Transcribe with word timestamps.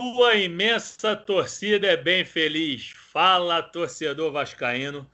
Tua 0.00 0.36
imensa 0.36 1.16
torcida 1.16 1.88
é 1.88 1.96
bem 1.96 2.24
feliz. 2.24 2.92
Fala, 2.94 3.60
torcedor 3.60 4.30
vascaíno. 4.30 5.10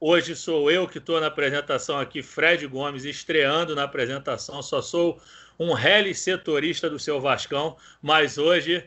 Hoje 0.00 0.34
sou 0.34 0.68
eu 0.72 0.88
que 0.88 0.98
estou 0.98 1.20
na 1.20 1.28
apresentação 1.28 2.00
aqui, 2.00 2.20
Fred 2.20 2.66
Gomes, 2.66 3.04
estreando 3.04 3.76
na 3.76 3.84
apresentação. 3.84 4.60
Só 4.60 4.82
sou 4.82 5.22
um 5.56 5.72
rally 5.72 6.12
setorista 6.16 6.90
do 6.90 6.98
seu 6.98 7.20
Vascão, 7.20 7.76
mas 8.02 8.36
hoje 8.36 8.84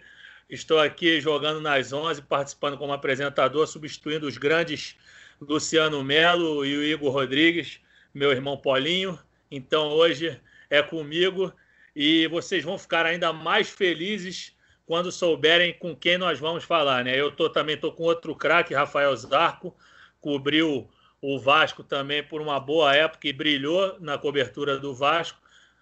estou 0.50 0.80
aqui 0.80 1.22
jogando 1.22 1.62
nas 1.62 1.94
11, 1.94 2.24
participando 2.24 2.78
como 2.78 2.92
apresentador, 2.92 3.66
substituindo 3.68 4.28
os 4.28 4.38
grandes 4.38 4.98
Luciano 5.40 6.04
Melo 6.04 6.66
e 6.66 6.78
o 6.78 6.84
Igor 6.84 7.14
Rodrigues, 7.14 7.80
meu 8.14 8.34
irmão 8.34 8.58
Paulinho. 8.58 9.18
Então 9.50 9.92
hoje 9.92 10.38
é 10.70 10.84
comigo 10.84 11.54
e 11.96 12.28
vocês 12.28 12.66
vão 12.66 12.78
ficar 12.78 13.06
ainda 13.06 13.32
mais 13.32 13.70
felizes 13.70 14.57
quando 14.88 15.12
souberem 15.12 15.74
com 15.74 15.94
quem 15.94 16.18
nós 16.18 16.40
vamos 16.40 16.64
falar, 16.64 17.04
né? 17.04 17.14
Eu 17.20 17.30
tô, 17.30 17.50
também 17.50 17.76
tô 17.76 17.92
com 17.92 18.04
outro 18.04 18.34
craque, 18.34 18.74
Rafael 18.74 19.14
Zarco, 19.18 19.76
cobriu 20.22 20.90
o 21.22 21.38
Vasco 21.38 21.84
também 21.84 22.24
por 22.24 22.42
uma 22.42 22.58
boa 22.58 22.96
época 22.96 23.28
e 23.28 23.34
brilhou 23.34 23.98
na 24.00 24.18
cobertura 24.18 24.80
do 24.80 24.96
Vasco. 24.96 25.40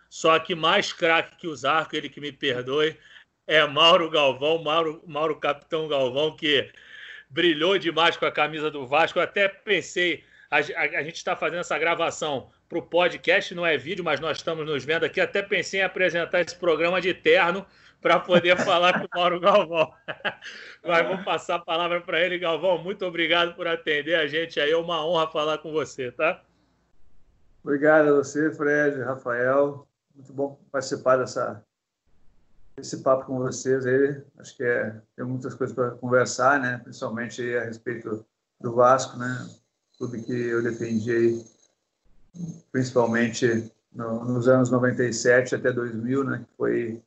Só 0.10 0.40
que 0.40 0.56
mais 0.56 0.92
craque 0.92 1.38
que 1.38 1.48
o 1.48 1.56
Zarco, 1.56 1.96
ele 1.96 2.10
que 2.10 2.20
me 2.20 2.32
perdoe, 2.32 2.98
é 3.46 3.64
Mauro 3.68 4.10
Galvão, 4.10 4.64
Mauro, 4.64 5.04
Mauro 5.06 5.36
Capitão 5.36 5.88
Galvão, 5.88 6.36
que 6.36 6.72
brilhou 7.30 7.78
demais 7.78 8.18
com 8.18 8.26
a 8.26 8.32
camisa 8.32 8.72
do 8.72 8.88
Vasco. 8.88 9.20
Eu 9.20 9.24
até 9.24 9.48
pensei, 9.48 10.24
a, 10.50 10.58
a, 10.58 11.00
a 11.00 11.04
gente 11.04 11.18
está 11.18 11.36
fazendo 11.36 11.60
essa 11.60 11.78
gravação 11.78 12.50
para 12.68 12.80
o 12.80 12.82
podcast, 12.82 13.54
não 13.54 13.64
é 13.64 13.78
vídeo, 13.78 14.04
mas 14.04 14.20
nós 14.20 14.38
estamos 14.38 14.66
nos 14.66 14.84
vendo 14.84 15.04
aqui. 15.04 15.22
Até 15.22 15.44
pensei 15.44 15.82
em 15.82 15.84
apresentar 15.84 16.42
esse 16.42 16.56
programa 16.56 17.00
de 17.00 17.14
terno 17.14 17.64
para 18.06 18.20
poder 18.20 18.56
falar 18.64 19.00
com 19.00 19.08
o 19.08 19.20
Mauro 19.20 19.40
Galvão. 19.40 19.92
Mas 20.86 21.08
vou 21.08 21.24
passar 21.24 21.56
a 21.56 21.60
palavra 21.60 22.00
para 22.02 22.22
ele, 22.22 22.38
Galvão. 22.38 22.78
Muito 22.78 23.04
obrigado 23.04 23.56
por 23.56 23.66
atender 23.66 24.14
a 24.14 24.28
gente 24.28 24.60
aí. 24.60 24.70
É 24.70 24.78
uma 24.78 25.04
honra 25.04 25.28
falar 25.32 25.58
com 25.58 25.72
você, 25.72 26.12
tá? 26.12 26.44
Obrigado 27.64 28.10
a 28.10 28.14
você, 28.14 28.54
Fred, 28.54 29.02
Rafael. 29.02 29.88
Muito 30.14 30.32
bom 30.32 30.56
participar 30.72 31.18
dessa 31.18 31.66
esse 32.78 33.02
papo 33.02 33.26
com 33.26 33.40
vocês 33.40 33.88
aí. 33.88 34.22
Acho 34.38 34.56
que 34.56 34.64
é, 34.64 35.02
tem 35.16 35.26
muitas 35.26 35.56
coisas 35.56 35.76
para 35.76 35.90
conversar, 35.90 36.60
né? 36.60 36.80
Principalmente 36.84 37.58
a 37.58 37.64
respeito 37.64 38.24
do 38.62 38.76
Vasco, 38.76 39.18
né? 39.18 39.50
Tudo 39.98 40.22
que 40.22 40.32
eu 40.32 40.62
defendi 40.62 41.12
aí, 41.12 41.46
principalmente 42.72 43.74
no, 43.92 44.24
nos 44.26 44.48
anos 44.48 44.70
97 44.70 45.56
até 45.56 45.72
2000, 45.72 46.24
né? 46.24 46.46
Que 46.48 46.56
foi 46.56 47.04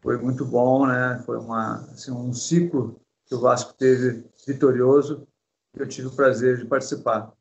foi 0.00 0.16
muito 0.18 0.44
bom, 0.44 0.86
né? 0.86 1.22
Foi 1.24 1.38
uma, 1.38 1.76
assim, 1.92 2.10
um 2.10 2.32
ciclo 2.32 3.00
que 3.26 3.34
o 3.34 3.40
Vasco 3.40 3.74
teve 3.74 4.24
vitorioso 4.46 5.26
e 5.76 5.80
eu 5.80 5.88
tive 5.88 6.08
o 6.08 6.16
prazer 6.16 6.58
de 6.58 6.64
participar. 6.64 7.32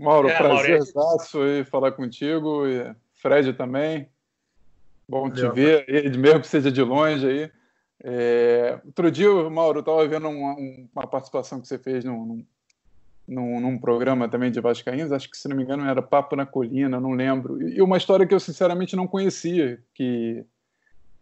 Mauro, 0.00 0.28
é, 0.28 0.36
prazer 0.36 0.80
aí 1.42 1.64
falar 1.64 1.92
contigo 1.92 2.66
e 2.66 2.94
Fred 3.14 3.54
também. 3.54 4.08
Bom 5.08 5.30
te 5.30 5.48
ver, 5.50 5.86
mesmo 6.18 6.40
que 6.40 6.48
seja 6.48 6.70
de 6.70 6.82
longe 6.82 7.26
aí. 7.26 7.50
É, 8.02 8.78
outro 8.84 9.10
dia, 9.10 9.28
Mauro, 9.48 9.78
eu 9.78 9.80
estava 9.80 10.06
vendo 10.06 10.28
uma, 10.28 10.54
uma, 10.94 11.06
participação 11.06 11.60
que 11.60 11.66
você 11.66 11.78
fez 11.78 12.04
num, 12.04 12.44
num, 13.26 13.60
num, 13.60 13.78
programa 13.78 14.28
também 14.28 14.50
de 14.50 14.60
Vascaínos, 14.60 15.12
acho 15.12 15.30
que 15.30 15.36
se 15.36 15.48
não 15.48 15.56
me 15.56 15.62
engano 15.62 15.88
era 15.88 16.02
Papo 16.02 16.36
na 16.36 16.44
Colina, 16.44 17.00
não 17.00 17.12
lembro. 17.12 17.62
E 17.62 17.80
uma 17.80 17.96
história 17.96 18.26
que 18.26 18.34
eu 18.34 18.40
sinceramente 18.40 18.94
não 18.94 19.06
conhecia, 19.06 19.82
que 19.94 20.44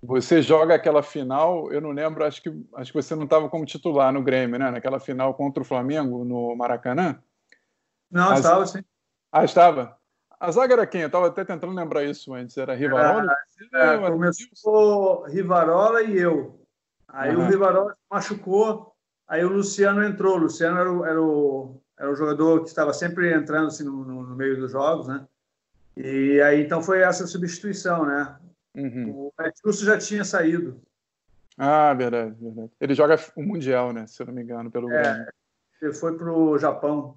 você 0.07 0.43
joga 0.43 0.75
aquela 0.75 1.03
final, 1.03 1.73
eu 1.73 1.81
não 1.81 1.91
lembro, 1.91 2.25
acho 2.25 2.43
que, 2.43 2.51
acho 2.75 2.93
que 2.93 3.03
você 3.03 3.15
não 3.15 3.25
estava 3.25 3.49
como 3.49 3.65
titular 3.65 4.13
no 4.13 4.23
Grêmio, 4.23 4.59
né? 4.59 4.71
Naquela 4.71 5.01
final 5.01 5.35
contra 5.35 5.63
o 5.63 5.67
Flamengo 5.67 6.25
no 6.25 6.55
Maracanã? 6.57 7.19
Não, 8.11 8.35
estava 8.35 8.67
sim. 8.67 8.85
Ah, 9.33 9.45
estava? 9.45 9.97
A 10.39 10.51
zaga 10.51 10.75
era 10.75 10.87
quem? 10.87 11.01
Eu 11.01 11.07
estava 11.07 11.29
até 11.29 11.45
tentando 11.45 11.75
lembrar 11.75 12.05
isso 12.05 12.35
antes. 12.35 12.57
Era 12.57 12.75
Rivarola? 12.75 13.35
É, 13.73 14.11
começou 14.11 15.25
Rivarola 15.25 16.03
e 16.03 16.19
eu. 16.19 16.61
Aí 17.09 17.35
uhum. 17.35 17.45
o 17.45 17.49
Rivarola 17.49 17.97
machucou, 18.11 18.95
aí 19.27 19.45
o 19.45 19.49
Luciano 19.49 20.05
entrou. 20.05 20.35
O 20.35 20.41
Luciano 20.43 20.79
era 20.79 20.93
o, 20.93 21.05
era 21.05 21.23
o, 21.23 21.81
era 21.99 22.11
o 22.11 22.17
jogador 22.17 22.63
que 22.63 22.69
estava 22.69 22.93
sempre 22.93 23.33
entrando 23.33 23.69
assim, 23.69 23.85
no, 23.85 24.05
no, 24.05 24.23
no 24.23 24.37
meio 24.37 24.57
dos 24.59 24.73
jogos, 24.73 25.09
né? 25.09 25.27
E 25.97 26.41
aí 26.41 26.63
então 26.63 26.83
foi 26.83 27.01
essa 27.01 27.27
substituição, 27.27 28.05
né? 28.05 28.37
Uhum. 28.75 29.31
O 29.39 29.43
Etrusco 29.43 29.85
já 29.85 29.99
tinha 29.99 30.25
saído. 30.25 30.81
Ah, 31.57 31.95
verdade, 31.95 32.35
verdade. 32.41 32.71
Ele 32.81 32.95
joga 32.95 33.19
o 33.37 33.43
Mundial, 33.43 33.93
né? 33.93 34.07
Se 34.07 34.23
eu 34.23 34.27
não 34.27 34.35
me 34.35 34.43
engano, 34.43 34.71
pelo 34.71 34.91
é, 34.91 35.03
Grêmio. 35.03 35.27
Ele 35.81 35.93
foi 35.93 36.17
para 36.17 36.33
o 36.33 36.59
Japão. 36.59 37.17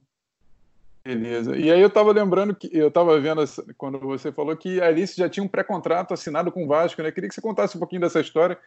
Beleza. 1.04 1.56
E 1.56 1.72
aí 1.72 1.80
eu 1.80 1.88
estava 1.88 2.12
lembrando 2.12 2.54
que 2.54 2.70
eu 2.72 2.90
estava 2.90 3.20
vendo 3.20 3.42
quando 3.78 3.98
você 4.00 4.32
falou 4.32 4.56
que 4.56 4.82
a 4.82 4.88
Alice 4.88 5.16
já 5.16 5.30
tinha 5.30 5.44
um 5.44 5.48
pré-contrato 5.48 6.14
assinado 6.14 6.52
com 6.52 6.66
o 6.66 6.68
Vasco, 6.68 7.02
né? 7.02 7.12
Queria 7.12 7.30
que 7.30 7.34
você 7.34 7.42
contasse 7.42 7.78
um 7.78 7.80
pouquinho 7.80 8.02
dessa 8.02 8.20
história. 8.20 8.58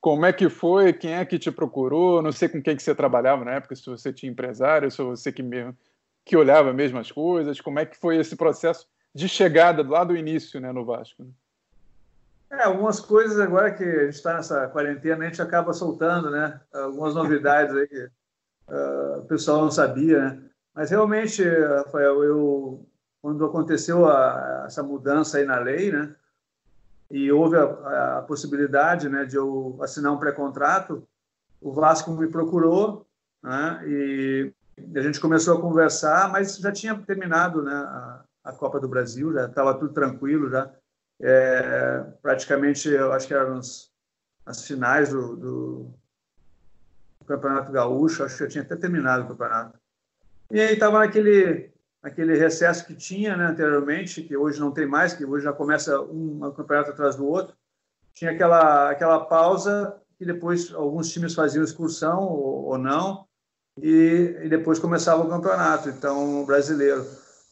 Como 0.00 0.24
é 0.24 0.32
que 0.32 0.48
foi? 0.48 0.92
Quem 0.92 1.14
é 1.14 1.24
que 1.24 1.38
te 1.38 1.50
procurou? 1.50 2.22
Não 2.22 2.30
sei 2.30 2.48
com 2.48 2.62
quem 2.62 2.76
que 2.76 2.82
você 2.82 2.94
trabalhava 2.94 3.44
na 3.44 3.54
época, 3.54 3.74
se 3.74 3.84
você 3.84 4.12
tinha 4.12 4.30
empresário, 4.30 4.90
se 4.90 5.02
você 5.02 5.32
que 5.32 5.42
mesmo 5.42 5.76
que 6.24 6.36
olhava 6.36 6.72
mesmo 6.74 6.98
as 6.98 7.10
coisas. 7.10 7.60
Como 7.60 7.78
é 7.78 7.86
que 7.86 7.96
foi 7.96 8.18
esse 8.18 8.36
processo 8.36 8.86
de 9.14 9.28
chegada 9.28 9.82
lá 9.82 10.04
do 10.04 10.14
início, 10.14 10.60
né, 10.60 10.70
no 10.70 10.84
Vasco? 10.84 11.24
Né? 11.24 11.30
É, 12.50 12.62
algumas 12.64 12.98
coisas 12.98 13.38
agora 13.38 13.74
que 13.74 13.84
a 13.84 14.04
gente 14.04 14.14
está 14.14 14.34
nessa 14.34 14.68
quarentena, 14.68 15.24
a 15.24 15.28
gente 15.28 15.42
acaba 15.42 15.72
soltando, 15.74 16.30
né? 16.30 16.58
Algumas 16.72 17.14
novidades 17.14 17.76
aí 17.76 17.86
que 17.86 18.10
uh, 18.68 19.18
o 19.18 19.24
pessoal 19.26 19.62
não 19.62 19.70
sabia, 19.70 20.18
né? 20.18 20.42
Mas 20.74 20.90
realmente, 20.90 21.42
Rafael, 21.44 22.24
eu 22.24 22.86
quando 23.20 23.44
aconteceu 23.44 24.06
a, 24.06 24.64
essa 24.66 24.82
mudança 24.82 25.38
aí 25.38 25.44
na 25.44 25.58
lei, 25.58 25.92
né? 25.92 26.14
E 27.10 27.30
houve 27.30 27.56
a, 27.56 28.18
a 28.18 28.22
possibilidade, 28.22 29.08
né, 29.08 29.24
de 29.24 29.36
eu 29.36 29.78
assinar 29.82 30.12
um 30.12 30.18
pré-contrato, 30.18 31.06
o 31.60 31.72
Vasco 31.72 32.12
me 32.12 32.28
procurou, 32.28 33.06
né? 33.42 33.80
E 33.86 34.52
a 34.94 35.00
gente 35.00 35.20
começou 35.20 35.58
a 35.58 35.60
conversar, 35.60 36.30
mas 36.30 36.56
já 36.56 36.70
tinha 36.70 36.94
terminado, 36.94 37.62
né? 37.62 37.74
A, 37.74 38.24
a 38.44 38.52
Copa 38.52 38.80
do 38.80 38.88
Brasil, 38.88 39.32
já 39.32 39.46
estava 39.46 39.74
tudo 39.74 39.92
tranquilo, 39.92 40.48
já 40.48 40.70
é, 41.20 42.04
praticamente, 42.22 42.88
eu 42.88 43.12
acho 43.12 43.26
que 43.26 43.34
eram 43.34 43.56
nas, 43.56 43.90
nas 44.46 44.66
finais 44.66 45.10
do, 45.10 45.36
do, 45.36 45.94
Campeonato 47.26 47.70
Gaúcho, 47.70 48.24
acho 48.24 48.38
que 48.38 48.42
eu 48.44 48.48
tinha 48.48 48.64
até 48.64 48.74
terminado 48.74 49.24
o 49.24 49.28
campeonato. 49.28 49.78
E 50.50 50.58
aí 50.58 50.72
estava 50.72 51.00
naquele, 51.00 51.70
naquele 52.02 52.38
recesso 52.38 52.86
que 52.86 52.94
tinha 52.94 53.36
né, 53.36 53.48
anteriormente, 53.48 54.22
que 54.22 54.34
hoje 54.34 54.58
não 54.58 54.70
tem 54.70 54.86
mais, 54.86 55.12
que 55.12 55.26
hoje 55.26 55.44
já 55.44 55.52
começa 55.52 56.00
um, 56.00 56.46
um 56.46 56.52
campeonato 56.52 56.90
atrás 56.90 57.16
do 57.16 57.26
outro. 57.26 57.54
Tinha 58.14 58.30
aquela, 58.30 58.90
aquela 58.90 59.26
pausa 59.26 60.00
que 60.18 60.24
depois 60.24 60.72
alguns 60.72 61.12
times 61.12 61.34
faziam 61.34 61.62
excursão 61.62 62.20
ou, 62.22 62.64
ou 62.64 62.78
não, 62.78 63.26
e, 63.80 64.36
e, 64.42 64.48
depois 64.48 64.80
começava 64.80 65.22
o 65.22 65.28
campeonato, 65.28 65.88
então, 65.88 66.44
brasileiro. 66.44 67.06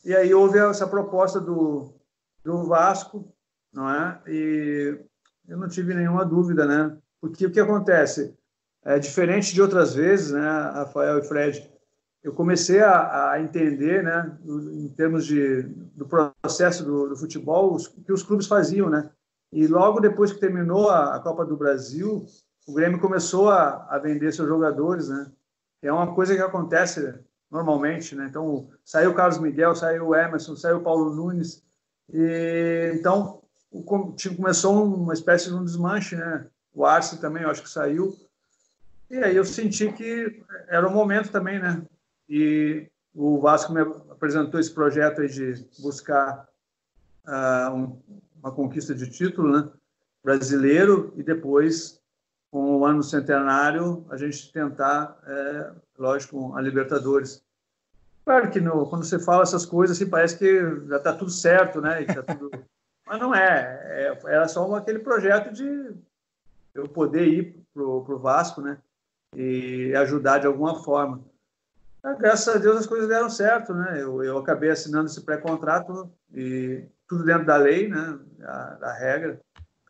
E 0.04 0.14
aí 0.14 0.34
houve 0.34 0.58
essa 0.58 0.86
proposta 0.86 1.38
do, 1.38 1.94
do 2.42 2.64
Vasco, 2.64 3.32
não 3.76 3.90
é? 3.90 4.18
E 4.26 4.98
eu 5.46 5.58
não 5.58 5.68
tive 5.68 5.92
nenhuma 5.92 6.24
dúvida, 6.24 6.64
né? 6.64 6.96
Porque 7.20 7.44
o 7.44 7.50
que 7.52 7.60
acontece? 7.60 8.34
É 8.82 8.98
diferente 8.98 9.52
de 9.52 9.60
outras 9.60 9.94
vezes, 9.94 10.30
né, 10.30 10.40
Rafael 10.40 11.18
e 11.18 11.24
Fred, 11.24 11.70
eu 12.22 12.32
comecei 12.32 12.80
a, 12.80 13.32
a 13.32 13.40
entender, 13.40 14.02
né, 14.02 14.36
em 14.44 14.88
termos 14.88 15.26
de, 15.26 15.62
do 15.94 16.06
processo 16.06 16.84
do, 16.84 17.08
do 17.10 17.16
futebol, 17.16 17.76
o 17.76 18.02
que 18.02 18.12
os 18.12 18.22
clubes 18.22 18.46
faziam, 18.46 18.88
né? 18.88 19.10
E 19.52 19.66
logo 19.66 20.00
depois 20.00 20.32
que 20.32 20.40
terminou 20.40 20.88
a, 20.88 21.14
a 21.14 21.20
Copa 21.20 21.44
do 21.44 21.56
Brasil, 21.56 22.24
o 22.66 22.72
Grêmio 22.72 22.98
começou 22.98 23.50
a, 23.50 23.86
a, 23.90 23.98
vender 23.98 24.32
seus 24.32 24.48
jogadores, 24.48 25.08
né? 25.08 25.30
É 25.82 25.92
uma 25.92 26.14
coisa 26.14 26.34
que 26.34 26.42
acontece 26.42 27.14
normalmente, 27.50 28.14
né? 28.14 28.26
Então, 28.28 28.68
saiu 28.84 29.10
o 29.10 29.14
Carlos 29.14 29.38
Miguel, 29.38 29.74
saiu 29.74 30.08
o 30.08 30.14
Emerson, 30.14 30.56
saiu 30.56 30.78
o 30.78 30.82
Paulo 30.82 31.14
Nunes. 31.14 31.62
E, 32.12 32.92
então, 32.94 33.42
o 33.80 34.12
time 34.14 34.36
começou 34.36 34.84
uma 34.84 35.12
espécie 35.12 35.48
de 35.48 35.54
um 35.54 35.64
desmanche, 35.64 36.16
né? 36.16 36.46
O 36.74 36.84
Arce 36.84 37.20
também, 37.20 37.42
eu 37.42 37.50
acho 37.50 37.62
que 37.62 37.70
saiu. 37.70 38.16
E 39.10 39.18
aí 39.18 39.36
eu 39.36 39.44
senti 39.44 39.92
que 39.92 40.42
era 40.68 40.86
o 40.86 40.92
momento 40.92 41.30
também, 41.30 41.58
né? 41.58 41.82
E 42.28 42.88
o 43.14 43.40
Vasco 43.40 43.72
me 43.72 43.80
apresentou 43.80 44.60
esse 44.60 44.72
projeto 44.72 45.20
aí 45.20 45.28
de 45.28 45.64
buscar 45.78 46.46
uh, 47.26 47.72
um, 47.72 47.98
uma 48.42 48.52
conquista 48.52 48.94
de 48.94 49.08
título, 49.08 49.52
né? 49.52 49.68
Brasileiro 50.22 51.12
e 51.16 51.22
depois, 51.22 52.00
com 52.50 52.78
o 52.78 52.84
ano 52.84 53.02
centenário, 53.02 54.04
a 54.10 54.16
gente 54.16 54.52
tentar, 54.52 55.16
é, 55.24 55.70
lógico, 55.96 56.54
a 56.56 56.60
Libertadores. 56.60 57.42
Claro 58.24 58.50
que 58.50 58.60
no, 58.60 58.86
quando 58.86 59.04
você 59.04 59.20
fala 59.20 59.44
essas 59.44 59.64
coisas, 59.64 59.96
assim, 59.96 60.10
parece 60.10 60.36
que 60.36 60.60
já 60.88 60.96
está 60.96 61.12
tudo 61.12 61.30
certo, 61.30 61.80
né? 61.80 62.04
Tá 62.04 62.22
tudo... 62.22 62.50
Mas 63.06 63.20
não 63.20 63.34
é. 63.34 63.80
é. 63.84 64.18
Era 64.26 64.48
só 64.48 64.74
aquele 64.74 64.98
projeto 64.98 65.52
de 65.52 65.94
eu 66.74 66.88
poder 66.88 67.26
ir 67.26 67.66
para 67.72 67.82
o 67.82 68.18
Vasco, 68.18 68.60
né? 68.60 68.78
E 69.34 69.94
ajudar 69.94 70.38
de 70.38 70.46
alguma 70.46 70.82
forma. 70.82 71.22
Graças 72.18 72.54
a 72.54 72.58
Deus 72.58 72.76
as 72.78 72.86
coisas 72.86 73.08
deram 73.08 73.28
certo, 73.28 73.74
né? 73.74 74.00
Eu, 74.00 74.22
eu 74.22 74.38
acabei 74.38 74.70
assinando 74.70 75.06
esse 75.06 75.20
pré-contrato 75.22 76.10
e 76.32 76.84
tudo 77.08 77.24
dentro 77.24 77.46
da 77.46 77.56
lei, 77.56 77.88
né? 77.88 78.18
Da, 78.38 78.74
da, 78.74 78.92
regra. 78.92 79.40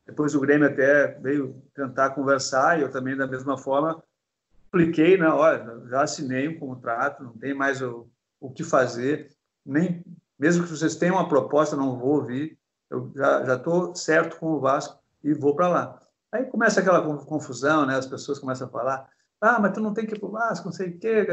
Depois 0.07 0.35
o 0.35 0.41
Grêmio 0.41 0.69
até 0.69 1.19
veio 1.19 1.63
tentar 1.75 2.11
conversar 2.11 2.79
e 2.79 2.83
eu 2.83 2.91
também 2.91 3.17
da 3.17 3.27
mesma 3.27 3.59
forma 3.59 4.03
apliquei, 4.69 5.19
né? 5.19 5.29
Olha, 5.29 5.83
já 5.89 6.03
assinei 6.03 6.49
um 6.49 6.59
contrato, 6.59 7.23
não 7.23 7.33
tem 7.33 7.55
mais 7.55 7.83
o, 7.83 8.09
o 8.41 8.51
que 8.51 8.65
fazer, 8.65 9.31
nem 9.65 10.03
mesmo 10.39 10.65
que 10.65 10.71
vocês 10.71 10.97
tenham 10.97 11.17
uma 11.17 11.29
proposta, 11.29 11.77
não 11.77 11.99
vou 11.99 12.17
ouvir. 12.17 12.59
Eu 12.91 13.11
já 13.15 13.45
já 13.45 13.55
estou 13.57 13.95
certo 13.95 14.39
com 14.39 14.53
o 14.53 14.61
Vasco 14.61 14.99
e 15.23 15.35
vou 15.35 15.55
para 15.55 15.69
lá. 15.69 16.01
Aí 16.31 16.45
começa 16.45 16.81
aquela 16.81 17.03
confusão, 17.25 17.87
né? 17.87 17.97
As 17.97 18.07
pessoas 18.07 18.39
começam 18.39 18.67
a 18.67 18.71
falar: 18.71 19.09
ah, 19.41 19.59
mas 19.61 19.73
tu 19.73 19.81
não 19.81 19.95
tem 19.95 20.07
que 20.07 20.15
ir 20.15 20.19
para 20.19 20.29
o 20.29 20.33
Vasco, 20.33 20.67
não 20.67 20.73
sei 20.73 20.91
o 20.91 20.99
quê. 20.99 21.27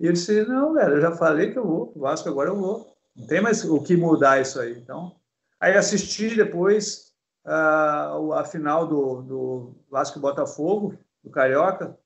E 0.00 0.06
eu 0.06 0.12
disse: 0.12 0.44
não, 0.44 0.74
velho, 0.74 0.94
eu 0.94 1.00
já 1.00 1.12
falei 1.12 1.52
que 1.52 1.58
eu 1.58 1.66
vou, 1.66 1.92
o 1.94 2.00
Vasco 2.00 2.28
agora 2.28 2.50
eu 2.50 2.56
vou. 2.56 2.96
Não 3.14 3.26
tem 3.26 3.40
mais 3.40 3.64
o 3.64 3.82
que 3.82 3.96
mudar 3.96 4.40
isso 4.40 4.58
aí. 4.58 4.78
Então, 4.78 5.16
aí 5.60 5.76
assisti 5.76 6.34
depois 6.34 7.12
uh, 7.44 8.32
a 8.32 8.44
final 8.44 8.86
do, 8.86 9.22
do 9.22 9.74
Vasco 9.90 10.18
Botafogo, 10.18 10.98
do 11.22 11.30
Carioca. 11.30 11.96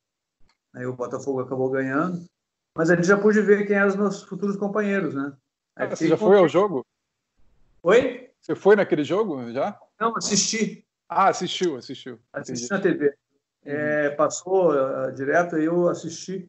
Aí 0.75 0.85
o 0.85 0.93
Botafogo 0.93 1.41
acabou 1.41 1.71
ganhando. 1.71 2.25
Mas 2.77 2.91
a 2.91 2.97
gente 2.97 3.07
já 3.07 3.17
pôde 3.17 3.41
ver 3.41 3.67
quem 3.67 3.77
eram 3.77 3.89
os 3.89 3.97
meus 3.97 4.23
futuros 4.23 4.57
companheiros, 4.57 5.15
né? 5.15 5.33
Ah, 5.75 5.87
você 5.87 6.09
já 6.09 6.17
foi 6.17 6.37
ao 6.37 6.49
jogo? 6.49 6.85
Oi? 7.83 8.26
Você 8.47 8.55
foi 8.55 8.77
naquele 8.77 9.03
jogo 9.03 9.51
já? 9.51 9.77
Não, 9.99 10.17
assisti. 10.17 10.87
Ah, 11.09 11.31
assistiu, 11.31 11.77
assistiu. 11.77 12.21
Assisti 12.33 12.73
Entendi. 12.73 12.89
na 12.89 13.07
TV. 13.09 13.15
É, 13.65 14.11
passou 14.11 14.71
uh, 14.71 15.13
direto, 15.13 15.57
eu 15.57 15.89
assisti 15.89 16.49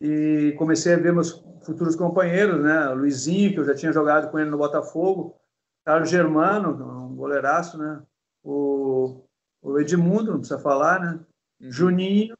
e 0.00 0.52
comecei 0.58 0.94
a 0.94 0.96
ver 0.96 1.12
meus 1.12 1.40
futuros 1.62 1.94
companheiros, 1.94 2.60
né? 2.60 2.88
O 2.88 2.96
Luizinho, 2.96 3.52
que 3.52 3.60
eu 3.60 3.64
já 3.64 3.72
tinha 3.72 3.92
jogado 3.92 4.32
com 4.32 4.38
ele 4.40 4.50
no 4.50 4.58
Botafogo, 4.58 5.36
Carlos 5.84 6.10
Germano, 6.10 6.70
um 6.72 7.14
goleiraço, 7.14 7.78
né? 7.78 8.02
O, 8.42 9.22
o 9.62 9.78
Edmundo, 9.78 10.32
não 10.32 10.40
precisa 10.40 10.58
falar, 10.58 10.98
né? 10.98 11.20
Uhum. 11.60 11.70
Juninho, 11.70 12.36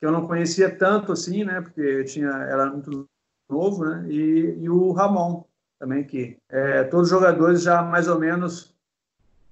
que 0.00 0.06
eu 0.06 0.10
não 0.10 0.26
conhecia 0.26 0.74
tanto 0.74 1.12
assim, 1.12 1.44
né? 1.44 1.60
Porque 1.60 2.02
tinha, 2.04 2.30
era 2.30 2.70
muito 2.70 3.06
novo, 3.46 3.84
né? 3.84 4.06
E, 4.08 4.56
e 4.58 4.70
o 4.70 4.90
Ramon 4.92 5.44
também, 5.78 6.04
que 6.04 6.36
é, 6.48 6.84
todos 6.84 7.06
os 7.06 7.10
jogadores 7.10 7.62
já 7.62 7.82
mais 7.82 8.08
ou 8.08 8.18
menos 8.18 8.76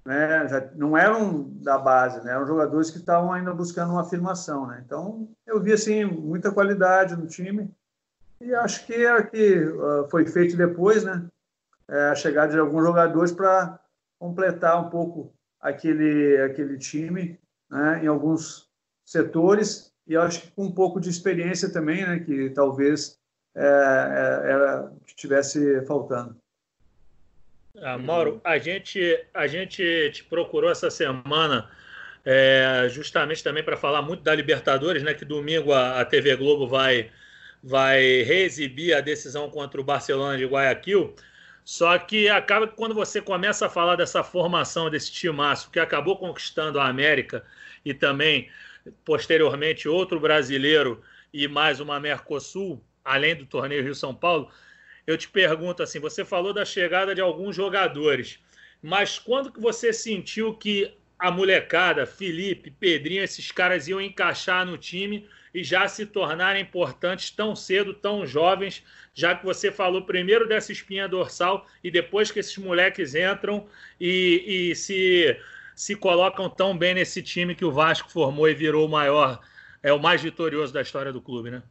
né, 0.05 0.47
já 0.49 0.71
não 0.77 0.97
eram 0.97 1.51
da 1.63 1.77
base, 1.77 2.25
né, 2.25 2.33
eram 2.33 2.47
jogadores 2.47 2.91
que 2.91 2.99
estavam 2.99 3.33
ainda 3.33 3.53
buscando 3.53 3.93
uma 3.93 4.03
afirmação. 4.03 4.67
Né? 4.67 4.83
Então, 4.85 5.29
eu 5.47 5.61
vi 5.61 5.73
assim, 5.73 6.05
muita 6.05 6.53
qualidade 6.53 7.17
no 7.17 7.27
time 7.27 7.71
e 8.41 8.55
acho 8.55 8.87
que 8.87 8.95
é 8.95 9.23
que 9.23 9.65
uh, 9.65 10.09
foi 10.09 10.27
feito 10.27 10.57
depois, 10.57 11.05
né, 11.05 11.27
é 11.89 12.09
a 12.09 12.15
chegada 12.15 12.53
de 12.53 12.59
alguns 12.59 12.85
jogadores 12.85 13.33
para 13.33 13.79
completar 14.19 14.85
um 14.85 14.91
pouco 14.91 15.33
aquele, 15.61 16.41
aquele 16.43 16.79
time 16.79 17.39
né, 17.69 18.05
em 18.05 18.07
alguns 18.07 18.69
setores 19.05 19.93
e 20.07 20.17
acho 20.17 20.43
que 20.43 20.51
com 20.53 20.67
um 20.67 20.73
pouco 20.73 21.01
de 21.01 21.11
experiência 21.11 21.73
também, 21.73 22.07
né, 22.07 22.21
que 22.21 22.51
talvez 22.51 23.19
era 23.57 24.93
que 25.07 25.13
estivesse 25.13 25.85
faltando. 25.87 26.37
Ah, 27.83 27.99
Mauro, 27.99 28.41
a 28.43 28.59
gente, 28.59 29.01
a 29.35 29.47
gente 29.47 30.11
te 30.13 30.25
procurou 30.25 30.71
essa 30.71 30.91
semana 30.91 31.69
é, 32.25 32.89
justamente 32.91 33.43
também 33.45 33.63
para 33.63 33.77
falar 33.77 34.03
muito 34.03 34.23
da 34.23 34.35
Libertadores, 34.35 35.03
né? 35.03 35.15
Que 35.15 35.25
domingo 35.25 35.73
a, 35.73 36.01
a, 36.01 36.05
TV 36.05 36.35
Globo 36.37 36.67
vai, 36.67 37.11
vai 37.63 38.23
reexibir 38.23 38.95
a 38.95 39.01
decisão 39.01 39.51
contra 39.51 39.81
o 39.81 39.85
Barcelona 39.85 40.37
de 40.37 40.45
Guayaquil. 40.45 41.15
Só 41.65 41.99
que 41.99 42.29
acaba 42.29 42.67
que 42.67 42.77
quando 42.77 42.95
você 42.95 43.21
começa 43.21 43.67
a 43.67 43.71
falar 43.71 43.97
dessa 43.97 44.23
formação 44.23 44.89
desse 44.89 45.13
timaço 45.13 45.71
que 45.71 45.79
acabou 45.79 46.17
conquistando 46.17 46.81
a 46.81 46.89
América 46.89 47.45
e 47.85 47.93
também 47.93 48.49
posteriormente 49.05 49.89
outro 49.89 50.19
brasileiro 50.19 51.03
e 51.33 51.47
mais 51.49 51.81
uma 51.81 52.01
Mercosul, 52.01 52.83
além 53.07 53.37
do 53.37 53.47
torneio 53.47 53.85
Rio 53.85 53.95
São 53.95 54.15
Paulo, 54.15 54.51
eu 55.07 55.17
te 55.17 55.29
pergunto 55.29 55.83
assim, 55.83 56.01
você 56.01 56.25
falou 56.25 56.53
da 56.53 56.65
chegada 56.65 57.15
de 57.15 57.21
alguns 57.21 57.55
jogadores, 57.55 58.41
mas 58.83 59.19
quando 59.19 59.53
que 59.53 59.61
você 59.61 59.93
sentiu 59.93 60.53
que 60.55 60.93
a 61.19 61.31
molecada, 61.31 62.05
Felipe, 62.05 62.71
Pedrinho, 62.71 63.23
esses 63.23 63.51
caras 63.51 63.89
iam 63.89 64.01
encaixar 64.01 64.67
no 64.67 64.77
time 64.77 65.27
e 65.55 65.65
já 65.65 65.89
se 65.89 66.05
tornarem 66.05 66.63
importantes 66.63 67.31
tão 67.31 67.57
cedo, 67.57 67.95
tão 67.95 68.27
jovens, 68.27 68.83
já 69.15 69.35
que 69.35 69.45
você 69.45 69.73
falou 69.73 70.03
primeiro 70.03 70.47
dessa 70.47 70.73
espinha 70.73 71.09
dorsal 71.09 71.67
e 71.83 71.91
depois 71.91 72.31
que 72.31 72.41
esses 72.41 72.59
moleques 72.59 73.15
entram 73.15 73.67
e, 73.99 74.71
e 74.71 74.75
se, 74.75 75.41
se 75.75 75.97
colocam 75.97 76.51
tão 76.51 76.77
bem 76.77 76.95
nesse 76.95 77.23
time 77.23 77.55
que 77.55 77.65
o 77.65 77.73
Vasco 77.73 78.11
formou 78.11 78.49
e 78.49 78.55
virou 78.55 78.85
o 78.85 78.91
maior, 78.91 79.41
é 79.83 79.93
o 79.93 79.99
mais 79.99 80.21
vitorioso 80.21 80.75
da 80.75 80.83
história 80.83 81.13
do 81.13 81.23
clube, 81.23 81.51
né? 81.51 81.63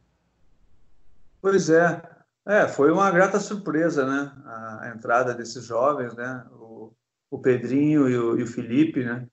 Pois 1.40 1.70
é. 1.70 2.02
É, 2.46 2.68
foi 2.68 2.92
uma 2.92 3.10
grata 3.10 3.40
surpresa, 3.40 4.06
né? 4.06 4.32
A, 4.44 4.92
entrada 4.94 5.34
desses 5.34 5.64
jovens, 5.64 6.14
né? 6.14 6.46
O, 6.52 6.92
o 7.30 7.38
Pedrinho 7.40 8.08
e 8.08 8.16
o, 8.16 8.38
e 8.38 8.42
o, 8.44 8.46
Felipe, 8.46 9.04
né? 9.04 9.28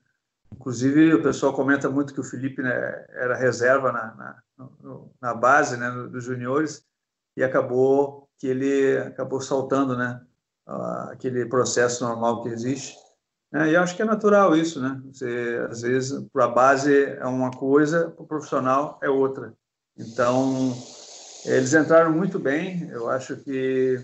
Inclusive, 0.51 1.13
o 1.13 1.21
pessoal 1.21 1.53
comenta 1.53 1.89
muito 1.89 2.13
que 2.13 2.19
o 2.19 2.23
Felipe 2.23 2.61
né, 2.61 2.71
era 3.09 3.35
reserva 3.35 3.91
na, 3.91 4.15
na, 4.15 4.44
na 5.21 5.33
base 5.33 5.77
né, 5.77 5.89
dos 6.09 6.23
juniores 6.23 6.85
e 7.35 7.44
acabou 7.44 8.29
que 8.37 8.47
ele 8.47 8.97
acabou 8.97 9.42
saltando, 9.42 9.95
né? 9.95 10.21
Aquele 11.11 11.45
processo 11.45 12.04
normal 12.04 12.42
que 12.42 12.49
existe. 12.49 12.95
É, 13.54 13.69
e 13.69 13.75
acho 13.75 13.95
que 13.95 14.01
é 14.01 14.06
natural 14.06 14.56
isso, 14.56 14.81
né? 14.81 14.99
Você, 15.06 15.68
às 15.69 15.81
vezes, 15.81 16.28
para 16.33 16.45
a 16.45 16.49
base 16.49 17.04
é 17.06 17.25
uma 17.25 17.51
coisa, 17.51 18.09
para 18.09 18.23
o 18.23 18.28
profissional 18.28 18.99
é 19.04 19.09
outra. 19.09 19.54
Então, 19.95 20.73
eles 21.45 21.73
entraram 21.73 22.12
muito 22.12 22.40
bem. 22.40 22.90
Eu 22.90 23.09
acho 23.09 23.35
que 23.38 24.00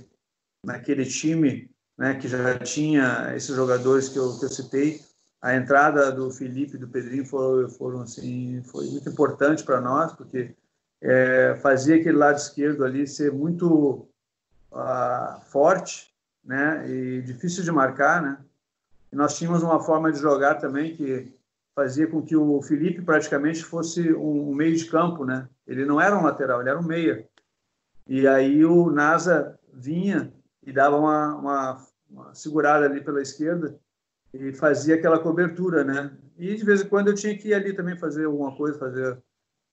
naquele 0.66 1.06
time 1.06 1.70
né, 1.98 2.16
que 2.16 2.28
já 2.28 2.58
tinha 2.60 3.34
esses 3.36 3.56
jogadores 3.56 4.10
que 4.10 4.18
eu, 4.18 4.38
que 4.40 4.46
eu 4.46 4.50
citei, 4.50 5.02
a 5.42 5.56
entrada 5.56 6.12
do 6.12 6.32
Felipe 6.32 6.76
e 6.76 6.80
do 6.80 6.88
Pedrinho 6.88 7.26
foram, 7.26 7.70
foram 7.70 8.02
assim, 8.02 8.62
foi 8.64 8.86
muito 8.88 9.10
importante 9.10 9.64
para 9.64 9.80
nós, 9.80 10.12
porque 10.14 10.54
é, 11.02 11.58
fazia 11.62 11.96
aquele 11.96 12.18
lado 12.18 12.38
esquerdo 12.38 12.84
ali 12.84 13.08
ser 13.08 13.32
muito 13.32 14.08
uh, 14.72 15.42
forte 15.50 16.14
né, 16.44 16.86
e 16.90 17.22
difícil 17.22 17.64
de 17.64 17.72
marcar. 17.72 18.22
Né? 18.22 18.38
E 19.12 19.16
nós 19.16 19.38
tínhamos 19.38 19.64
uma 19.64 19.82
forma 19.82 20.12
de 20.12 20.20
jogar 20.20 20.56
também 20.56 20.96
que 20.96 21.34
fazia 21.74 22.08
com 22.08 22.22
que 22.22 22.36
o 22.36 22.62
Felipe 22.62 23.02
praticamente 23.02 23.64
fosse 23.64 24.14
um, 24.14 24.50
um 24.50 24.54
meio 24.54 24.76
de 24.76 24.86
campo, 24.86 25.24
né? 25.24 25.48
Ele 25.70 25.86
não 25.86 26.02
era 26.02 26.18
um 26.18 26.24
lateral, 26.24 26.60
ele 26.60 26.70
era 26.70 26.80
um 26.80 26.84
meia. 26.84 27.28
E 28.08 28.28
aí 28.28 28.66
o 28.66 28.90
NASA 28.90 29.58
vinha 29.72 30.34
e 30.66 30.74
dava 30.74 30.98
uma, 30.98 31.36
uma, 31.36 31.88
uma 32.10 32.34
segurada 32.34 32.86
ali 32.88 33.04
pela 33.04 33.22
esquerda 33.22 33.80
e 34.34 34.52
fazia 34.52 34.96
aquela 34.96 35.20
cobertura, 35.20 35.84
né? 35.84 36.12
E 36.40 36.56
de 36.56 36.66
vez 36.66 36.82
em 36.82 36.90
quando 36.90 37.10
eu 37.10 37.14
tinha 37.14 37.38
que 37.38 37.50
ir 37.50 37.54
ali 37.54 37.74
também 37.74 37.96
fazer 37.96 38.26
alguma 38.26 38.56
coisa, 38.58 38.80
fazer 38.80 39.22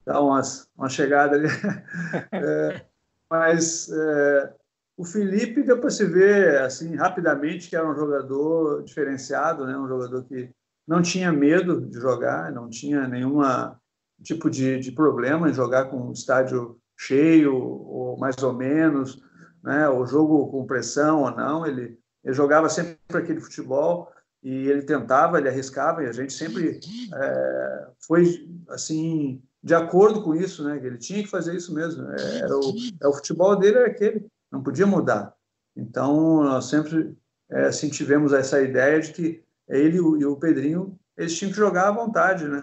dar 0.04 0.20
umas 0.20 0.68
uma 0.76 0.90
chegada 0.90 1.36
ali. 1.36 1.48
é, 2.30 2.84
mas 3.30 3.88
é, 3.90 4.54
o 4.98 5.04
Felipe 5.04 5.62
deu 5.62 5.80
para 5.80 5.90
se 5.90 6.04
ver 6.04 6.58
assim 6.60 6.94
rapidamente 6.94 7.70
que 7.70 7.76
era 7.76 7.88
um 7.88 7.94
jogador 7.94 8.82
diferenciado, 8.82 9.66
né? 9.66 9.76
Um 9.78 9.88
jogador 9.88 10.22
que 10.24 10.50
não 10.86 11.00
tinha 11.00 11.32
medo 11.32 11.80
de 11.80 11.98
jogar, 11.98 12.52
não 12.52 12.68
tinha 12.68 13.08
nenhuma 13.08 13.80
tipo 14.22 14.50
de, 14.50 14.78
de 14.78 14.92
problema 14.92 15.48
em 15.48 15.54
jogar 15.54 15.86
com 15.86 16.08
o 16.08 16.12
estádio 16.12 16.78
cheio 16.96 17.54
ou 17.54 18.16
mais 18.18 18.42
ou 18.42 18.52
menos, 18.52 19.22
né? 19.62 19.88
O 19.88 20.06
jogo 20.06 20.48
com 20.48 20.66
pressão 20.66 21.22
ou 21.22 21.30
não, 21.30 21.66
ele, 21.66 21.98
ele 22.24 22.34
jogava 22.34 22.68
sempre 22.68 22.96
aquele 23.14 23.40
futebol 23.40 24.10
e 24.42 24.68
ele 24.68 24.82
tentava, 24.82 25.38
ele 25.38 25.48
arriscava 25.48 26.02
e 26.02 26.06
a 26.06 26.12
gente 26.12 26.32
sempre 26.32 26.80
é, 27.14 27.88
foi 28.06 28.48
assim 28.68 29.42
de 29.62 29.74
acordo 29.74 30.22
com 30.22 30.34
isso, 30.34 30.62
né? 30.62 30.80
Ele 30.82 30.96
tinha 30.96 31.22
que 31.22 31.28
fazer 31.28 31.56
isso 31.56 31.74
mesmo. 31.74 32.08
É, 32.12 32.38
era 32.38 32.56
o, 32.56 32.74
é, 33.02 33.08
o 33.08 33.12
futebol 33.12 33.56
dele 33.56 33.78
era 33.78 33.86
aquele, 33.88 34.24
não 34.50 34.62
podia 34.62 34.86
mudar. 34.86 35.34
Então, 35.76 36.44
nós 36.44 36.66
sempre 36.66 37.16
é, 37.50 37.66
assim, 37.66 37.90
tivemos 37.90 38.32
essa 38.32 38.62
ideia 38.62 39.00
de 39.00 39.12
que 39.12 39.42
ele 39.68 39.96
e 39.96 40.24
o 40.24 40.36
Pedrinho 40.36 40.96
eles 41.16 41.36
tinham 41.36 41.50
que 41.50 41.56
jogar 41.56 41.88
à 41.88 41.92
vontade, 41.92 42.46
né? 42.46 42.62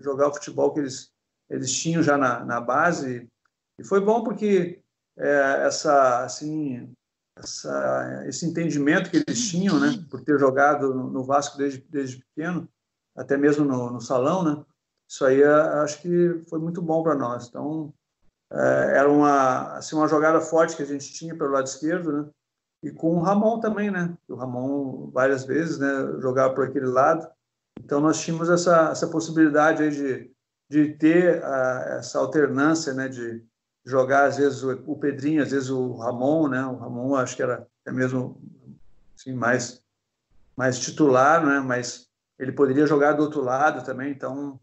Jogar 0.00 0.28
o 0.28 0.34
futebol 0.34 0.72
que 0.72 0.80
eles, 0.80 1.10
eles 1.50 1.72
tinham 1.72 2.02
já 2.02 2.16
na, 2.16 2.44
na 2.44 2.60
base. 2.60 3.28
E 3.78 3.84
foi 3.84 4.00
bom 4.00 4.22
porque 4.22 4.80
é, 5.16 5.66
essa, 5.66 6.24
assim, 6.24 6.92
essa, 7.36 8.24
esse 8.26 8.46
entendimento 8.46 9.10
que 9.10 9.16
eles 9.16 9.48
tinham, 9.48 9.78
né? 9.78 10.04
Por 10.10 10.22
ter 10.22 10.38
jogado 10.38 10.94
no, 10.94 11.10
no 11.10 11.24
Vasco 11.24 11.56
desde, 11.56 11.80
desde 11.88 12.24
pequeno, 12.24 12.68
até 13.16 13.36
mesmo 13.36 13.64
no, 13.64 13.90
no 13.90 14.00
salão, 14.00 14.42
né? 14.44 14.64
Isso 15.08 15.24
aí 15.24 15.42
é, 15.42 15.48
acho 15.48 16.02
que 16.02 16.42
foi 16.48 16.58
muito 16.58 16.82
bom 16.82 17.02
para 17.02 17.14
nós. 17.14 17.48
Então, 17.48 17.92
é, 18.52 18.98
era 18.98 19.10
uma, 19.10 19.76
assim, 19.76 19.96
uma 19.96 20.08
jogada 20.08 20.40
forte 20.40 20.76
que 20.76 20.82
a 20.82 20.86
gente 20.86 21.12
tinha 21.12 21.36
pelo 21.36 21.52
lado 21.52 21.66
esquerdo, 21.66 22.12
né? 22.12 22.30
E 22.82 22.90
com 22.90 23.16
o 23.16 23.20
Ramon 23.20 23.58
também, 23.58 23.90
né? 23.90 24.16
O 24.28 24.34
Ramon, 24.34 25.10
várias 25.10 25.44
vezes, 25.44 25.78
né? 25.78 26.20
Jogava 26.20 26.54
por 26.54 26.64
aquele 26.64 26.86
lado. 26.86 27.28
Então, 27.84 28.00
nós 28.00 28.20
tínhamos 28.20 28.48
essa, 28.48 28.90
essa 28.90 29.08
possibilidade 29.08 29.90
de, 29.90 30.30
de 30.68 30.94
ter 30.94 31.42
a, 31.44 31.96
essa 31.98 32.18
alternância, 32.18 32.92
né? 32.92 33.08
De 33.08 33.44
jogar, 33.84 34.26
às 34.26 34.36
vezes, 34.36 34.62
o, 34.62 34.70
o 34.86 34.98
Pedrinho, 34.98 35.42
às 35.42 35.50
vezes 35.50 35.70
o 35.70 35.94
Ramon, 35.96 36.48
né? 36.48 36.64
O 36.66 36.76
Ramon, 36.76 37.14
acho 37.16 37.36
que 37.36 37.42
era 37.42 37.66
até 37.82 37.92
mesmo 37.92 38.40
assim, 39.16 39.32
mais, 39.32 39.82
mais 40.56 40.78
titular, 40.78 41.44
né? 41.44 41.60
Mas 41.60 42.08
ele 42.38 42.52
poderia 42.52 42.86
jogar 42.86 43.12
do 43.12 43.22
outro 43.22 43.42
lado 43.42 43.84
também. 43.84 44.10
Então, 44.10 44.60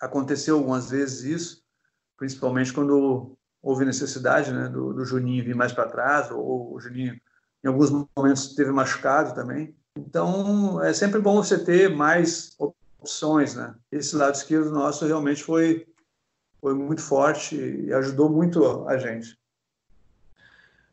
aconteceu 0.00 0.56
algumas 0.56 0.90
vezes 0.90 1.24
isso, 1.24 1.62
principalmente 2.16 2.72
quando 2.72 3.36
houve 3.62 3.84
necessidade 3.84 4.52
né, 4.52 4.68
do, 4.68 4.92
do 4.92 5.04
Juninho 5.04 5.44
vir 5.44 5.54
mais 5.54 5.72
para 5.72 5.88
trás, 5.88 6.30
ou 6.30 6.74
o 6.74 6.80
Juninho, 6.80 7.20
em 7.64 7.68
alguns 7.68 7.90
momentos, 7.90 8.54
teve 8.54 8.70
machucado 8.70 9.34
também. 9.34 9.76
Então, 9.96 10.82
é 10.84 10.92
sempre 10.92 11.20
bom 11.20 11.36
você 11.36 11.64
ter 11.64 11.88
mais 11.88 12.54
opções, 12.58 13.54
né? 13.54 13.74
Esse 13.90 14.14
lado 14.14 14.34
esquerdo 14.34 14.70
nosso 14.70 15.06
realmente 15.06 15.42
foi, 15.42 15.86
foi 16.60 16.74
muito 16.74 17.00
forte 17.00 17.56
e 17.56 17.92
ajudou 17.94 18.28
muito 18.28 18.86
a 18.86 18.98
gente. 18.98 19.38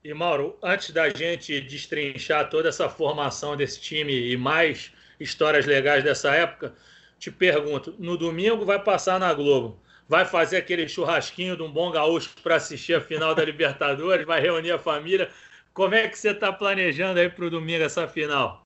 E 0.04 0.14
Mauro, 0.14 0.58
antes 0.62 0.92
da 0.92 1.10
gente 1.10 1.60
destrinchar 1.62 2.50
toda 2.50 2.70
essa 2.70 2.90
formação 2.90 3.58
desse 3.58 3.80
time 3.80 4.32
e 4.32 4.38
mais 4.38 4.92
histórias 5.20 5.66
legais 5.66 6.04
dessa 6.04 6.34
época, 6.34 6.74
te 7.20 7.32
pergunto: 7.32 7.96
no 8.00 8.18
domingo 8.18 8.66
vai 8.66 8.82
passar 8.82 9.20
na 9.20 9.34
Globo, 9.34 9.80
vai 10.08 10.26
fazer 10.26 10.58
aquele 10.58 10.88
churrasquinho 10.88 11.56
de 11.56 11.64
um 11.64 11.72
bom 11.72 11.92
gaúcho 11.92 12.30
para 12.42 12.56
assistir 12.56 12.94
a 12.94 13.02
final 13.02 13.34
da 13.36 13.44
Libertadores, 13.44 14.26
vai 14.26 14.42
reunir 14.42 14.72
a 14.72 14.80
família. 14.80 15.30
Como 15.74 15.96
é 15.96 16.08
que 16.08 16.18
você 16.20 16.30
está 16.30 16.52
planejando 16.54 17.20
aí 17.20 17.30
para 17.30 17.46
o 17.46 17.50
domingo 17.50 17.84
essa 17.84 18.08
final? 18.08 18.63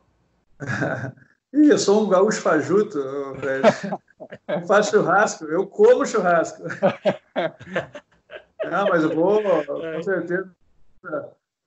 Ih, 1.53 1.69
eu 1.69 1.77
sou 1.77 2.03
um 2.03 2.09
gaúcho 2.09 2.41
fajuto, 2.41 2.99
velho. 3.35 3.63
Não 4.47 4.67
faço 4.67 4.91
churrasco, 4.91 5.45
eu 5.45 5.65
como 5.67 6.05
churrasco. 6.05 6.63
Não, 8.69 8.87
mas 8.89 9.03
eu 9.03 9.15
vou, 9.15 9.41
com 9.65 10.03
certeza. 10.03 10.51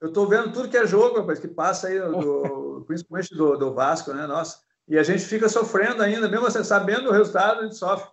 Eu 0.00 0.08
estou 0.08 0.26
vendo 0.26 0.52
tudo 0.52 0.68
que 0.68 0.76
é 0.76 0.86
jogo, 0.86 1.20
rapaz, 1.20 1.38
que 1.38 1.48
passa 1.48 1.88
aí, 1.88 1.98
do, 1.98 2.84
principalmente 2.86 3.34
do, 3.34 3.56
do 3.56 3.74
Vasco, 3.74 4.12
né? 4.12 4.26
Nossa, 4.26 4.60
e 4.88 4.98
a 4.98 5.02
gente 5.02 5.24
fica 5.24 5.48
sofrendo 5.48 6.02
ainda, 6.02 6.28
mesmo 6.28 6.46
assim, 6.46 6.64
sabendo 6.64 7.08
o 7.08 7.12
resultado, 7.12 7.60
a 7.60 7.62
gente 7.64 7.76
sofre. 7.76 8.10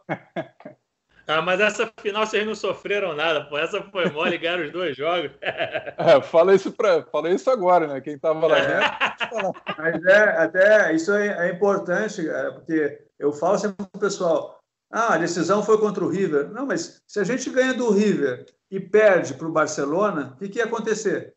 Ah, 1.28 1.42
mas 1.42 1.60
essa 1.60 1.92
final 2.00 2.26
vocês 2.26 2.46
não 2.46 2.56
sofreram 2.56 3.14
nada, 3.14 3.44
pô. 3.44 3.58
Essa 3.58 3.84
foi 3.84 4.10
mole, 4.10 4.38
ganharam 4.40 4.64
os 4.64 4.72
dois 4.72 4.96
jogos. 4.96 5.32
É, 6.00 6.22
fala 6.22 6.54
isso 6.54 6.72
para, 6.72 7.04
fala 7.04 7.30
isso 7.30 7.50
agora, 7.50 7.88
né? 7.88 8.00
Quem 8.00 8.14
estava 8.14 8.48
lá 8.48 8.60
dentro. 8.60 9.54
Mas 9.78 10.06
é, 10.06 10.24
até 10.38 10.94
isso 10.94 11.12
é, 11.12 11.48
é 11.48 11.52
importante, 11.52 12.26
cara, 12.26 12.54
porque 12.54 13.02
eu 13.20 13.34
falo 13.34 13.58
sempre 13.58 13.86
pro 13.92 14.00
pessoal: 14.00 14.62
ah, 14.92 15.16
a 15.16 15.18
decisão 15.18 15.64
foi 15.64 15.78
contra 15.80 16.04
o 16.04 16.08
River. 16.08 16.50
Não, 16.50 16.66
mas 16.66 17.02
se 17.06 17.20
a 17.20 17.24
gente 17.24 17.50
ganha 17.50 17.74
do 17.74 17.92
River 17.92 18.46
e 18.72 18.80
perde 18.80 19.34
para 19.34 19.48
o 19.48 19.52
Barcelona, 19.52 20.34
o 20.36 20.38
que, 20.38 20.50
que 20.50 20.60
ia 20.60 20.66
acontecer? 20.66 21.34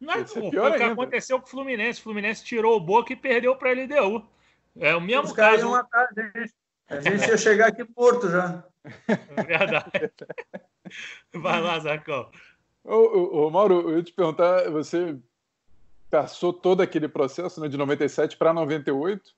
Não 0.00 0.14
é, 0.14 0.20
é 0.20 0.26
foi 0.26 0.42
o 0.46 0.50
que 0.50 0.82
aconteceu 0.82 1.38
com 1.38 1.46
o 1.46 1.50
Fluminense. 1.50 2.00
O 2.00 2.04
Fluminense 2.04 2.42
tirou 2.42 2.76
o 2.76 2.80
Boca 2.80 3.12
e 3.12 3.16
perdeu 3.16 3.54
para 3.56 3.70
a 3.70 3.72
LDU. 3.74 4.26
É 4.78 4.94
o 4.96 5.00
mesmo 5.00 5.24
Os 5.24 5.32
caso. 5.32 5.64
Iam 5.64 5.72
matar 5.72 6.08
a 6.08 6.20
gente. 6.20 6.54
A 6.90 7.00
gente 7.00 7.28
ia 7.28 7.38
chegar 7.38 7.68
aqui 7.68 7.86
morto 7.96 8.28
já. 8.28 8.64
Verdade. 9.46 10.10
Vai 11.32 11.60
lá, 11.60 11.78
Zacão. 11.78 12.28
Ô, 12.84 12.94
ô, 12.94 13.46
ô, 13.46 13.50
Mauro, 13.50 13.90
eu 13.90 13.98
ia 13.98 14.02
te 14.02 14.12
perguntar, 14.12 14.68
você 14.70 15.16
passou 16.10 16.52
todo 16.52 16.80
aquele 16.80 17.06
processo 17.06 17.60
né, 17.60 17.68
de 17.68 17.76
97 17.76 18.36
para 18.36 18.52
98, 18.52 19.32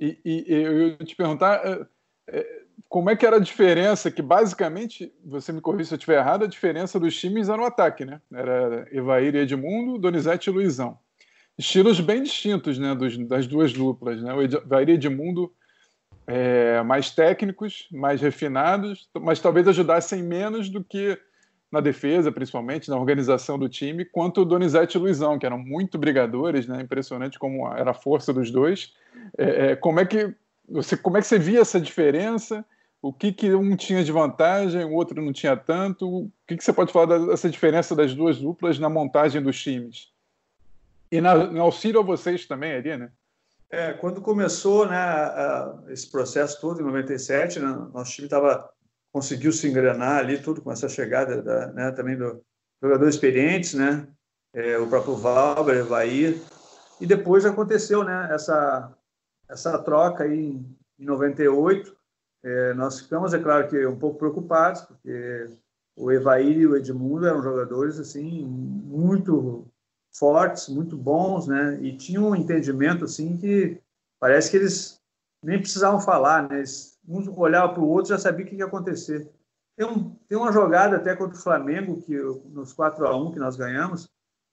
e, 0.00 0.18
e, 0.24 0.44
e 0.48 0.54
eu 0.54 0.88
ia 0.88 0.96
te 0.96 1.14
perguntar 1.14 1.60
é, 1.64 1.86
é, 2.28 2.62
como 2.88 3.10
é 3.10 3.16
que 3.16 3.26
era 3.26 3.36
a 3.36 3.40
diferença, 3.40 4.10
que 4.10 4.22
basicamente, 4.22 5.12
você 5.22 5.52
me 5.52 5.60
corrija 5.60 5.88
se 5.88 5.94
eu 5.94 5.98
estiver 5.98 6.18
errado, 6.18 6.44
a 6.44 6.48
diferença 6.48 6.98
dos 6.98 7.18
times 7.18 7.48
era 7.48 7.58
no 7.58 7.66
ataque, 7.66 8.04
né? 8.04 8.20
Era 8.32 8.88
Evair 8.90 9.34
e 9.34 9.40
Edmundo, 9.40 9.98
Donizete 9.98 10.48
e 10.48 10.52
Luizão. 10.52 10.98
Estilos 11.58 12.00
bem 12.00 12.22
distintos, 12.22 12.78
né, 12.78 12.94
dos, 12.94 13.16
das 13.28 13.46
duas 13.46 13.72
duplas, 13.72 14.22
né? 14.22 14.32
O 14.32 14.42
Evair 14.42 14.88
e 14.88 14.92
Edmundo 14.92 15.52
é, 16.26 16.82
mais 16.82 17.10
técnicos, 17.10 17.88
mais 17.90 18.20
refinados, 18.20 19.08
mas 19.20 19.40
talvez 19.40 19.68
ajudassem 19.68 20.22
menos 20.22 20.68
do 20.68 20.82
que 20.82 21.18
na 21.70 21.80
defesa, 21.80 22.30
principalmente, 22.30 22.88
na 22.88 22.96
organização 22.96 23.58
do 23.58 23.68
time, 23.68 24.04
quanto 24.04 24.42
o 24.42 24.44
Donizete 24.44 24.96
e 24.96 25.00
Luizão, 25.00 25.38
que 25.38 25.44
eram 25.44 25.58
muito 25.58 25.98
brigadores, 25.98 26.68
né? 26.68 26.80
Impressionante 26.80 27.38
como 27.38 27.66
era 27.74 27.90
a 27.90 27.94
força 27.94 28.32
dos 28.32 28.50
dois. 28.50 28.94
É, 29.36 29.72
é, 29.72 29.76
como 29.76 29.98
é 29.98 30.06
que 30.06 30.32
você, 30.68 30.96
como 30.96 31.16
é 31.16 31.20
que 31.20 31.26
você 31.26 31.38
via 31.38 31.60
essa 31.60 31.80
diferença? 31.80 32.64
O 33.02 33.12
que, 33.12 33.32
que 33.32 33.52
um 33.52 33.76
tinha 33.76 34.04
de 34.04 34.12
vantagem, 34.12 34.84
o 34.84 34.92
outro 34.92 35.20
não 35.20 35.32
tinha 35.32 35.56
tanto? 35.56 36.08
O 36.08 36.32
que, 36.46 36.56
que 36.56 36.64
você 36.64 36.72
pode 36.72 36.92
falar 36.92 37.18
dessa 37.18 37.50
diferença 37.50 37.94
das 37.94 38.14
duas 38.14 38.38
duplas 38.38 38.78
na 38.78 38.88
montagem 38.88 39.42
dos 39.42 39.60
times? 39.60 40.12
E 41.10 41.20
na, 41.20 41.34
no 41.34 41.60
auxílio 41.60 42.00
a 42.00 42.04
vocês 42.04 42.46
também 42.46 42.72
ali, 42.72 42.96
né? 42.96 43.10
É, 43.74 43.92
quando 43.92 44.20
começou 44.20 44.86
né, 44.86 44.96
esse 45.88 46.08
processo 46.08 46.60
todo, 46.60 46.80
em 46.80 46.84
97, 46.84 47.58
né, 47.58 47.66
nosso 47.92 48.12
time 48.12 48.28
tava, 48.28 48.70
conseguiu 49.12 49.50
se 49.50 49.66
engrenar 49.66 50.18
ali, 50.18 50.40
tudo 50.40 50.62
com 50.62 50.70
essa 50.70 50.88
chegada 50.88 51.42
da, 51.42 51.72
né, 51.72 51.90
também 51.90 52.16
do 52.16 52.40
jogadores 52.80 53.16
experientes, 53.16 53.74
né, 53.74 54.06
é, 54.52 54.78
o 54.78 54.86
próprio 54.86 55.16
Valber, 55.16 55.78
Evair, 55.78 56.40
e 57.00 57.06
depois 57.06 57.44
aconteceu 57.44 58.04
né, 58.04 58.28
essa, 58.32 58.96
essa 59.48 59.76
troca 59.80 60.22
aí 60.22 60.38
em, 60.38 60.76
em 60.96 61.04
98, 61.04 61.96
é, 62.44 62.74
nós 62.74 63.00
ficamos, 63.00 63.34
é 63.34 63.40
claro 63.40 63.66
que 63.66 63.84
um 63.84 63.98
pouco 63.98 64.20
preocupados, 64.20 64.82
porque 64.82 65.50
o 65.96 66.12
Evair 66.12 66.58
e 66.58 66.66
o 66.68 66.76
Edmundo 66.76 67.26
eram 67.26 67.42
jogadores 67.42 67.98
assim 67.98 68.44
muito 68.46 69.66
fortes, 70.16 70.68
muito 70.68 70.96
bons, 70.96 71.46
né? 71.46 71.78
E 71.82 71.96
tinham 71.96 72.30
um 72.30 72.36
entendimento 72.36 73.04
assim 73.04 73.36
que 73.36 73.80
parece 74.20 74.50
que 74.50 74.56
eles 74.56 75.00
nem 75.42 75.58
precisavam 75.58 76.00
falar, 76.00 76.48
né? 76.48 76.58
Eles, 76.58 76.98
um 77.06 77.38
olhava 77.38 77.72
para 77.72 77.82
o 77.82 77.88
outro 77.88 78.10
já 78.10 78.18
sabia 78.18 78.44
o 78.44 78.48
que 78.48 78.56
ia 78.56 78.64
acontecer. 78.64 79.28
Tem, 79.76 79.86
um, 79.86 80.10
tem 80.28 80.38
uma 80.38 80.52
jogada 80.52 80.96
até 80.96 81.14
contra 81.16 81.36
o 81.36 81.42
Flamengo 81.42 82.00
que 82.02 82.16
nos 82.50 82.72
4 82.72 83.06
a 83.06 83.16
1 83.16 83.32
que 83.32 83.38
nós 83.38 83.56
ganhamos, 83.56 84.08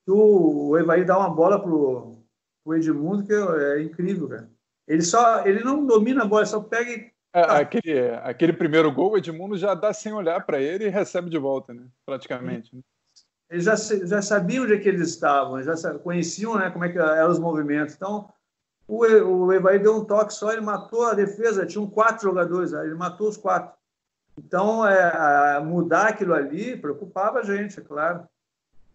que 0.06 0.12
o, 0.12 0.70
o 0.70 0.77
Evair 0.77 1.06
dá 1.06 1.18
uma 1.18 1.30
bola 1.30 1.62
pro 1.62 2.18
o 2.63 2.75
Edmundo 2.75 3.25
que 3.25 3.34
é, 3.34 3.80
é 3.80 3.84
incrível, 3.84 4.27
cara. 4.27 4.50
Ele 4.88 5.01
só 5.01 5.46
ele 5.46 5.63
não 5.63 5.86
domina 5.86 6.24
a 6.24 6.25
bola, 6.25 6.46
só 6.46 6.60
pega 6.60 6.91
e 6.91 7.12
é, 7.34 7.41
aquele, 7.41 8.10
aquele 8.24 8.51
primeiro 8.51 8.91
gol, 8.91 9.12
o 9.12 9.18
Edmundo 9.18 9.58
já 9.58 9.74
dá 9.74 9.94
sem 9.94 10.12
olhar 10.12 10.46
para 10.46 10.60
ele 10.60 10.86
e 10.86 10.89
recebe 10.89 11.30
de 11.30 11.38
volta, 11.38 11.74
né? 11.74 11.88
praticamente. 12.06 12.75
Né? 12.75 12.82
Eles 13.51 13.65
já, 13.65 13.75
já 13.75 14.22
sabiam 14.22 14.63
onde 14.63 14.75
é 14.75 14.77
que 14.77 14.88
eles 14.88 15.10
estavam, 15.10 15.62
já 15.62 15.75
conheciam 16.00 16.58
né, 16.58 16.70
como 16.70 16.86
é 16.86 16.89
que 16.89 16.98
eram 16.98 17.29
os 17.29 17.38
movimentos. 17.38 17.93
Então, 17.93 18.29
o, 18.88 19.03
o 19.03 19.51
Evair 19.51 19.84
deu 19.84 19.98
um 19.98 20.05
toque 20.05 20.34
só, 20.34 20.53
ele 20.53 20.62
matou 20.62 21.05
a 21.05 21.13
defesa, 21.13 21.65
tinham 21.65 21.86
quatro 21.86 22.24
jogadores, 22.24 22.72
ele 22.72 22.96
matou 22.96 23.27
os 23.27 23.36
quatro. 23.36 23.74
Então, 24.38 24.88
é, 24.88 25.60
mudar 25.60 26.08
aquilo 26.08 26.34
ali 26.34 26.77
preocupava 26.77 27.39
a 27.39 27.43
gente, 27.43 27.77
é 27.77 27.84
claro. 27.84 28.25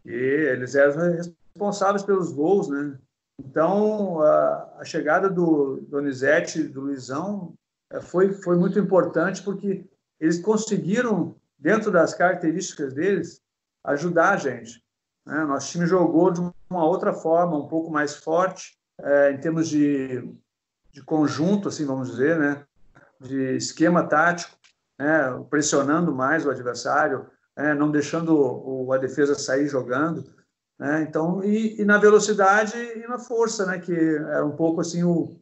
E 0.07 0.11
eles 0.11 0.75
eram 0.75 1.17
responsáveis 1.53 2.03
pelos 2.03 2.33
gols, 2.33 2.69
né? 2.69 2.99
Então, 3.39 4.23
a, 4.23 4.77
a 4.79 4.85
chegada 4.87 5.29
do 5.29 5.83
Donizete 5.83 6.63
do 6.63 6.81
Luizão 6.81 7.53
é, 7.93 8.01
foi, 8.01 8.33
foi 8.33 8.57
muito 8.57 8.79
importante 8.79 9.43
porque 9.43 9.85
eles 10.19 10.41
conseguiram, 10.41 11.37
dentro 11.59 11.91
das 11.91 12.15
características 12.15 12.95
deles, 12.95 13.43
ajudar 13.87 14.35
a 14.35 14.37
gente. 14.37 14.83
Né? 15.25 15.45
Nosso 15.45 15.71
time 15.71 15.87
jogou 15.87 16.31
de 16.31 16.41
uma 16.69 16.85
outra 16.85 17.13
forma, 17.13 17.57
um 17.57 17.69
pouco 17.69 17.91
mais 17.91 18.17
forte, 18.17 18.77
é, 19.01 19.33
em 19.33 19.39
termos 19.39 19.69
de, 19.69 20.29
de 20.93 21.03
conjunto, 21.03 21.69
assim, 21.69 21.85
vamos 21.85 22.11
dizer, 22.11 22.39
né? 22.39 22.65
de 23.21 23.57
esquema 23.57 24.03
tático. 24.07 24.57
né, 24.99 25.45
pressionando 25.51 26.15
mais 26.15 26.47
o 26.47 26.51
adversário, 26.51 27.27
né, 27.57 27.75
não 27.75 27.91
deixando 27.91 28.35
o, 28.35 28.93
a 28.93 28.99
defesa 28.99 29.35
sair 29.35 29.69
jogando. 29.69 30.25
Né, 30.79 31.03
então, 31.03 31.43
e, 31.43 31.81
e, 31.81 31.85
na 31.85 31.99
velocidade 31.99 32.77
e 32.77 33.07
na 33.07 33.19
força, 33.19 33.65
né, 33.65 33.79
que 33.79 33.93
era 33.93 34.45
um 34.45 34.55
pouco 34.57 34.81
assim 34.81 35.03
o, 35.05 35.39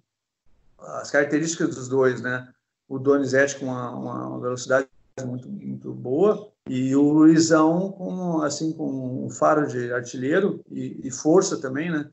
as 0.78 1.10
características 1.10 1.74
dos 1.74 1.88
dois, 1.88 2.20
né? 2.20 2.52
O 2.88 2.98
Donizete 2.98 3.58
com 3.58 3.66
uma, 3.66 3.90
uma 3.90 4.40
velocidade 4.40 4.86
muito, 5.24 5.48
muito 5.48 5.92
boa 5.92 6.53
e 6.68 6.96
o 6.96 7.02
Luizão 7.02 7.92
com 7.92 8.42
assim 8.42 8.72
com 8.72 9.26
um 9.26 9.30
faro 9.30 9.66
de 9.66 9.92
artilheiro 9.92 10.64
e, 10.70 11.06
e 11.06 11.10
força 11.10 11.60
também, 11.60 11.90
né? 11.90 12.10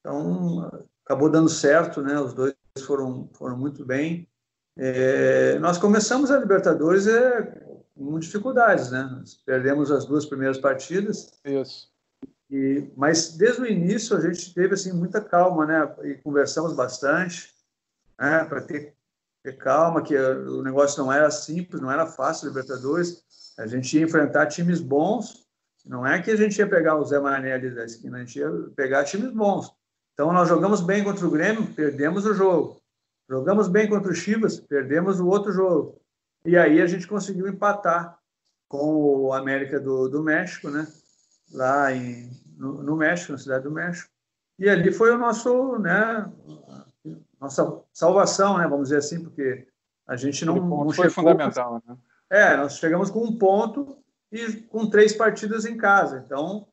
Então 0.00 0.70
acabou 1.04 1.30
dando 1.30 1.48
certo, 1.48 2.00
né? 2.00 2.18
Os 2.18 2.34
dois 2.34 2.54
foram 2.86 3.28
foram 3.34 3.56
muito 3.56 3.84
bem. 3.84 4.28
É, 4.76 5.58
nós 5.58 5.78
começamos 5.78 6.30
a 6.30 6.38
Libertadores 6.38 7.06
é, 7.06 7.64
com 7.96 8.18
dificuldades, 8.18 8.90
né? 8.90 9.02
Nós 9.02 9.34
perdemos 9.34 9.90
as 9.90 10.04
duas 10.04 10.26
primeiras 10.26 10.58
partidas. 10.58 11.32
Isso. 11.44 11.92
E, 12.50 12.92
mas 12.96 13.36
desde 13.36 13.62
o 13.62 13.66
início 13.66 14.16
a 14.16 14.20
gente 14.20 14.52
teve 14.54 14.74
assim 14.74 14.92
muita 14.92 15.20
calma, 15.20 15.66
né? 15.66 15.96
E 16.04 16.14
conversamos 16.16 16.72
bastante, 16.74 17.52
né? 18.18 18.44
Para 18.44 18.60
ter, 18.60 18.94
ter, 19.42 19.56
calma, 19.56 20.02
que 20.02 20.16
o 20.16 20.62
negócio 20.62 21.02
não 21.02 21.12
era 21.12 21.30
simples, 21.30 21.80
não 21.80 21.90
era 21.90 22.06
fácil, 22.06 22.48
Libertadores. 22.48 23.24
A 23.58 23.66
gente 23.66 23.96
ia 23.96 24.04
enfrentar 24.04 24.46
times 24.46 24.80
bons. 24.80 25.44
Não 25.84 26.06
é 26.06 26.20
que 26.20 26.30
a 26.30 26.36
gente 26.36 26.58
ia 26.58 26.68
pegar 26.68 26.96
o 26.96 27.04
Zé 27.04 27.20
Mané 27.20 27.52
ali 27.52 27.70
da 27.70 27.84
esquina, 27.84 28.16
a 28.16 28.20
gente 28.20 28.38
ia 28.38 28.50
pegar 28.74 29.04
times 29.04 29.30
bons. 29.32 29.70
Então 30.14 30.32
nós 30.32 30.48
jogamos 30.48 30.80
bem 30.80 31.04
contra 31.04 31.26
o 31.26 31.30
Grêmio, 31.30 31.66
perdemos 31.74 32.24
o 32.24 32.34
jogo. 32.34 32.80
Jogamos 33.28 33.68
bem 33.68 33.88
contra 33.88 34.10
o 34.10 34.14
Chivas, 34.14 34.60
perdemos 34.60 35.20
o 35.20 35.26
outro 35.26 35.52
jogo. 35.52 36.00
E 36.44 36.56
aí 36.56 36.80
a 36.80 36.86
gente 36.86 37.06
conseguiu 37.06 37.48
empatar 37.48 38.18
com 38.68 38.78
o 38.78 39.32
América 39.32 39.80
do, 39.80 40.08
do 40.08 40.22
México, 40.22 40.68
né? 40.70 40.86
Lá 41.52 41.92
em, 41.92 42.30
no, 42.56 42.82
no, 42.82 42.96
México, 42.96 43.32
na 43.32 43.38
cidade 43.38 43.64
do 43.64 43.70
México. 43.70 44.10
E 44.58 44.68
ali 44.68 44.92
foi 44.92 45.10
o 45.10 45.18
nosso, 45.18 45.78
né? 45.78 46.30
Nossa 47.40 47.80
salvação, 47.92 48.58
né? 48.58 48.66
Vamos 48.66 48.88
dizer 48.88 48.98
assim, 48.98 49.22
porque 49.22 49.66
a 50.06 50.16
gente 50.16 50.44
não, 50.44 50.56
não 50.56 50.90
foi 50.90 51.08
fundamental, 51.08 51.82
né? 51.86 51.96
É, 52.30 52.56
nós 52.56 52.78
chegamos 52.78 53.10
com 53.10 53.24
um 53.24 53.38
ponto 53.38 53.98
e 54.32 54.52
com 54.62 54.88
três 54.88 55.12
partidas 55.12 55.64
em 55.64 55.76
casa. 55.76 56.22
Então, 56.24 56.66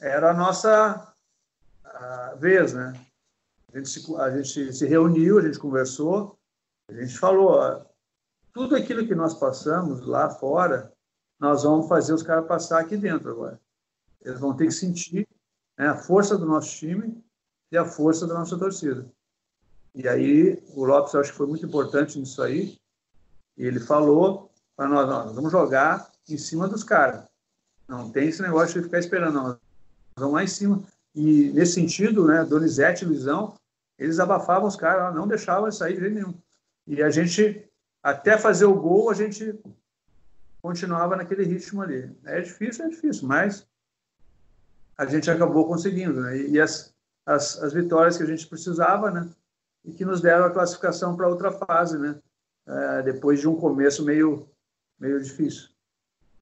era 0.00 0.30
a 0.30 0.34
nossa 0.34 1.14
a 1.84 2.34
vez, 2.34 2.72
né? 2.72 2.92
A 3.72 3.78
gente, 3.78 3.88
se, 3.88 4.16
a 4.16 4.30
gente 4.36 4.72
se 4.72 4.86
reuniu, 4.86 5.38
a 5.38 5.42
gente 5.42 5.58
conversou, 5.58 6.38
a 6.88 6.94
gente 6.94 7.16
falou, 7.18 7.52
ó, 7.52 7.84
tudo 8.52 8.76
aquilo 8.76 9.06
que 9.06 9.14
nós 9.14 9.34
passamos 9.34 10.06
lá 10.06 10.30
fora, 10.30 10.92
nós 11.40 11.64
vamos 11.64 11.88
fazer 11.88 12.12
os 12.12 12.22
caras 12.22 12.46
passar 12.46 12.80
aqui 12.80 12.96
dentro 12.96 13.30
agora. 13.30 13.60
Eles 14.22 14.38
vão 14.38 14.56
ter 14.56 14.66
que 14.66 14.72
sentir 14.72 15.28
né, 15.76 15.88
a 15.88 15.96
força 15.96 16.38
do 16.38 16.46
nosso 16.46 16.70
time 16.76 17.22
e 17.70 17.76
a 17.76 17.84
força 17.84 18.26
da 18.26 18.34
nossa 18.34 18.56
torcida. 18.56 19.10
E 19.94 20.08
aí, 20.08 20.62
o 20.74 20.84
Lopes, 20.84 21.14
acho 21.14 21.30
que 21.30 21.36
foi 21.36 21.46
muito 21.46 21.66
importante 21.66 22.18
nisso 22.18 22.42
aí, 22.42 22.78
ele 23.56 23.80
falou 23.80 24.50
para 24.76 24.88
nós, 24.88 25.08
nós 25.08 25.34
vamos 25.34 25.52
jogar 25.52 26.10
em 26.28 26.38
cima 26.38 26.68
dos 26.68 26.82
caras. 26.82 27.24
Não 27.86 28.10
tem 28.10 28.28
esse 28.28 28.42
negócio 28.42 28.80
de 28.80 28.86
ficar 28.86 28.98
esperando, 28.98 29.34
não. 29.34 29.44
Nós 29.44 29.58
vamos 30.16 30.34
lá 30.34 30.44
em 30.44 30.48
cima. 30.48 30.82
E 31.14 31.52
nesse 31.52 31.74
sentido, 31.74 32.26
né, 32.26 32.44
Donizete 32.44 33.04
e 33.04 33.08
Luizão, 33.08 33.54
eles 33.98 34.18
abafavam 34.18 34.66
os 34.66 34.76
caras, 34.76 35.14
não 35.14 35.28
deixavam 35.28 35.70
sair 35.70 36.00
de 36.00 36.10
nenhum. 36.10 36.34
E 36.86 37.02
a 37.02 37.10
gente, 37.10 37.68
até 38.02 38.36
fazer 38.36 38.64
o 38.64 38.74
gol, 38.74 39.10
a 39.10 39.14
gente 39.14 39.58
continuava 40.60 41.16
naquele 41.16 41.44
ritmo 41.44 41.82
ali. 41.82 42.10
É 42.24 42.40
difícil, 42.40 42.84
é 42.84 42.88
difícil, 42.88 43.28
mas 43.28 43.66
a 44.96 45.06
gente 45.06 45.30
acabou 45.30 45.66
conseguindo, 45.66 46.20
né? 46.20 46.36
E, 46.36 46.60
as, 46.60 46.94
as, 47.26 47.62
as 47.62 47.72
vitórias 47.72 48.16
que 48.16 48.22
a 48.22 48.26
gente 48.26 48.46
precisava, 48.46 49.10
né? 49.10 49.28
E 49.84 49.92
que 49.92 50.04
nos 50.04 50.20
deram 50.20 50.46
a 50.46 50.50
classificação 50.50 51.16
para 51.16 51.28
outra 51.28 51.52
fase, 51.52 51.98
né? 51.98 52.18
É, 52.66 53.02
depois 53.02 53.40
de 53.40 53.48
um 53.48 53.56
começo 53.56 54.04
meio 54.04 54.48
meio 54.98 55.22
difícil. 55.22 55.68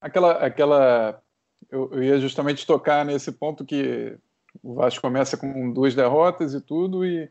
Aquela, 0.01 0.33
aquela, 0.33 1.23
eu, 1.71 1.91
eu, 1.93 2.03
ia 2.03 2.19
justamente 2.19 2.67
tocar 2.67 3.05
nesse 3.05 3.31
ponto 3.31 3.65
que 3.65 4.17
o 4.63 4.75
Vasco 4.75 5.01
começa 5.01 5.37
com 5.37 5.73
duas 5.73 5.95
derrotas 5.95 6.55
e 6.55 6.61
tudo 6.61 7.05
e, 7.05 7.31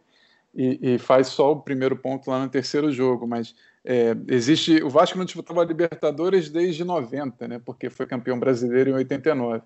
e, 0.55 0.93
e 0.93 0.97
faz 0.97 1.27
só 1.27 1.51
o 1.51 1.61
primeiro 1.61 1.95
ponto 1.95 2.29
lá 2.29 2.39
no 2.39 2.49
terceiro 2.49 2.91
jogo, 2.91 3.27
mas 3.27 3.55
é, 3.83 4.15
existe 4.27 4.81
o 4.83 4.89
Vasco 4.89 5.17
não 5.17 5.25
disputava 5.25 5.63
Libertadores 5.63 6.49
desde 6.49 6.83
90, 6.83 7.47
né? 7.47 7.61
Porque 7.63 7.89
foi 7.89 8.05
campeão 8.05 8.39
brasileiro 8.39 8.91
em 8.91 8.93
89. 8.93 9.61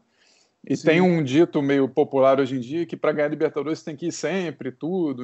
E 0.68 0.76
Sim. 0.76 0.86
tem 0.86 1.02
um 1.02 1.24
dito 1.24 1.62
meio 1.62 1.88
popular 1.88 2.40
hoje 2.40 2.56
em 2.56 2.60
dia 2.60 2.86
que 2.86 2.98
para 2.98 3.12
ganhar 3.12 3.28
Libertadores 3.28 3.84
tem 3.84 3.96
que 3.96 4.08
ir 4.08 4.12
sempre, 4.12 4.72
tudo, 4.72 5.24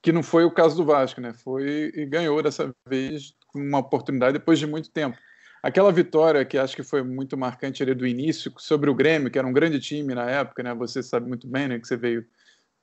que 0.00 0.12
não 0.12 0.22
foi 0.22 0.44
o 0.44 0.50
caso 0.50 0.76
do 0.76 0.84
Vasco, 0.84 1.20
né? 1.20 1.32
Foi 1.32 1.92
e 1.94 2.06
ganhou 2.06 2.42
dessa 2.42 2.74
vez 2.88 3.34
uma 3.54 3.78
oportunidade 3.78 4.34
depois 4.34 4.58
de 4.58 4.66
muito 4.66 4.90
tempo. 4.90 5.18
Aquela 5.62 5.92
vitória 5.92 6.44
que 6.44 6.58
acho 6.58 6.74
que 6.74 6.82
foi 6.82 7.02
muito 7.02 7.36
marcante 7.36 7.82
ali 7.82 7.94
do 7.94 8.04
início 8.04 8.52
sobre 8.58 8.90
o 8.90 8.94
Grêmio, 8.94 9.30
que 9.30 9.38
era 9.38 9.46
um 9.46 9.52
grande 9.52 9.78
time 9.78 10.12
na 10.12 10.28
época, 10.28 10.62
né? 10.62 10.74
Você 10.74 11.02
sabe 11.02 11.28
muito 11.28 11.46
bem, 11.46 11.68
né? 11.68 11.78
Que 11.78 11.86
você 11.86 11.96
veio, 11.96 12.26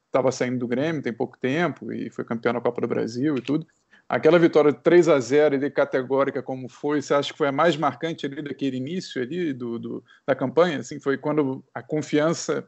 estava 0.06 0.32
saindo 0.32 0.60
do 0.60 0.68
Grêmio 0.68 1.02
tem 1.02 1.12
pouco 1.12 1.38
tempo 1.38 1.92
e 1.92 2.10
foi 2.10 2.24
campeão 2.24 2.54
da 2.54 2.62
Copa 2.62 2.80
do 2.80 2.88
Brasil 2.88 3.36
e 3.36 3.42
tudo. 3.42 3.68
Aquela 4.08 4.40
vitória 4.40 4.72
de 4.72 4.80
3 4.80 5.10
a 5.10 5.20
0 5.20 5.64
e 5.64 5.70
categórica 5.70 6.42
como 6.42 6.70
foi, 6.70 7.02
você 7.02 7.14
acha 7.14 7.32
que 7.32 7.38
foi 7.38 7.50
a 7.50 7.52
mais 7.52 7.76
marcante 7.76 8.26
ali 8.26 8.42
daquele 8.42 8.78
início 8.78 9.22
ali 9.22 9.54
do, 9.54 9.78
do 9.78 10.04
da 10.26 10.34
campanha? 10.34 10.80
Assim, 10.80 11.00
foi 11.00 11.18
quando 11.18 11.64
a 11.76 11.84
confiança 11.84 12.66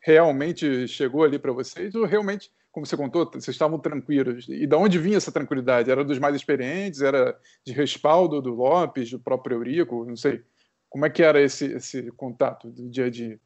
realmente 0.00 0.88
chegou 0.88 1.24
ali 1.24 1.38
para 1.38 1.52
vocês 1.52 1.94
ou 1.94 2.06
realmente 2.06 2.50
como 2.72 2.86
você 2.86 2.96
contou, 2.96 3.30
vocês 3.30 3.48
estavam 3.48 3.78
tranquilos. 3.78 4.46
E 4.48 4.66
de 4.66 4.74
onde 4.74 4.98
vinha 4.98 5.18
essa 5.18 5.30
tranquilidade? 5.30 5.90
Era 5.90 6.02
dos 6.02 6.18
mais 6.18 6.34
experientes? 6.34 7.02
Era 7.02 7.38
de 7.64 7.72
respaldo 7.72 8.40
do 8.40 8.54
Lopes, 8.54 9.10
do 9.10 9.20
próprio 9.20 9.58
Eurico? 9.58 10.06
Não 10.06 10.16
sei. 10.16 10.42
Como 10.88 11.04
é 11.04 11.10
que 11.10 11.22
era 11.22 11.40
esse, 11.40 11.66
esse 11.66 12.10
contato 12.12 12.70
do 12.70 12.88
dia 12.88 13.06
a 13.06 13.10
dia? 13.10 13.38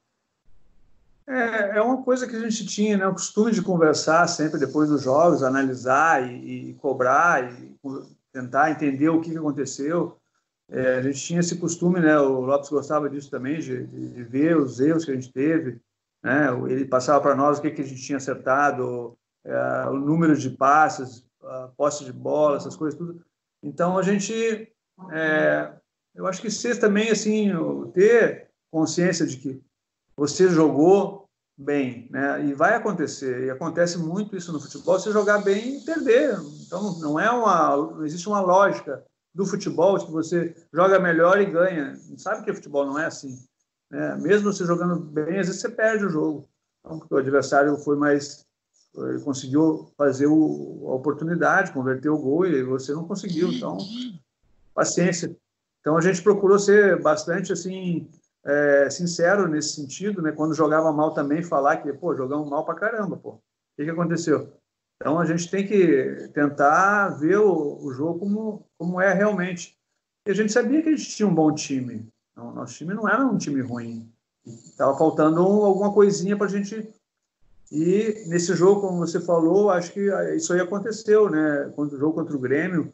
É, 1.26 1.78
é 1.78 1.82
uma 1.82 2.02
coisa 2.02 2.26
que 2.26 2.36
a 2.36 2.40
gente 2.40 2.64
tinha, 2.66 2.96
né? 2.96 3.06
O 3.08 3.12
costume 3.12 3.50
de 3.50 3.60
conversar 3.60 4.28
sempre 4.28 4.60
depois 4.60 4.88
dos 4.88 5.02
jogos, 5.02 5.42
analisar 5.42 6.22
e, 6.22 6.70
e 6.70 6.74
cobrar 6.74 7.52
e 7.52 7.76
tentar 8.32 8.70
entender 8.70 9.08
o 9.08 9.20
que 9.20 9.36
aconteceu. 9.36 10.16
É, 10.68 10.98
a 10.98 11.02
gente 11.02 11.20
tinha 11.20 11.40
esse 11.40 11.56
costume, 11.56 11.98
né? 11.98 12.16
O 12.18 12.42
Lopes 12.42 12.70
gostava 12.70 13.10
disso 13.10 13.28
também, 13.28 13.58
de, 13.58 13.86
de, 13.86 14.08
de 14.08 14.22
ver 14.22 14.56
os 14.56 14.78
erros 14.78 15.04
que 15.04 15.10
a 15.10 15.14
gente 15.14 15.32
teve, 15.32 15.80
né? 16.26 16.48
Ele 16.68 16.84
passava 16.84 17.20
para 17.20 17.36
nós 17.36 17.58
o 17.58 17.62
que, 17.62 17.70
que 17.70 17.82
a 17.82 17.84
gente 17.84 18.02
tinha 18.02 18.16
acertado, 18.16 19.16
é, 19.44 19.86
o 19.88 19.92
número 19.92 20.36
de 20.36 20.50
passes, 20.50 21.24
a 21.40 21.70
posse 21.76 22.04
de 22.04 22.12
bola, 22.12 22.56
essas 22.56 22.74
coisas 22.74 22.98
tudo. 22.98 23.24
Então 23.62 23.96
a 23.96 24.02
gente, 24.02 24.34
é, 25.12 25.72
eu 26.16 26.26
acho 26.26 26.42
que 26.42 26.50
ser 26.50 26.80
também 26.80 27.10
assim 27.10 27.52
ter 27.94 28.48
consciência 28.72 29.24
de 29.24 29.36
que 29.36 29.62
você 30.16 30.48
jogou 30.48 31.28
bem, 31.56 32.08
né? 32.10 32.44
E 32.44 32.54
vai 32.54 32.74
acontecer, 32.74 33.44
e 33.44 33.50
acontece 33.50 33.96
muito 33.96 34.36
isso 34.36 34.52
no 34.52 34.60
futebol, 34.60 34.98
você 34.98 35.12
jogar 35.12 35.38
bem 35.38 35.78
e 35.78 35.84
perder. 35.84 36.36
Então 36.66 36.98
não 36.98 37.20
é 37.20 37.30
uma, 37.30 37.76
não 37.76 38.04
existe 38.04 38.28
uma 38.28 38.40
lógica 38.40 39.04
do 39.32 39.46
futebol 39.46 39.96
que 40.04 40.10
você 40.10 40.56
joga 40.72 40.98
melhor 40.98 41.40
e 41.40 41.46
ganha. 41.46 41.94
Sabe 42.16 42.44
que 42.44 42.50
o 42.50 42.54
futebol 42.54 42.84
não 42.84 42.98
é 42.98 43.06
assim. 43.06 43.38
Né? 43.90 44.16
Mesmo 44.16 44.52
você 44.52 44.64
jogando 44.64 44.98
bem, 44.98 45.38
às 45.38 45.46
vezes 45.46 45.60
você 45.60 45.68
perde 45.68 46.04
o 46.04 46.10
jogo. 46.10 46.48
Então, 46.80 47.00
o 47.10 47.16
adversário 47.16 47.76
foi 47.78 47.96
mais. 47.96 48.44
Ele 48.96 49.20
conseguiu 49.20 49.90
fazer 49.96 50.26
o, 50.26 50.86
a 50.88 50.94
oportunidade, 50.94 51.72
converter 51.72 52.08
o 52.08 52.18
gol 52.18 52.46
e 52.46 52.62
você 52.62 52.92
não 52.92 53.06
conseguiu. 53.06 53.52
Então, 53.52 53.76
paciência. 54.74 55.36
Então, 55.80 55.96
a 55.96 56.00
gente 56.00 56.22
procurou 56.22 56.58
ser 56.58 57.00
bastante 57.00 57.52
assim. 57.52 58.08
É, 58.48 58.88
sincero 58.88 59.48
nesse 59.48 59.74
sentido, 59.74 60.22
né? 60.22 60.30
Quando 60.30 60.54
jogava 60.54 60.92
mal 60.92 61.12
também, 61.12 61.42
falar 61.42 61.78
que, 61.78 61.92
pô, 61.92 62.14
jogamos 62.14 62.48
mal 62.48 62.64
pra 62.64 62.76
caramba, 62.76 63.16
pô. 63.16 63.30
O 63.30 63.40
que, 63.76 63.84
que 63.84 63.90
aconteceu? 63.90 64.52
Então, 64.96 65.18
a 65.18 65.24
gente 65.24 65.50
tem 65.50 65.66
que 65.66 66.28
tentar 66.32 67.08
ver 67.18 67.38
o, 67.38 67.84
o 67.84 67.92
jogo 67.92 68.20
como, 68.20 68.66
como 68.78 69.00
é 69.00 69.12
realmente. 69.12 69.76
E 70.26 70.30
a 70.30 70.34
gente 70.34 70.52
sabia 70.52 70.80
que 70.80 70.88
a 70.88 70.96
gente 70.96 71.10
tinha 71.10 71.28
um 71.28 71.34
bom 71.34 71.52
time. 71.52 72.08
Então, 72.36 72.52
nosso 72.52 72.74
time 72.74 72.92
não 72.92 73.08
era 73.08 73.24
um 73.24 73.38
time 73.38 73.62
ruim. 73.62 74.12
Estava 74.44 74.96
faltando 74.96 75.40
alguma 75.40 75.90
coisinha 75.92 76.36
para 76.36 76.46
a 76.46 76.50
gente. 76.50 76.86
E 77.72 78.24
nesse 78.28 78.54
jogo, 78.54 78.82
como 78.82 78.98
você 78.98 79.18
falou, 79.18 79.70
acho 79.70 79.92
que 79.92 80.08
isso 80.36 80.52
aí 80.52 80.60
aconteceu, 80.60 81.30
né? 81.30 81.72
Quando 81.74 81.94
o 81.94 81.98
jogo 81.98 82.12
contra 82.12 82.36
o 82.36 82.38
Grêmio, 82.38 82.92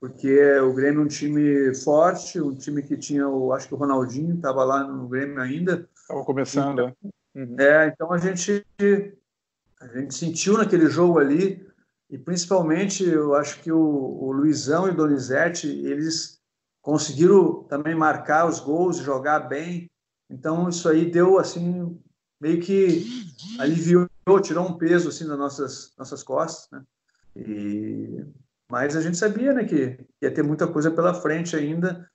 porque 0.00 0.58
o 0.58 0.72
Grêmio 0.72 1.02
é 1.02 1.04
um 1.04 1.08
time 1.08 1.72
forte, 1.76 2.40
um 2.40 2.54
time 2.56 2.82
que 2.82 2.96
tinha, 2.96 3.26
o, 3.28 3.52
acho 3.52 3.68
que 3.68 3.74
o 3.74 3.76
Ronaldinho 3.78 4.34
estava 4.34 4.64
lá 4.64 4.82
no 4.82 5.06
Grêmio 5.06 5.40
ainda. 5.40 5.88
Estava 5.94 6.24
começando, 6.24 6.72
então, 6.72 6.96
uhum. 7.36 7.56
É, 7.58 7.86
então 7.86 8.12
a 8.12 8.18
gente, 8.18 8.66
a 9.80 9.86
gente 9.86 10.12
sentiu 10.12 10.58
naquele 10.58 10.90
jogo 10.90 11.20
ali, 11.20 11.64
e 12.10 12.18
principalmente 12.18 13.04
eu 13.04 13.36
acho 13.36 13.60
que 13.62 13.70
o, 13.70 13.78
o 13.78 14.32
Luizão 14.32 14.88
e 14.88 14.90
o 14.90 14.96
Donizete, 14.96 15.68
eles 15.68 16.41
conseguiram 16.82 17.62
também 17.64 17.94
marcar 17.94 18.46
os 18.46 18.60
gols, 18.60 18.98
jogar 18.98 19.40
bem. 19.40 19.88
Então 20.28 20.68
isso 20.68 20.88
aí 20.88 21.10
deu 21.10 21.38
assim 21.38 21.98
meio 22.40 22.60
que 22.60 23.06
aliviou, 23.58 24.08
tirou 24.42 24.66
um 24.66 24.76
peso 24.76 25.08
assim 25.08 25.26
das 25.26 25.38
nossas 25.38 25.94
nossas 25.96 26.22
costas, 26.22 26.68
né? 26.70 26.84
E 27.36 28.26
mas 28.70 28.96
a 28.96 29.02
gente 29.02 29.18
sabia, 29.18 29.52
né, 29.52 29.64
que 29.64 29.98
ia 30.20 30.32
ter 30.32 30.42
muita 30.42 30.66
coisa 30.66 30.90
pela 30.90 31.12
frente 31.12 31.54
ainda 31.54 32.10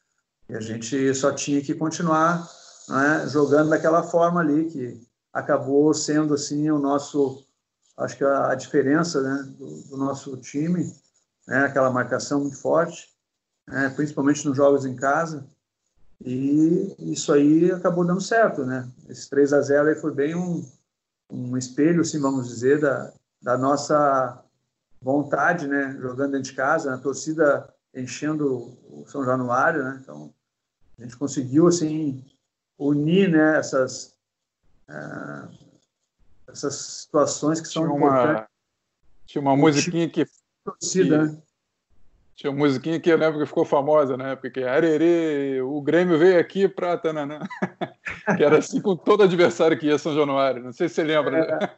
e 0.49 0.55
a 0.55 0.59
gente 0.59 1.13
só 1.13 1.31
tinha 1.31 1.61
que 1.61 1.75
continuar 1.75 2.49
né, 2.89 3.27
jogando 3.27 3.69
daquela 3.69 4.01
forma 4.01 4.39
ali 4.39 4.65
que 4.65 4.99
acabou 5.31 5.93
sendo 5.93 6.33
assim 6.33 6.71
o 6.71 6.79
nosso, 6.79 7.45
acho 7.97 8.17
que 8.17 8.23
a, 8.23 8.55
diferença 8.55 9.21
né, 9.21 9.43
do, 9.57 9.83
do, 9.83 9.97
nosso 9.97 10.35
time, 10.37 10.91
né, 11.47 11.65
aquela 11.65 11.91
marcação 11.91 12.39
muito 12.41 12.59
forte, 12.59 13.07
né, 13.67 13.89
principalmente 13.95 14.45
nos 14.47 14.55
jogos 14.55 14.85
em 14.85 14.95
casa. 14.95 15.45
E 16.23 16.95
isso 16.99 17.31
aí 17.31 17.71
acabou 17.71 18.05
dando 18.05 18.21
certo, 18.21 18.65
né? 18.65 18.89
Esse 19.07 19.29
3 19.29 19.53
a 19.53 19.61
0 19.61 19.89
aí 19.89 19.95
foi 19.95 20.11
bem 20.13 20.35
um, 20.35 20.67
um 21.29 21.55
espelho, 21.57 22.01
assim, 22.01 22.19
vamos 22.19 22.47
dizer, 22.47 22.79
da, 22.79 23.13
da 23.41 23.57
nossa 23.57 24.43
vontade, 25.01 25.67
né? 25.67 25.95
Jogando 25.99 26.31
dentro 26.31 26.49
de 26.49 26.53
casa, 26.53 26.93
a 26.93 26.97
torcida 26.97 27.71
enchendo 27.93 28.77
o 28.89 29.05
São 29.07 29.23
Januário, 29.23 29.83
né? 29.83 29.99
Então, 30.01 30.33
a 30.97 31.03
gente 31.03 31.17
conseguiu, 31.17 31.67
assim, 31.67 32.23
unir, 32.77 33.29
né, 33.29 33.57
essas, 33.57 34.15
uh, 34.89 35.49
essas 36.47 36.75
situações 36.75 37.61
que 37.61 37.67
são 37.67 37.83
tinha 37.83 37.95
importantes. 37.95 38.35
Uma, 38.35 38.49
tinha 39.25 39.41
uma 39.41 39.55
musiquinha 39.57 40.09
que... 40.09 40.25
Torcida, 40.63 41.25
né? 41.25 41.41
Tinha 42.37 42.51
uma 42.51 42.59
musiquinha 42.59 42.99
que 42.99 43.09
eu 43.09 43.17
lembro 43.17 43.39
que 43.39 43.47
ficou 43.47 43.65
famosa 43.65 44.15
na 44.15 44.29
época, 44.29 44.51
que 44.51 44.59
é 44.59 44.69
Arerê, 44.69 45.59
o 45.63 45.81
Grêmio 45.81 46.19
veio 46.19 46.39
aqui 46.39 46.67
pra 46.67 46.95
Tananã. 46.95 47.39
que 48.37 48.43
era 48.43 48.59
assim 48.59 48.79
com 48.79 48.95
todo 48.95 49.23
adversário 49.23 49.75
que 49.75 49.87
ia 49.87 49.97
São 49.97 50.13
Januário. 50.13 50.63
Não 50.63 50.71
sei 50.71 50.87
se 50.87 50.93
você 50.93 51.03
lembra. 51.03 51.35
É, 51.35 51.59
né? 51.59 51.69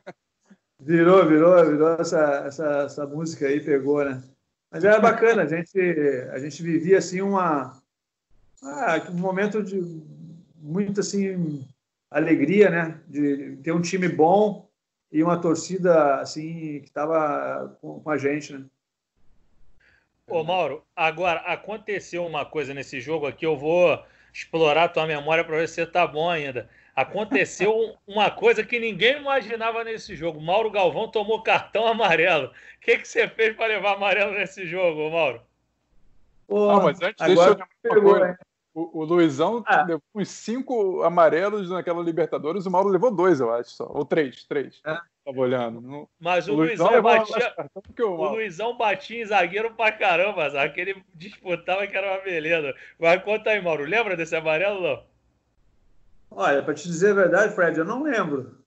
virou, 0.82 1.26
virou, 1.26 1.66
virou 1.66 1.94
essa, 1.94 2.44
essa, 2.46 2.68
essa 2.82 3.08
música 3.08 3.48
aí, 3.48 3.62
pegou, 3.62 4.04
né? 4.04 4.22
Mas 4.70 4.84
era 4.84 5.00
bacana, 5.00 5.44
a 5.44 5.48
gente, 5.48 5.80
a 6.34 6.40
gente 6.40 6.62
vivia 6.62 6.98
assim 6.98 7.22
uma, 7.22 7.82
ah, 8.62 9.02
um 9.10 9.18
momento 9.18 9.64
de 9.64 9.82
muita 10.58 11.00
assim 11.00 11.66
alegria, 12.12 12.70
né, 12.70 13.00
de 13.08 13.56
ter 13.64 13.72
um 13.72 13.82
time 13.82 14.10
bom 14.10 14.70
e 15.10 15.24
uma 15.24 15.40
torcida 15.40 16.20
assim 16.20 16.82
que 16.82 16.88
estava 16.88 17.78
com, 17.82 18.10
a 18.10 18.18
gente, 18.18 18.52
né? 18.54 18.66
Ô 20.30 20.44
Mauro, 20.44 20.84
agora 20.96 21.40
aconteceu 21.42 22.26
uma 22.26 22.46
coisa 22.46 22.74
nesse 22.74 23.02
jogo 23.02 23.26
aqui, 23.26 23.46
eu 23.46 23.58
vou 23.58 24.04
explorar 24.32 24.84
a 24.84 24.90
tua 24.90 25.08
memória 25.08 25.44
para 25.44 25.58
ver 25.58 25.68
se 25.68 25.76
você 25.76 25.86
tá 25.86 26.06
bom 26.06 26.30
ainda. 26.30 26.70
Aconteceu 26.96 27.96
uma 28.06 28.30
coisa 28.30 28.64
que 28.64 28.80
ninguém 28.80 29.18
imaginava 29.18 29.84
nesse 29.84 30.16
jogo. 30.16 30.40
Mauro 30.40 30.70
Galvão 30.70 31.10
tomou 31.10 31.42
cartão 31.42 31.88
amarelo. 31.88 32.48
O 32.48 32.80
que, 32.82 32.98
que 33.00 33.08
você 33.08 33.28
fez 33.28 33.56
para 33.56 33.68
levar 33.68 33.94
amarelo 33.94 34.34
nesse 34.34 34.66
jogo, 34.68 35.10
Mauro? 35.10 35.42
Pô, 36.48 36.70
ah, 36.70 36.82
mas 36.82 37.02
antes, 37.02 37.26
deixa 37.26 37.42
eu 37.42 37.50
lembrar 37.50 37.68
uma 37.86 38.02
coisa. 38.02 38.40
O, 38.74 39.00
o 39.00 39.04
Luizão 39.04 39.64
ah. 39.66 39.84
levou 39.84 40.02
uns 40.16 40.30
cinco 40.30 41.02
amarelos 41.04 41.70
naquela 41.70 42.04
Libertadores, 42.04 42.66
o 42.66 42.72
Mauro 42.72 42.90
levou 42.90 43.10
dois, 43.10 43.40
eu 43.40 43.52
acho, 43.52 43.72
só. 43.72 43.90
Ou 43.92 44.06
três, 44.06 44.44
três. 44.44 44.80
É. 44.86 44.98
Tava 45.26 45.40
olhando. 45.40 46.08
Mas 46.20 46.48
o, 46.48 46.54
o 46.54 46.56
Luizão, 46.56 46.88
Luizão 46.88 47.02
batia. 47.02 47.56
O, 48.00 48.04
o 48.04 48.30
Luizão 48.30 48.78
batia 48.78 49.22
em 49.22 49.26
zagueiro 49.26 49.74
pra 49.74 49.92
caramba, 49.92 50.50
sabe? 50.50 50.74
Que 50.74 50.82
ele 50.82 51.04
disputava 51.14 51.86
que 51.88 51.98
era 51.98 52.14
uma 52.14 52.22
beleza. 52.22 52.74
Mas 53.00 53.24
conta 53.24 53.50
aí, 53.50 53.62
Mauro, 53.62 53.84
lembra 53.84 54.16
desse 54.16 54.36
amarelo 54.36 54.82
não? 54.82 55.04
Olha, 56.32 56.62
pra 56.62 56.74
te 56.74 56.88
dizer 56.88 57.12
a 57.12 57.16
verdade, 57.16 57.56
Fred, 57.56 57.78
eu 57.78 57.86
não 57.86 58.04
lembro. 58.04 58.60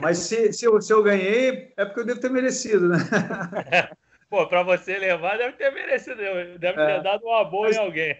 Mas 0.00 0.18
se, 0.18 0.52
se, 0.52 0.64
eu, 0.64 0.80
se 0.80 0.92
eu 0.92 1.02
ganhei, 1.02 1.72
é 1.76 1.84
porque 1.84 2.00
eu 2.00 2.06
devo 2.06 2.20
ter 2.20 2.30
merecido, 2.30 2.88
né? 2.88 2.98
Pô, 4.28 4.46
pra 4.46 4.62
você 4.62 4.98
levar, 4.98 5.38
deve 5.38 5.56
ter 5.56 5.72
merecido. 5.72 6.16
Deve 6.58 6.80
é. 6.80 6.86
ter 6.86 7.02
dado 7.02 7.24
uma 7.24 7.44
boa 7.44 7.68
Mas... 7.68 7.76
em 7.76 7.80
alguém. 7.80 8.16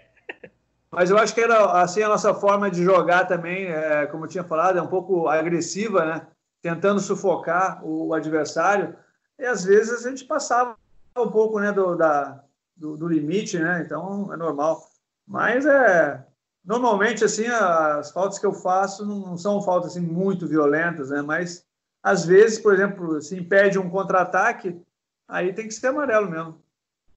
Mas 0.96 1.10
eu 1.10 1.18
acho 1.18 1.34
que 1.34 1.42
era 1.42 1.82
assim 1.82 2.00
a 2.00 2.08
nossa 2.08 2.32
forma 2.32 2.70
de 2.70 2.82
jogar 2.82 3.26
também, 3.26 3.66
é, 3.66 4.06
como 4.06 4.24
eu 4.24 4.28
tinha 4.30 4.42
falado, 4.42 4.78
é 4.78 4.82
um 4.82 4.86
pouco 4.86 5.28
agressiva, 5.28 6.06
né? 6.06 6.26
Tentando 6.62 7.00
sufocar 7.00 7.84
o 7.84 8.14
adversário. 8.14 8.96
E 9.38 9.44
às 9.44 9.62
vezes 9.62 10.06
a 10.06 10.08
gente 10.08 10.24
passava 10.24 10.74
um 11.18 11.30
pouco 11.30 11.60
né, 11.60 11.70
do, 11.70 11.94
da, 11.96 12.42
do, 12.74 12.96
do 12.96 13.06
limite, 13.06 13.58
né? 13.58 13.82
Então 13.84 14.32
é 14.32 14.38
normal. 14.38 14.88
Mas 15.28 15.66
é 15.66 16.24
normalmente 16.64 17.22
assim 17.22 17.46
as 17.46 18.10
faltas 18.10 18.38
que 18.38 18.46
eu 18.46 18.54
faço 18.54 19.04
não 19.04 19.36
são 19.36 19.60
faltas 19.60 19.90
assim 19.90 20.00
muito 20.00 20.48
violentas, 20.48 21.10
né? 21.10 21.20
Mas 21.20 21.62
às 22.02 22.24
vezes, 22.24 22.58
por 22.58 22.72
exemplo, 22.72 23.20
se 23.20 23.36
impede 23.36 23.78
um 23.78 23.90
contra-ataque, 23.90 24.80
aí 25.28 25.52
tem 25.52 25.68
que 25.68 25.74
ser 25.74 25.88
amarelo 25.88 26.30
mesmo. 26.30 26.58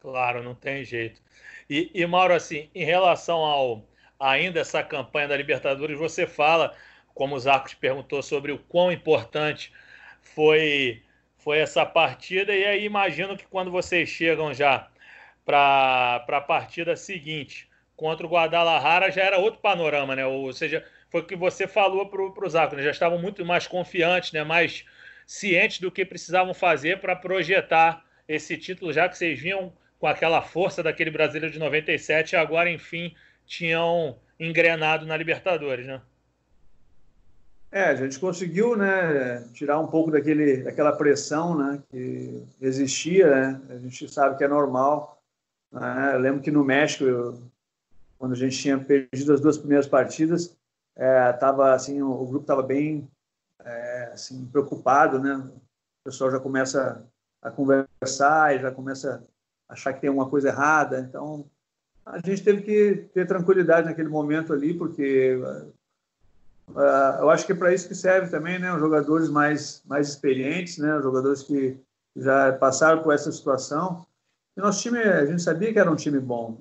Claro, 0.01 0.43
não 0.43 0.53
tem 0.53 0.83
jeito. 0.83 1.21
E, 1.69 1.91
e 1.93 2.05
Mauro, 2.05 2.33
assim, 2.33 2.69
em 2.73 2.83
relação 2.83 3.37
ao 3.39 3.87
ainda 4.19 4.59
essa 4.59 4.83
campanha 4.83 5.27
da 5.29 5.37
Libertadores, 5.37 5.97
você 5.97 6.27
fala, 6.27 6.75
como 7.13 7.35
o 7.35 7.39
Zarcos 7.39 7.73
perguntou, 7.73 8.21
sobre 8.21 8.51
o 8.51 8.57
quão 8.57 8.91
importante 8.91 9.71
foi, 10.21 11.03
foi 11.37 11.59
essa 11.59 11.85
partida, 11.85 12.53
e 12.53 12.65
aí 12.65 12.85
imagino 12.85 13.37
que 13.37 13.45
quando 13.47 13.71
vocês 13.71 14.09
chegam 14.09 14.53
já 14.53 14.89
para 15.45 16.25
a 16.27 16.41
partida 16.41 16.95
seguinte 16.95 17.69
contra 17.95 18.25
o 18.25 18.29
Guadalajara, 18.29 19.11
já 19.11 19.23
era 19.23 19.37
outro 19.37 19.59
panorama, 19.59 20.15
né? 20.15 20.25
Ou 20.25 20.51
seja, 20.53 20.85
foi 21.09 21.21
o 21.21 21.25
que 21.25 21.35
você 21.35 21.67
falou 21.67 22.07
para 22.07 22.21
o 22.21 22.49
Zarco, 22.49 22.75
né? 22.75 22.83
já 22.83 22.91
estavam 22.91 23.19
muito 23.19 23.45
mais 23.45 23.67
confiantes, 23.67 24.31
né? 24.31 24.43
mais 24.43 24.85
cientes 25.25 25.79
do 25.79 25.91
que 25.91 26.05
precisavam 26.05 26.53
fazer 26.53 26.99
para 26.99 27.15
projetar 27.15 28.05
esse 28.27 28.57
título, 28.57 28.93
já 28.93 29.09
que 29.09 29.17
vocês 29.17 29.39
vinham 29.39 29.73
com 29.99 30.07
aquela 30.07 30.41
força 30.41 30.81
daquele 30.81 31.11
brasileiro 31.11 31.51
de 31.51 31.59
97 31.59 32.31
e 32.31 32.35
agora, 32.37 32.71
enfim, 32.71 33.13
tinham 33.45 34.17
engrenado 34.39 35.05
na 35.05 35.17
Libertadores, 35.17 35.85
né? 35.85 36.01
É, 37.71 37.83
a 37.83 37.95
gente 37.95 38.17
conseguiu, 38.17 38.75
né, 38.75 39.43
tirar 39.53 39.79
um 39.79 39.85
pouco 39.85 40.09
daquele, 40.09 40.63
daquela 40.63 40.91
pressão, 40.91 41.55
né, 41.55 41.83
que 41.91 42.43
existia, 42.59 43.29
né? 43.29 43.61
A 43.69 43.77
gente 43.77 44.09
sabe 44.09 44.37
que 44.37 44.43
é 44.43 44.47
normal. 44.47 45.21
Né? 45.71 46.11
Eu 46.15 46.19
lembro 46.19 46.41
que 46.41 46.49
no 46.49 46.63
México, 46.63 47.03
eu, 47.03 47.43
quando 48.17 48.31
a 48.31 48.37
gente 48.37 48.57
tinha 48.57 48.79
perdido 48.79 49.33
as 49.33 49.41
duas 49.41 49.57
primeiras 49.57 49.85
partidas, 49.85 50.57
é, 50.95 51.31
tava 51.33 51.73
assim, 51.73 52.01
o, 52.01 52.09
o 52.09 52.25
grupo 52.25 52.43
estava 52.43 52.63
bem, 52.63 53.07
é, 53.63 54.09
assim, 54.13 54.45
preocupado, 54.47 55.19
né? 55.19 55.35
O 55.35 56.03
pessoal 56.05 56.31
já 56.31 56.39
começa 56.39 57.05
a 57.41 57.51
conversar 57.51 58.55
e 58.55 58.61
já 58.61 58.71
começa 58.71 59.23
achar 59.69 59.93
que 59.93 60.01
tem 60.01 60.07
alguma 60.07 60.29
coisa 60.29 60.49
errada. 60.49 60.99
Então, 60.99 61.45
a 62.05 62.17
gente 62.17 62.43
teve 62.43 62.63
que 62.63 63.07
ter 63.13 63.27
tranquilidade 63.27 63.87
naquele 63.87 64.09
momento 64.09 64.51
ali, 64.51 64.73
porque 64.73 65.39
uh, 66.69 66.81
eu 67.19 67.29
acho 67.29 67.45
que 67.45 67.51
é 67.51 67.55
para 67.55 67.73
isso 67.73 67.87
que 67.87 67.93
serve 67.93 68.31
também, 68.31 68.57
né? 68.57 68.73
Os 68.73 68.79
jogadores 68.79 69.29
mais, 69.29 69.83
mais 69.85 70.09
experientes, 70.09 70.79
né? 70.79 70.97
Os 70.97 71.03
jogadores 71.03 71.43
que 71.43 71.77
já 72.15 72.51
passaram 72.53 73.03
por 73.03 73.13
essa 73.13 73.31
situação. 73.31 74.05
E 74.57 74.61
nosso 74.61 74.81
time, 74.81 74.97
a 74.97 75.25
gente 75.25 75.41
sabia 75.41 75.71
que 75.71 75.79
era 75.79 75.91
um 75.91 75.95
time 75.95 76.19
bom. 76.19 76.57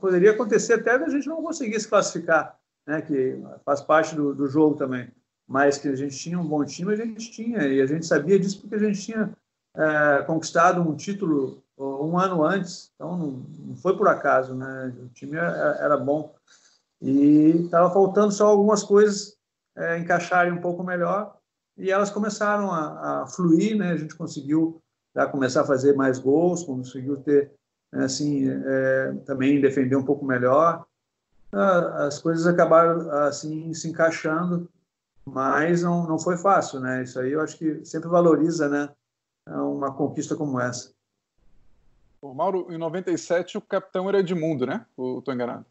Poderia 0.00 0.32
acontecer 0.32 0.74
até 0.74 0.98
da 0.98 1.08
gente 1.08 1.28
não 1.28 1.42
conseguir 1.42 1.78
se 1.78 1.86
classificar, 1.86 2.58
né? 2.86 3.02
Que 3.02 3.38
faz 3.64 3.82
parte 3.82 4.14
do, 4.14 4.34
do 4.34 4.46
jogo 4.46 4.76
também. 4.76 5.10
Mas 5.46 5.78
que 5.78 5.88
a 5.88 5.96
gente 5.96 6.16
tinha 6.16 6.38
um 6.38 6.46
bom 6.46 6.64
time, 6.64 6.94
a 6.94 6.96
gente 6.96 7.30
tinha. 7.30 7.66
E 7.66 7.80
a 7.82 7.86
gente 7.86 8.06
sabia 8.06 8.38
disso 8.38 8.60
porque 8.60 8.74
a 8.74 8.78
gente 8.78 9.00
tinha 9.00 9.30
é, 9.76 10.22
conquistado 10.22 10.80
um 10.80 10.96
título 10.96 11.62
um 11.78 12.18
ano 12.18 12.44
antes, 12.44 12.92
então 12.94 13.16
não, 13.16 13.76
foi 13.76 13.96
por 13.96 14.08
acaso, 14.08 14.54
né? 14.54 14.94
O 15.00 15.08
time 15.08 15.36
era, 15.36 15.76
era 15.80 15.96
bom 15.96 16.34
e 17.00 17.62
estava 17.64 17.92
faltando 17.92 18.32
só 18.32 18.48
algumas 18.48 18.82
coisas 18.82 19.36
é, 19.76 19.98
encaixarem 19.98 20.52
um 20.52 20.60
pouco 20.60 20.82
melhor 20.82 21.36
e 21.76 21.90
elas 21.90 22.10
começaram 22.10 22.72
a, 22.72 23.22
a, 23.22 23.26
fluir, 23.26 23.76
né? 23.76 23.92
A 23.92 23.96
gente 23.96 24.16
conseguiu 24.16 24.82
já 25.14 25.26
começar 25.26 25.62
a 25.62 25.66
fazer 25.66 25.94
mais 25.94 26.18
gols, 26.18 26.64
conseguiu 26.64 27.16
ter 27.18 27.52
né, 27.92 28.04
assim 28.04 28.48
é, 28.50 29.12
também 29.24 29.60
defender 29.60 29.96
um 29.96 30.04
pouco 30.04 30.24
melhor. 30.24 30.84
As 31.50 32.18
coisas 32.18 32.46
acabaram 32.46 33.10
assim 33.22 33.72
se 33.72 33.88
encaixando, 33.88 34.68
mas 35.24 35.82
não, 35.82 36.06
não 36.06 36.18
foi 36.18 36.36
fácil, 36.36 36.80
né? 36.80 37.04
Isso 37.04 37.18
aí 37.18 37.32
eu 37.32 37.40
acho 37.40 37.56
que 37.56 37.84
sempre 37.84 38.08
valoriza, 38.08 38.68
né? 38.68 38.90
Uma 39.46 39.94
conquista 39.94 40.36
como 40.36 40.60
essa. 40.60 40.92
Mauro, 42.22 42.66
em 42.70 42.78
97 42.78 43.58
o 43.58 43.60
capitão 43.60 44.08
era 44.08 44.20
Edmundo, 44.20 44.66
né? 44.66 44.84
Ou 44.96 45.18
estou 45.18 45.34
enganado? 45.34 45.64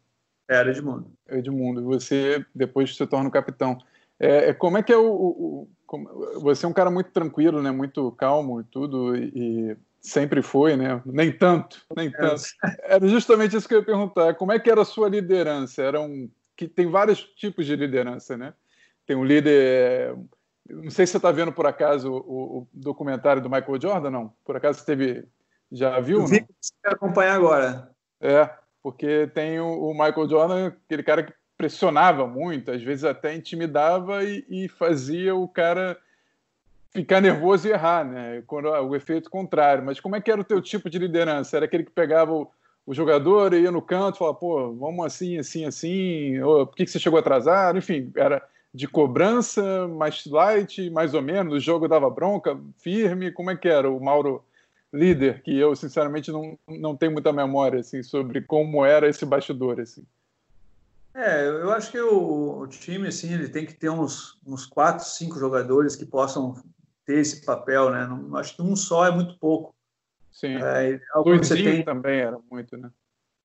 Era 0.48 0.70
Edmundo. 0.70 1.10
Edmundo. 1.28 1.84
Você 1.84 2.44
depois 2.54 2.96
se 2.96 3.06
torna 3.06 3.28
o 3.28 3.32
capitão. 3.32 3.78
É, 4.18 4.50
é, 4.50 4.54
como 4.54 4.78
é 4.78 4.82
que 4.82 4.92
é 4.92 4.96
o, 4.96 5.06
o, 5.06 5.68
o 5.92 6.40
você 6.40 6.66
é 6.66 6.68
um 6.68 6.72
cara 6.72 6.90
muito 6.90 7.10
tranquilo, 7.10 7.62
né? 7.62 7.70
Muito 7.70 8.10
calmo 8.12 8.60
e 8.60 8.64
tudo. 8.64 9.16
E, 9.16 9.76
sempre 10.00 10.42
foi, 10.42 10.76
né? 10.76 11.02
Nem 11.04 11.32
tanto, 11.32 11.82
nem 11.94 12.10
tanto. 12.10 12.42
Era 12.82 13.06
justamente 13.06 13.56
isso 13.56 13.68
que 13.68 13.74
eu 13.74 13.80
ia 13.80 13.84
perguntar. 13.84 14.34
Como 14.34 14.52
é 14.52 14.58
que 14.58 14.70
era 14.70 14.82
a 14.82 14.86
sua 14.86 15.08
liderança? 15.08 15.82
Era 15.82 16.00
um 16.00 16.30
que 16.56 16.66
tem 16.66 16.90
vários 16.90 17.22
tipos 17.36 17.66
de 17.66 17.76
liderança, 17.76 18.36
né? 18.36 18.52
Tem 19.06 19.16
um 19.16 19.24
líder. 19.24 20.16
Não 20.68 20.90
sei 20.90 21.06
se 21.06 21.12
você 21.12 21.18
está 21.18 21.30
vendo 21.30 21.52
por 21.52 21.66
acaso 21.66 22.12
o, 22.12 22.58
o, 22.58 22.68
documentário 22.72 23.40
do 23.40 23.48
Michael 23.48 23.80
Jordan, 23.80 24.10
não? 24.10 24.32
Por 24.44 24.56
acaso 24.56 24.80
você 24.80 24.86
teve. 24.86 25.24
Já 25.70 26.00
viu? 26.00 26.20
Eu 26.20 26.26
vi 26.26 26.40
que 26.40 26.54
você 26.60 26.72
quer 26.82 26.92
acompanhar 26.92 27.34
agora. 27.34 27.90
É, 28.20 28.48
porque 28.82 29.26
tem 29.28 29.60
o, 29.60 29.90
o, 29.90 29.92
Michael 29.92 30.28
Jordan, 30.28 30.66
aquele 30.68 31.02
cara 31.02 31.22
que 31.22 31.32
pressionava 31.56 32.26
muito, 32.26 32.70
às 32.70 32.82
vezes 32.82 33.04
até 33.04 33.34
intimidava 33.34 34.24
e, 34.24 34.44
e 34.48 34.68
fazia 34.68 35.34
o 35.34 35.46
cara 35.48 35.98
ficar 36.90 37.20
nervoso 37.20 37.68
e 37.68 37.72
errar, 37.72 38.04
né? 38.04 38.42
Quando, 38.46 38.68
o 38.68 38.96
efeito 38.96 39.30
contrário. 39.30 39.84
Mas 39.84 40.00
como 40.00 40.16
é 40.16 40.20
que 40.20 40.30
era 40.30 40.40
o 40.40 40.44
teu 40.44 40.60
tipo 40.60 40.88
de 40.88 40.98
liderança? 40.98 41.56
Era 41.56 41.66
aquele 41.66 41.84
que 41.84 41.90
pegava 41.90 42.32
o, 42.32 42.50
o 42.86 42.94
jogador 42.94 43.52
ia 43.52 43.70
no 43.70 43.82
canto 43.82 44.16
e 44.16 44.18
falava, 44.18 44.38
pô, 44.38 44.72
vamos 44.72 45.04
assim, 45.04 45.38
assim, 45.38 45.64
assim, 45.64 46.40
ou, 46.40 46.66
por 46.66 46.74
que, 46.74 46.84
que 46.84 46.90
você 46.90 46.98
chegou 46.98 47.18
atrasado? 47.18 47.78
Enfim, 47.78 48.10
era 48.16 48.42
de 48.72 48.86
cobrança, 48.86 49.88
mais 49.88 50.24
light, 50.26 50.88
mais 50.90 51.14
ou 51.14 51.22
menos, 51.22 51.54
o 51.54 51.60
jogo 51.60 51.88
dava 51.88 52.08
bronca, 52.08 52.58
firme, 52.78 53.32
como 53.32 53.50
é 53.50 53.56
que 53.56 53.68
era 53.68 53.90
o 53.90 54.00
Mauro 54.00 54.42
líder, 54.92 55.42
que 55.42 55.56
eu, 55.56 55.74
sinceramente, 55.76 56.30
não, 56.30 56.58
não 56.66 56.96
tenho 56.96 57.12
muita 57.12 57.32
memória, 57.32 57.80
assim, 57.80 58.02
sobre 58.02 58.40
como 58.42 58.84
era 58.84 59.08
esse 59.08 59.24
bastidor, 59.24 59.80
assim. 59.80 60.04
É, 61.14 61.48
eu 61.48 61.72
acho 61.72 61.90
que 61.90 62.00
o, 62.00 62.60
o 62.60 62.66
time, 62.68 63.08
assim, 63.08 63.32
ele 63.32 63.48
tem 63.48 63.66
que 63.66 63.74
ter 63.74 63.90
uns, 63.90 64.38
uns 64.46 64.64
quatro, 64.66 65.04
cinco 65.04 65.38
jogadores 65.38 65.96
que 65.96 66.06
possam 66.06 66.54
ter 67.04 67.18
esse 67.18 67.44
papel, 67.44 67.90
né? 67.90 68.06
Não, 68.06 68.36
acho 68.36 68.54
que 68.54 68.62
um 68.62 68.76
só 68.76 69.06
é 69.06 69.10
muito 69.10 69.36
pouco. 69.38 69.74
Sim. 70.30 70.54
É, 70.54 71.00
Luizinho 71.16 71.64
tem... 71.64 71.84
também 71.84 72.20
era 72.20 72.38
muito, 72.50 72.76
né? 72.76 72.90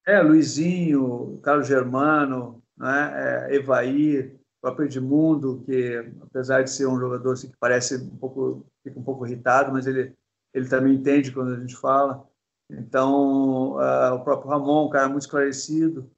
É, 0.06 0.22
Luizinho, 0.22 1.40
Carlos 1.42 1.68
Germano, 1.68 2.62
né? 2.78 3.48
É, 3.50 3.56
Evair, 3.56 4.36
o 4.36 4.62
próprio 4.62 4.86
Edmundo, 4.86 5.64
que 5.66 6.12
apesar 6.22 6.62
de 6.62 6.70
ser 6.70 6.86
um 6.88 7.00
jogador 7.00 7.32
assim, 7.32 7.50
que 7.50 7.58
parece 7.60 7.96
um 7.96 8.18
pouco, 8.18 8.66
fica 8.84 9.00
um 9.00 9.04
pouco 9.04 9.26
irritado, 9.26 9.72
mas 9.72 9.88
ele, 9.88 10.14
ele 10.54 10.68
também 10.68 10.96
entende 10.96 11.32
quando 11.32 11.54
a 11.54 11.60
gente 11.60 11.76
fala. 11.76 12.28
Então, 12.70 13.74
uh, 13.74 14.14
o 14.16 14.24
próprio 14.24 14.50
Ramon, 14.50 14.88
um 14.88 14.90
cara 14.90 15.10
muito 15.10 15.24
esclarecido. 15.24 16.10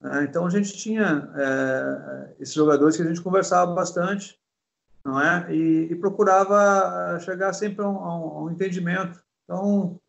Uh, 0.00 0.22
então, 0.22 0.46
a 0.46 0.50
gente 0.50 0.76
tinha 0.76 1.28
uh, 1.28 2.34
esses 2.40 2.54
jogadores 2.54 2.96
que 2.96 3.02
a 3.02 3.06
gente 3.06 3.20
conversava 3.20 3.72
bastante, 3.72 4.38
não 5.04 5.20
é? 5.20 5.52
E, 5.54 5.92
e 5.92 5.96
procurava 5.96 7.18
chegar 7.20 7.52
sempre 7.52 7.84
a 7.84 7.88
um, 7.88 7.96
a 7.98 8.42
um 8.44 8.50
entendimento. 8.50 9.22
Então, 9.44 10.00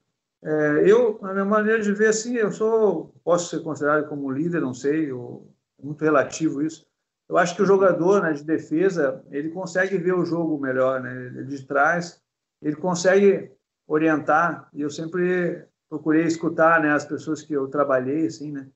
é, 0.43 0.83
eu, 0.85 1.19
na 1.21 1.31
minha 1.31 1.45
maneira 1.45 1.81
de 1.81 1.93
ver, 1.93 2.07
assim, 2.07 2.35
eu 2.35 2.51
sou, 2.51 3.15
posso 3.23 3.49
ser 3.49 3.63
considerado 3.63 4.09
como 4.09 4.29
líder, 4.29 4.59
não 4.59 4.73
sei, 4.73 5.09
eu, 5.09 5.47
é 5.79 5.85
muito 5.85 6.03
relativo 6.03 6.61
isso. 6.61 6.85
Eu 7.29 7.37
acho 7.37 7.55
que 7.55 7.61
o 7.61 7.65
jogador 7.65 8.21
né, 8.21 8.33
de 8.33 8.43
defesa, 8.43 9.23
ele 9.31 9.49
consegue 9.49 9.97
ver 9.97 10.13
o 10.13 10.25
jogo 10.25 10.59
melhor, 10.59 11.01
né? 11.01 11.27
Ele 11.27 11.45
de 11.45 11.65
trás, 11.65 12.21
ele 12.61 12.75
consegue 12.75 13.51
orientar, 13.87 14.67
e 14.73 14.81
eu 14.81 14.89
sempre 14.89 15.65
procurei 15.89 16.23
escutar 16.25 16.81
né, 16.81 16.91
as 16.91 17.05
pessoas 17.05 17.41
que 17.41 17.53
eu 17.53 17.67
trabalhei, 17.67 18.27
assim, 18.27 18.51
né? 18.51 18.67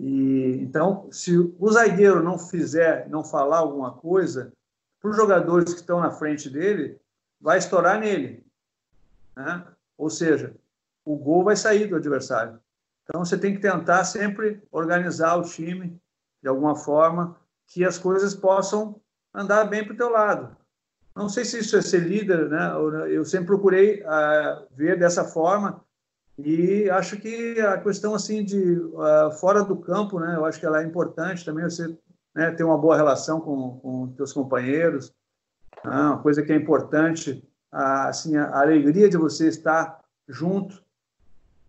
E, 0.00 0.58
então, 0.62 1.08
se 1.10 1.36
o 1.36 1.70
zagueiro 1.70 2.22
não 2.22 2.38
fizer, 2.38 3.08
não 3.08 3.24
falar 3.24 3.58
alguma 3.58 3.92
coisa, 3.92 4.52
para 5.00 5.10
os 5.10 5.16
jogadores 5.16 5.74
que 5.74 5.80
estão 5.80 6.00
na 6.00 6.10
frente 6.10 6.48
dele, 6.48 7.00
vai 7.40 7.58
estourar 7.58 7.98
nele. 7.98 8.44
Né? 9.36 9.64
Ou 9.96 10.10
seja, 10.10 10.54
o 11.04 11.16
gol 11.16 11.44
vai 11.44 11.56
sair 11.56 11.86
do 11.86 11.96
adversário. 11.96 12.60
Então 13.04 13.24
você 13.24 13.38
tem 13.38 13.54
que 13.54 13.60
tentar 13.60 14.04
sempre 14.04 14.62
organizar 14.70 15.36
o 15.36 15.42
time 15.42 16.00
de 16.42 16.48
alguma 16.48 16.76
forma 16.76 17.36
que 17.66 17.84
as 17.84 17.98
coisas 17.98 18.34
possam 18.34 19.00
andar 19.34 19.64
bem 19.64 19.84
para 19.84 19.94
o 19.94 19.96
teu 19.96 20.10
lado. 20.10 20.56
Não 21.18 21.28
sei 21.28 21.44
se 21.44 21.58
isso 21.58 21.76
é 21.76 21.82
ser 21.82 22.04
líder, 22.04 22.48
né? 22.48 22.70
Eu 23.10 23.24
sempre 23.24 23.48
procurei 23.48 24.02
uh, 24.02 24.66
ver 24.76 24.96
dessa 24.96 25.24
forma 25.24 25.84
e 26.38 26.88
acho 26.90 27.16
que 27.16 27.60
a 27.60 27.76
questão 27.78 28.14
assim 28.14 28.44
de 28.44 28.78
uh, 28.78 29.32
fora 29.40 29.64
do 29.64 29.76
campo, 29.76 30.20
né? 30.20 30.36
Eu 30.36 30.44
acho 30.44 30.60
que 30.60 30.64
ela 30.64 30.80
é 30.80 30.86
importante 30.86 31.44
também 31.44 31.64
você 31.64 31.98
né, 32.32 32.52
ter 32.52 32.62
uma 32.62 32.78
boa 32.78 32.96
relação 32.96 33.40
com, 33.40 33.80
com 33.80 34.12
teus 34.12 34.32
companheiros. 34.32 35.12
Né? 35.84 35.90
Uma 35.90 36.22
coisa 36.22 36.40
que 36.40 36.52
é 36.52 36.56
importante, 36.56 37.44
uh, 37.74 38.06
assim, 38.06 38.36
a, 38.36 38.60
alegria 38.60 39.08
de 39.08 39.16
você 39.16 39.48
estar 39.48 40.00
junto 40.28 40.80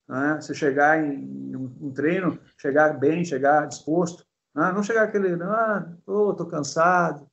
né? 0.08 0.40
Você 0.42 0.56
chegar 0.56 1.04
em 1.04 1.56
um, 1.56 1.92
treino, 1.92 2.40
chegar 2.58 3.00
bem, 3.00 3.24
chegar 3.24 3.68
disposto, 3.68 4.26
né? 4.56 4.72
não 4.72 4.82
chegar 4.82 5.04
aquele, 5.04 5.34
ah, 5.44 5.88
tô, 6.04 6.34
tô 6.34 6.48
cansado, 6.48 7.29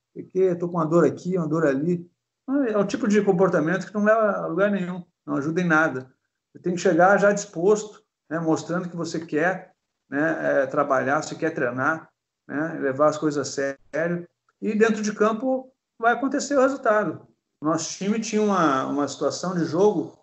tô 0.59 0.69
com 0.69 0.77
uma 0.77 0.87
dor 0.87 1.05
aqui, 1.05 1.37
uma 1.37 1.49
dor 1.49 1.67
ali. 1.67 2.11
É 2.69 2.79
o 2.79 2.87
tipo 2.87 3.09
de 3.09 3.23
comportamento 3.23 3.87
que 3.87 3.95
não 3.95 4.05
leva 4.05 4.33
a 4.33 4.47
lugar 4.47 4.71
nenhum, 4.71 5.05
não 5.27 5.37
ajuda 5.37 5.61
em 5.61 5.67
nada. 5.67 6.13
Você 6.53 6.61
tem 6.61 6.75
que 6.75 6.81
chegar 6.81 7.19
já 7.19 7.33
disposto, 7.33 8.03
né? 8.31 8.39
mostrando 8.39 8.89
que 8.89 8.97
você 8.97 9.25
quer 9.25 9.75
né? 10.09 10.63
É, 10.63 10.67
trabalhar, 10.67 11.23
você 11.23 11.35
quer 11.35 11.51
treinar, 11.51 12.09
né? 12.47 12.79
levar 12.81 13.09
as 13.09 13.19
coisas 13.19 13.49
a 13.49 13.51
sério. 13.93 14.27
E 14.61 14.75
dentro 14.75 15.03
de 15.03 15.13
campo 15.13 15.73
vai 15.99 16.13
acontecer 16.13 16.57
o 16.57 16.63
resultado. 16.63 17.27
Nosso 17.61 17.99
time 17.99 18.21
tinha 18.21 18.41
uma, 18.41 18.87
uma 18.87 19.09
situação 19.09 19.55
de 19.55 19.65
jogo 19.65 20.17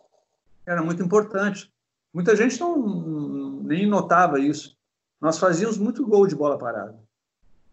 que 0.63 0.69
era 0.69 0.81
muito 0.81 1.03
importante. 1.03 1.71
Muita 2.13 2.35
gente 2.35 2.59
não 2.59 3.61
nem 3.63 3.87
notava 3.87 4.39
isso. 4.39 4.77
Nós 5.19 5.39
fazíamos 5.39 5.77
muito 5.77 6.05
gol 6.05 6.27
de 6.27 6.35
bola 6.35 6.57
parada. 6.57 6.97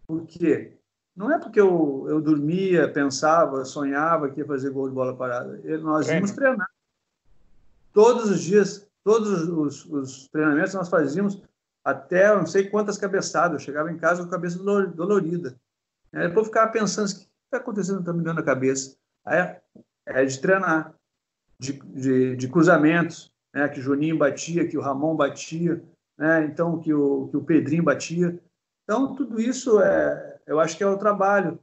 Por 0.07 0.25
quê? 0.25 0.80
Não 1.15 1.31
é 1.31 1.37
porque 1.37 1.59
eu, 1.59 2.05
eu 2.07 2.21
dormia, 2.21 2.91
pensava, 2.91 3.65
sonhava 3.65 4.29
que 4.29 4.39
ia 4.39 4.45
fazer 4.45 4.69
gol 4.71 4.87
de 4.87 4.95
bola 4.95 5.15
parada. 5.15 5.59
Nós 5.79 6.05
Treino. 6.05 6.25
íamos 6.25 6.31
treinar. 6.31 6.69
Todos 7.93 8.29
os 8.29 8.41
dias, 8.41 8.87
todos 9.03 9.47
os, 9.47 9.85
os 9.85 10.27
treinamentos 10.29 10.73
nós 10.73 10.87
fazíamos 10.87 11.41
até 11.83 12.33
não 12.33 12.45
sei 12.45 12.69
quantas 12.69 12.97
cabeçadas. 12.97 13.53
Eu 13.53 13.65
chegava 13.65 13.91
em 13.91 13.97
casa 13.97 14.21
com 14.21 14.29
a 14.29 14.31
cabeça 14.31 14.57
dolorida. 14.59 15.59
Aí 16.13 16.27
depois 16.27 16.47
ficava 16.47 16.71
pensando, 16.71 17.09
o 17.09 17.15
que 17.15 17.21
está 17.45 17.57
acontecendo? 17.57 17.99
Está 17.99 18.13
me 18.13 18.23
dando 18.23 18.39
a 18.39 18.43
cabeça. 18.43 18.95
Aí 19.25 19.39
é, 19.39 19.61
é 20.05 20.25
de 20.25 20.39
treinar, 20.39 20.93
de, 21.59 21.73
de, 21.73 22.35
de 22.35 22.47
cruzamentos, 22.47 23.31
né, 23.53 23.67
que 23.67 23.79
o 23.79 23.83
Juninho 23.83 24.17
batia, 24.17 24.67
que 24.67 24.77
o 24.77 24.81
Ramon 24.81 25.15
batia, 25.15 25.83
né, 26.17 26.45
então 26.45 26.79
que 26.79 26.93
o, 26.93 27.27
que 27.27 27.37
o 27.37 27.43
Pedrinho 27.43 27.83
batia. 27.83 28.39
Então, 28.83 29.15
tudo 29.15 29.39
isso 29.39 29.79
é, 29.81 30.39
eu 30.45 30.59
acho 30.59 30.77
que 30.77 30.83
é 30.83 30.87
o 30.87 30.97
trabalho. 30.97 31.59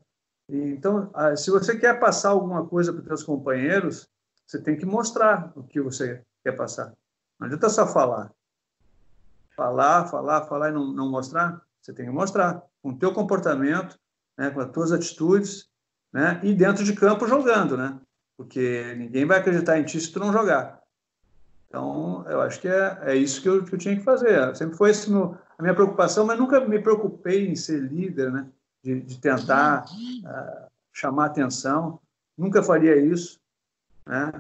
Então, 0.49 1.13
se 1.37 1.51
você 1.51 1.77
quer 1.77 2.01
passar 2.01 2.31
alguma 2.31 2.67
coisa 2.67 2.93
para 2.93 3.03
os 3.03 3.07
seus 3.07 3.23
companheiros, 3.23 4.09
você 4.47 4.61
tem 4.61 4.77
que 4.77 4.87
mostrar 4.87 5.53
o 5.55 5.63
que 5.63 5.81
você 5.81 6.23
quer 6.43 6.53
passar. 6.53 6.95
Não 7.39 7.47
adianta 7.47 7.69
só 7.69 7.87
falar. 7.87 8.33
Falar, 9.55 10.07
falar, 10.07 10.47
falar 10.47 10.71
e 10.71 10.73
não, 10.73 10.93
não 10.93 11.11
mostrar. 11.11 11.61
Você 11.83 11.93
tem 11.93 12.07
que 12.07 12.13
mostrar 12.13 12.63
com 12.83 12.91
o 12.91 12.99
teu 12.99 13.13
comportamento, 13.13 13.99
né, 14.37 14.51
com 14.51 14.61
as 14.61 14.71
tuas 14.71 14.93
atitudes, 14.93 15.69
né, 16.13 16.41
e 16.43 16.55
dentro 16.55 16.83
de 16.83 16.95
campo 16.95 17.27
jogando, 17.27 17.77
né? 17.77 18.01
Porque 18.37 18.95
ninguém 18.97 19.27
vai 19.27 19.39
acreditar 19.39 19.79
em 19.79 19.85
ti 19.85 20.01
se 20.01 20.11
tu 20.11 20.19
não 20.19 20.33
jogar. 20.33 20.81
Então, 21.69 22.25
eu 22.29 22.41
acho 22.41 22.61
que 22.61 22.69
é, 22.69 22.99
é 23.03 23.15
isso 23.15 23.43
que 23.43 23.49
eu, 23.49 23.65
que 23.65 23.75
eu 23.75 23.79
tinha 23.79 23.97
que 23.97 24.03
fazer. 24.03 24.57
Sempre 24.57 24.77
foi 24.77 24.91
esse 24.91 25.11
meu, 25.11 25.37
a 25.59 25.63
minha 25.63 25.75
preocupação, 25.75 26.25
mas 26.25 26.39
nunca 26.39 26.61
me 26.61 26.79
preocupei 26.79 27.49
em 27.49 27.57
ser 27.57 27.81
líder, 27.81 28.31
né? 28.31 28.49
de, 28.83 29.01
de 29.01 29.19
tentar 29.19 29.85
uh, 29.85 30.71
chamar 30.93 31.27
atenção. 31.27 32.01
Nunca 32.37 32.63
faria 32.63 32.97
isso. 32.97 33.41
Né? 34.07 34.33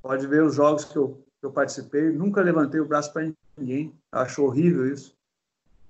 Pode 0.00 0.26
ver 0.26 0.42
os 0.42 0.54
jogos 0.54 0.84
que 0.84 0.96
eu, 0.96 1.24
que 1.40 1.46
eu 1.46 1.52
participei. 1.52 2.10
Nunca 2.10 2.40
levantei 2.40 2.80
o 2.80 2.86
braço 2.86 3.12
para 3.12 3.30
ninguém. 3.56 3.92
acho 4.12 4.44
horrível 4.44 4.90
isso. 4.90 5.16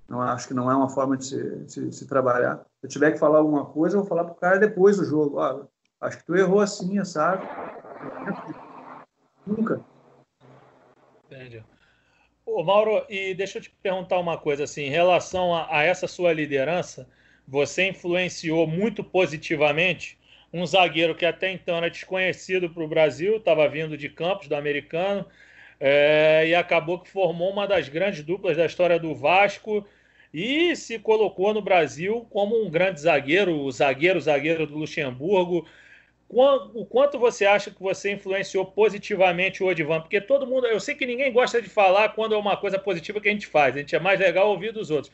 Não 0.08 0.20
acho 0.20 0.48
que 0.48 0.54
não 0.54 0.70
é 0.70 0.76
uma 0.76 0.88
forma 0.88 1.16
de 1.16 1.24
se, 1.70 1.92
se 1.92 2.06
trabalhar. 2.06 2.64
Se 2.80 2.86
eu 2.86 2.90
tiver 2.90 3.12
que 3.12 3.18
falar 3.18 3.38
alguma 3.38 3.64
coisa, 3.66 3.96
eu 3.96 4.00
vou 4.00 4.08
falar 4.08 4.24
para 4.24 4.32
o 4.32 4.36
cara 4.36 4.58
depois 4.58 4.96
do 4.96 5.04
jogo. 5.04 5.38
Ah, 5.40 5.66
acho 6.00 6.18
que 6.18 6.24
tu 6.24 6.34
errou 6.34 6.60
assim, 6.60 7.02
sabe? 7.04 7.46
Nunca. 9.46 9.80
Ô, 12.46 12.62
Mauro, 12.62 13.04
e 13.08 13.34
deixa 13.34 13.58
eu 13.58 13.62
te 13.62 13.70
perguntar 13.82 14.18
uma 14.18 14.36
coisa 14.36 14.64
assim, 14.64 14.82
em 14.82 14.90
relação 14.90 15.54
a, 15.54 15.78
a 15.78 15.82
essa 15.82 16.06
sua 16.06 16.32
liderança, 16.32 17.08
você 17.46 17.88
influenciou 17.88 18.66
muito 18.66 19.02
positivamente 19.02 20.18
um 20.52 20.64
zagueiro 20.66 21.14
que 21.14 21.24
até 21.26 21.50
então 21.50 21.76
era 21.76 21.90
desconhecido 21.90 22.70
para 22.70 22.82
o 22.84 22.88
Brasil, 22.88 23.36
estava 23.36 23.68
vindo 23.68 23.96
de 23.96 24.08
Campos, 24.08 24.46
do 24.46 24.54
americano, 24.54 25.26
é, 25.80 26.44
e 26.46 26.54
acabou 26.54 27.00
que 27.00 27.10
formou 27.10 27.50
uma 27.50 27.66
das 27.66 27.88
grandes 27.88 28.22
duplas 28.22 28.56
da 28.56 28.66
história 28.66 28.98
do 28.98 29.14
Vasco 29.14 29.86
e 30.32 30.76
se 30.76 30.98
colocou 30.98 31.52
no 31.54 31.62
Brasil 31.62 32.26
como 32.30 32.62
um 32.62 32.70
grande 32.70 33.00
zagueiro, 33.00 33.56
o 33.60 33.70
zagueiro, 33.72 34.20
zagueiro 34.20 34.66
do 34.66 34.76
Luxemburgo. 34.76 35.66
O 36.34 36.84
quanto 36.84 37.18
você 37.18 37.46
acha 37.46 37.70
que 37.70 37.80
você 37.80 38.12
influenciou 38.12 38.66
positivamente 38.66 39.62
o 39.62 39.66
Odivan? 39.66 40.00
Porque 40.00 40.20
todo 40.20 40.46
mundo, 40.46 40.66
eu 40.66 40.80
sei 40.80 40.94
que 40.94 41.06
ninguém 41.06 41.32
gosta 41.32 41.62
de 41.62 41.68
falar 41.68 42.08
quando 42.10 42.34
é 42.34 42.38
uma 42.38 42.56
coisa 42.56 42.78
positiva 42.78 43.20
que 43.20 43.28
a 43.28 43.32
gente 43.32 43.46
faz, 43.46 43.76
a 43.76 43.78
gente 43.78 43.94
é 43.94 44.00
mais 44.00 44.18
legal 44.18 44.48
ouvir 44.48 44.72
dos 44.72 44.90
outros. 44.90 45.12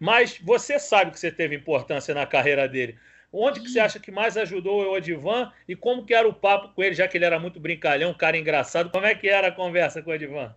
Mas 0.00 0.38
você 0.42 0.78
sabe 0.78 1.10
que 1.10 1.20
você 1.20 1.30
teve 1.30 1.54
importância 1.54 2.14
na 2.14 2.26
carreira 2.26 2.66
dele. 2.66 2.96
Onde 3.32 3.60
que 3.60 3.68
você 3.68 3.80
acha 3.80 3.98
que 3.98 4.10
mais 4.10 4.36
ajudou 4.36 4.82
o 4.82 4.94
Odivan 4.94 5.50
e 5.66 5.76
como 5.76 6.04
que 6.04 6.14
era 6.14 6.28
o 6.28 6.34
papo 6.34 6.74
com 6.74 6.82
ele, 6.82 6.94
já 6.94 7.06
que 7.06 7.16
ele 7.16 7.24
era 7.24 7.38
muito 7.38 7.60
brincalhão, 7.60 8.10
um 8.10 8.16
cara 8.16 8.36
engraçado? 8.36 8.90
Como 8.90 9.06
é 9.06 9.14
que 9.14 9.28
era 9.28 9.48
a 9.48 9.52
conversa 9.52 10.02
com 10.02 10.10
o 10.10 10.14
Odivan? 10.14 10.54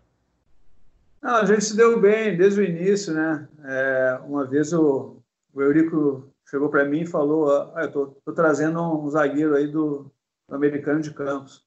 Não, 1.21 1.35
a 1.35 1.45
gente 1.45 1.63
se 1.63 1.75
deu 1.75 1.99
bem 1.99 2.37
desde 2.37 2.61
o 2.61 2.63
início, 2.63 3.13
né? 3.13 3.47
É, 3.65 4.19
uma 4.25 4.45
vez 4.45 4.73
o, 4.73 5.17
o 5.53 5.61
Eurico 5.61 6.31
chegou 6.45 6.69
para 6.69 6.85
mim 6.85 7.01
e 7.01 7.07
falou: 7.07 7.51
ah, 7.75 7.83
eu 7.83 7.91
tô, 7.91 8.07
tô, 8.23 8.33
trazendo 8.33 8.81
um 8.81 9.09
zagueiro 9.09 9.55
aí 9.55 9.67
do, 9.67 10.11
do, 10.47 10.55
americano 10.55 11.01
de 11.01 11.13
Campos. 11.13 11.65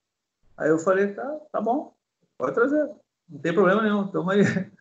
Aí 0.57 0.71
eu 0.71 0.79
falei: 0.79 1.13
tá, 1.13 1.41
tá 1.53 1.61
bom, 1.61 1.95
pode 2.37 2.55
trazer, 2.55 2.89
não 3.29 3.41
tem 3.41 3.53
problema 3.53 3.83
nenhum, 3.83 4.09
toma 4.09 4.35
aí. 4.35 4.43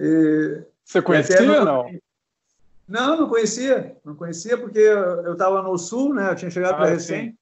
E, 0.00 0.62
Você 0.84 1.02
conhecia 1.02 1.42
ou 1.58 1.64
não? 1.64 1.98
Não, 2.86 3.16
não 3.16 3.28
conhecia, 3.28 3.96
não 4.04 4.14
conhecia 4.14 4.56
porque 4.56 4.78
eu 4.78 5.32
estava 5.32 5.60
no 5.60 5.76
sul, 5.76 6.14
né? 6.14 6.30
Eu 6.30 6.36
tinha 6.36 6.52
chegado 6.52 6.74
ah, 6.74 6.76
para 6.76 6.90
recém. 6.90 7.36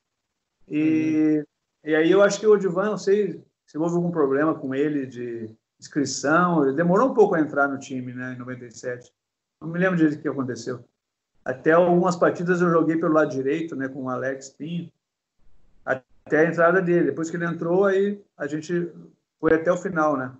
E, 0.66 1.36
uhum. 1.36 1.44
e 1.84 1.94
aí 1.94 2.10
eu 2.10 2.22
acho 2.22 2.40
que 2.40 2.46
o 2.46 2.52
Odivan, 2.52 2.92
não 2.92 2.96
sei 2.96 3.44
se 3.66 3.76
houve 3.76 3.96
algum 3.96 4.10
problema 4.10 4.54
com 4.54 4.74
ele 4.74 5.04
de 5.04 5.54
inscrição, 5.78 6.64
ele 6.64 6.74
demorou 6.74 7.10
um 7.10 7.14
pouco 7.14 7.34
a 7.34 7.40
entrar 7.40 7.68
no 7.68 7.78
time, 7.78 8.14
né, 8.14 8.32
em 8.32 8.38
97. 8.38 9.12
Não 9.60 9.68
me 9.68 9.78
lembro 9.78 10.02
o 10.02 10.18
que 10.18 10.28
aconteceu. 10.28 10.82
Até 11.46 11.70
algumas 11.70 12.16
partidas 12.16 12.60
eu 12.60 12.68
joguei 12.68 12.96
pelo 12.96 13.14
lado 13.14 13.30
direito, 13.30 13.76
né, 13.76 13.86
com 13.86 14.02
o 14.02 14.10
Alex 14.10 14.48
Pinho, 14.50 14.90
até 15.84 16.40
a 16.40 16.50
entrada 16.50 16.82
dele. 16.82 17.06
Depois 17.06 17.30
que 17.30 17.36
ele 17.36 17.44
entrou, 17.44 17.84
aí 17.84 18.20
a 18.36 18.48
gente 18.48 18.90
foi 19.38 19.54
até 19.54 19.70
o 19.70 19.76
final, 19.76 20.16
né? 20.16 20.32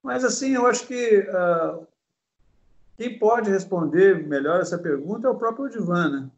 Mas 0.00 0.24
assim, 0.24 0.54
eu 0.54 0.64
acho 0.64 0.86
que 0.86 1.18
uh, 1.28 1.84
quem 2.96 3.18
pode 3.18 3.50
responder 3.50 4.24
melhor 4.28 4.60
essa 4.60 4.78
pergunta 4.78 5.26
é 5.26 5.30
o 5.30 5.34
próprio 5.34 5.64
Odivan, 5.64 6.08
né? 6.08 6.30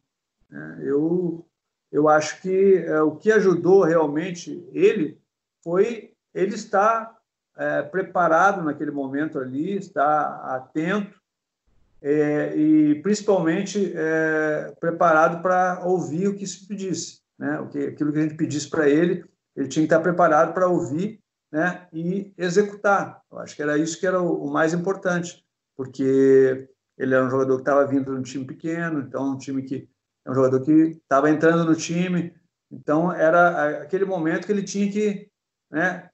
É, 0.50 0.88
eu 0.88 1.44
eu 1.92 2.08
acho 2.08 2.40
que 2.40 2.78
uh, 2.88 3.04
o 3.04 3.16
que 3.16 3.30
ajudou 3.30 3.84
realmente 3.84 4.66
ele 4.72 5.20
foi 5.62 6.14
ele 6.32 6.54
estar 6.54 7.20
é, 7.54 7.82
preparado 7.82 8.62
naquele 8.62 8.90
momento 8.90 9.38
ali, 9.38 9.76
estar 9.76 10.40
atento 10.54 11.19
é, 12.02 12.56
e 12.56 13.02
principalmente 13.02 13.92
é, 13.94 14.74
preparado 14.80 15.42
para 15.42 15.84
ouvir 15.84 16.28
o 16.28 16.36
que 16.36 16.46
se 16.46 16.66
pedisse, 16.66 17.20
né? 17.38 17.60
O 17.60 17.68
que, 17.68 17.78
aquilo 17.78 18.12
que 18.12 18.18
a 18.18 18.22
gente 18.22 18.36
pedisse 18.36 18.68
para 18.68 18.88
ele, 18.88 19.24
ele 19.54 19.68
tinha 19.68 19.82
que 19.82 19.92
estar 19.92 20.00
preparado 20.00 20.54
para 20.54 20.66
ouvir, 20.66 21.20
né? 21.52 21.86
E 21.92 22.32
executar. 22.38 23.20
Eu 23.30 23.38
acho 23.38 23.54
que 23.54 23.62
era 23.62 23.76
isso 23.76 23.98
que 23.98 24.06
era 24.06 24.20
o, 24.20 24.44
o 24.44 24.52
mais 24.52 24.72
importante, 24.72 25.44
porque 25.76 26.68
ele 26.96 27.14
era 27.14 27.24
um 27.24 27.30
jogador 27.30 27.56
que 27.56 27.62
estava 27.62 27.86
vindo 27.86 28.12
de 28.12 28.18
um 28.18 28.22
time 28.22 28.44
pequeno, 28.44 29.00
então 29.00 29.32
um 29.32 29.38
time 29.38 29.62
que 29.62 29.88
é 30.26 30.30
um 30.30 30.34
jogador 30.34 30.60
que 30.62 30.72
estava 30.72 31.30
entrando 31.30 31.64
no 31.64 31.74
time, 31.74 32.34
então 32.70 33.12
era 33.12 33.82
aquele 33.82 34.04
momento 34.04 34.46
que 34.46 34.52
ele 34.52 34.62
tinha 34.62 34.90
que, 34.90 35.28
né? 35.70 36.08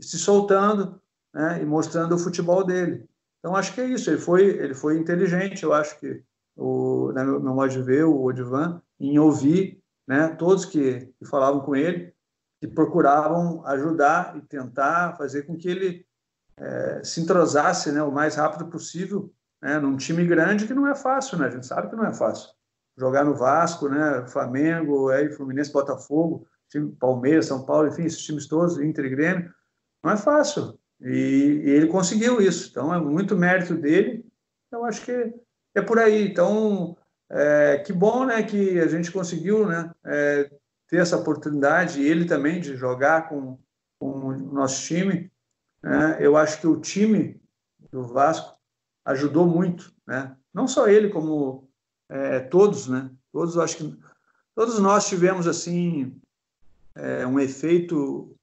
Se 0.00 0.18
soltando, 0.18 1.00
né? 1.34 1.60
E 1.62 1.66
mostrando 1.66 2.14
o 2.14 2.18
futebol 2.18 2.64
dele. 2.64 3.07
Então, 3.38 3.54
acho 3.54 3.74
que 3.74 3.80
é 3.80 3.86
isso. 3.86 4.10
Ele 4.10 4.18
foi, 4.18 4.44
ele 4.44 4.74
foi 4.74 4.98
inteligente, 4.98 5.62
eu 5.62 5.72
acho 5.72 5.98
que, 5.98 6.22
o, 6.56 7.12
né, 7.12 7.24
meu 7.24 7.40
modo 7.40 7.68
de 7.68 7.82
ver, 7.82 8.04
o 8.04 8.22
Odivan, 8.22 8.82
em 8.98 9.18
ouvir 9.18 9.80
né, 10.06 10.28
todos 10.28 10.64
que, 10.64 11.12
que 11.18 11.24
falavam 11.24 11.60
com 11.60 11.76
ele, 11.76 12.12
que 12.60 12.66
procuravam 12.66 13.64
ajudar 13.66 14.36
e 14.36 14.42
tentar 14.42 15.16
fazer 15.16 15.42
com 15.42 15.56
que 15.56 15.68
ele 15.68 16.06
é, 16.56 17.02
se 17.04 17.20
entrosasse 17.20 17.92
né, 17.92 18.02
o 18.02 18.10
mais 18.10 18.34
rápido 18.34 18.66
possível 18.66 19.32
né, 19.62 19.78
num 19.78 19.96
time 19.96 20.26
grande 20.26 20.66
que 20.66 20.74
não 20.74 20.86
é 20.86 20.94
fácil, 20.94 21.38
né? 21.38 21.46
A 21.46 21.50
gente 21.50 21.66
sabe 21.66 21.88
que 21.88 21.96
não 21.96 22.04
é 22.04 22.12
fácil. 22.12 22.50
Jogar 22.96 23.24
no 23.24 23.34
Vasco, 23.34 23.88
né, 23.88 24.26
Flamengo, 24.26 25.08
aí, 25.10 25.30
Fluminense, 25.30 25.72
Botafogo, 25.72 26.46
time 26.68 26.90
Palmeiras, 26.96 27.46
São 27.46 27.64
Paulo, 27.64 27.88
enfim, 27.88 28.04
esses 28.04 28.22
times 28.22 28.46
todos, 28.46 28.78
Inter 28.78 29.04
e 29.04 29.10
Grêmio, 29.10 29.52
não 30.02 30.12
é 30.12 30.16
fácil. 30.16 30.78
E, 31.00 31.62
e, 31.64 31.70
ele 31.70 31.86
conseguiu 31.86 32.40
isso. 32.40 32.68
Então, 32.70 32.92
é 32.92 33.00
muito 33.00 33.36
mérito 33.36 33.74
dele. 33.74 34.24
Eu 34.70 34.84
acho 34.84 35.02
que 35.04 35.34
é 35.74 35.80
por 35.80 35.98
aí. 35.98 36.26
Então, 36.26 36.96
é, 37.30 37.78
que 37.78 37.92
bom 37.92 38.24
né, 38.24 38.42
que 38.42 38.78
a 38.80 38.86
gente 38.86 39.10
conseguiu 39.10 39.66
né, 39.66 39.92
é, 40.04 40.50
ter 40.88 40.98
essa 40.98 41.16
oportunidade, 41.16 42.02
ele 42.02 42.24
também, 42.24 42.60
de 42.60 42.76
jogar 42.76 43.28
com, 43.28 43.58
com 43.98 44.08
o 44.08 44.36
nosso 44.52 44.82
time. 44.82 45.30
Né? 45.82 46.16
Eu 46.20 46.36
acho 46.36 46.60
que 46.60 46.66
o 46.66 46.80
time 46.80 47.40
do 47.90 48.02
Vasco 48.02 48.58
ajudou 49.04 49.46
muito. 49.46 49.92
Né? 50.06 50.36
Não 50.52 50.66
só 50.66 50.88
ele, 50.88 51.08
como 51.08 51.68
é, 52.08 52.40
todos. 52.40 52.88
Né? 52.88 53.10
Todos, 53.32 53.56
acho 53.58 53.76
que 53.76 53.98
todos 54.54 54.78
nós 54.78 55.08
tivemos 55.08 55.46
assim 55.46 56.20
é, 56.94 57.26
um 57.26 57.38
efeito 57.38 58.34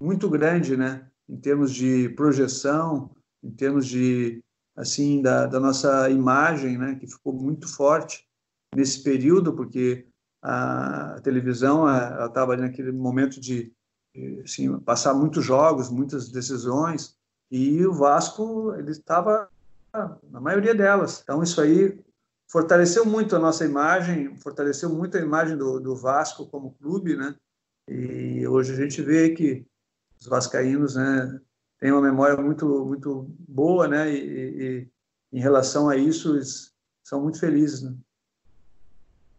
muito 0.00 0.28
grande 0.28 0.76
né? 0.76 1.08
Em 1.28 1.36
termos 1.36 1.72
de 1.72 2.08
projeção, 2.10 3.10
em 3.42 3.50
termos 3.50 3.86
de 3.86 4.42
assim 4.76 5.22
da, 5.22 5.46
da 5.46 5.60
nossa 5.60 6.10
imagem, 6.10 6.76
né, 6.76 6.96
que 6.96 7.06
ficou 7.06 7.32
muito 7.32 7.68
forte 7.68 8.26
nesse 8.74 9.02
período, 9.02 9.54
porque 9.54 10.06
a, 10.42 11.14
a 11.14 11.20
televisão 11.20 11.84
estava 12.26 12.52
ali 12.52 12.62
naquele 12.62 12.90
momento 12.90 13.40
de 13.40 13.72
assim, 14.44 14.78
passar 14.80 15.14
muitos 15.14 15.44
jogos, 15.44 15.90
muitas 15.90 16.28
decisões, 16.28 17.16
e 17.50 17.84
o 17.86 17.92
Vasco 17.92 18.74
ele 18.74 18.90
estava 18.90 19.48
na 20.30 20.40
maioria 20.40 20.74
delas. 20.74 21.20
Então 21.22 21.42
isso 21.42 21.60
aí 21.60 21.98
fortaleceu 22.50 23.04
muito 23.04 23.36
a 23.36 23.38
nossa 23.38 23.64
imagem, 23.64 24.36
fortaleceu 24.36 24.88
muito 24.88 25.16
a 25.16 25.20
imagem 25.20 25.56
do, 25.56 25.78
do 25.80 25.96
Vasco 25.96 26.46
como 26.46 26.74
clube, 26.74 27.16
né? 27.16 27.34
E 27.88 28.46
hoje 28.46 28.72
a 28.72 28.76
gente 28.76 29.02
vê 29.02 29.30
que 29.30 29.66
os 30.24 30.28
vascaínos, 30.28 30.96
né, 30.96 31.38
têm 31.78 31.92
uma 31.92 32.00
memória 32.00 32.36
muito 32.36 32.66
muito 32.86 33.30
boa, 33.46 33.86
né, 33.86 34.10
e, 34.10 34.88
e 35.32 35.38
em 35.38 35.40
relação 35.40 35.88
a 35.88 35.96
isso 35.96 36.34
eles 36.34 36.72
são 37.02 37.22
muito 37.22 37.38
felizes, 37.38 37.82
né. 37.82 37.94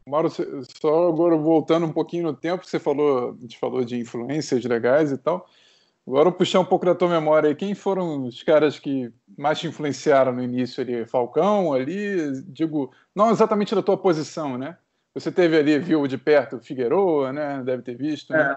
Mauro, 0.07 0.29
só 0.29 1.09
agora 1.09 1.35
voltando 1.35 1.87
um 1.87 1.91
pouquinho 1.91 2.25
no 2.25 2.33
tempo, 2.33 2.63
você 2.63 2.77
falou, 2.77 3.31
a 3.31 3.41
gente 3.41 3.57
falou 3.57 3.83
de 3.83 3.97
influências 3.97 4.63
legais 4.63 5.11
e 5.11 5.17
tal. 5.17 5.49
Agora 6.07 6.29
eu 6.29 6.31
puxar 6.31 6.59
um 6.59 6.65
pouco 6.65 6.85
da 6.85 6.93
tua 6.93 7.09
memória 7.09 7.49
aí. 7.49 7.55
Quem 7.55 7.73
foram 7.73 8.27
os 8.27 8.43
caras 8.43 8.77
que 8.77 9.11
mais 9.35 9.57
te 9.57 9.65
influenciaram 9.65 10.31
no 10.31 10.43
início 10.43 10.83
ali? 10.83 11.07
Falcão 11.07 11.73
ali, 11.73 12.39
digo, 12.43 12.93
não 13.15 13.31
exatamente 13.31 13.73
da 13.73 13.81
tua 13.81 13.97
posição, 13.97 14.59
né? 14.59 14.77
Você 15.15 15.31
teve 15.31 15.57
ali, 15.57 15.79
viu 15.79 16.05
de 16.05 16.19
perto 16.19 16.59
Figueroa, 16.59 17.33
né? 17.33 17.63
Deve 17.63 17.81
ter 17.81 17.97
visto, 17.97 18.31
né? 18.31 18.55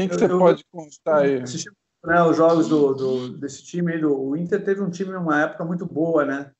Quem 0.00 0.08
que 0.08 0.14
eu, 0.14 0.18
você 0.18 0.32
eu, 0.32 0.38
pode 0.38 0.64
contar 0.72 1.18
aí? 1.18 1.42
Assisti, 1.42 1.70
né, 2.04 2.22
os 2.22 2.36
jogos 2.36 2.68
do, 2.68 2.94
do, 2.94 3.38
desse 3.38 3.62
time 3.62 3.92
aí, 3.92 4.00
do, 4.00 4.18
o 4.18 4.36
Inter 4.36 4.64
teve 4.64 4.80
um 4.80 4.90
time 4.90 5.12
numa 5.12 5.42
época 5.42 5.64
muito 5.64 5.84
boa, 5.84 6.24
né? 6.24 6.50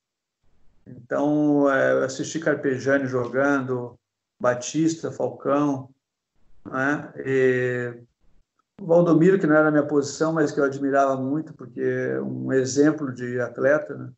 Então, 0.87 1.70
é, 1.70 1.92
eu 1.92 2.05
assisti 2.05 2.38
Carpejani 2.38 3.07
jogando, 3.07 3.94
Batista, 4.38 5.11
Falcão, 5.11 5.88
né? 6.64 7.12
E 7.24 8.03
Valdomiro, 8.81 9.38
que 9.38 9.46
não 9.46 9.57
era 9.57 9.68
a 9.68 9.70
minha 9.70 9.87
posição, 9.87 10.33
mas 10.33 10.53
que 10.53 10.61
eu 10.61 10.64
admirava 10.64 11.16
muito, 11.16 11.55
porque 11.55 11.81
é 11.81 12.20
um 12.20 12.53
exemplo 12.53 13.12
de 13.12 13.40
atleta, 13.40 13.96
né? 13.96 14.11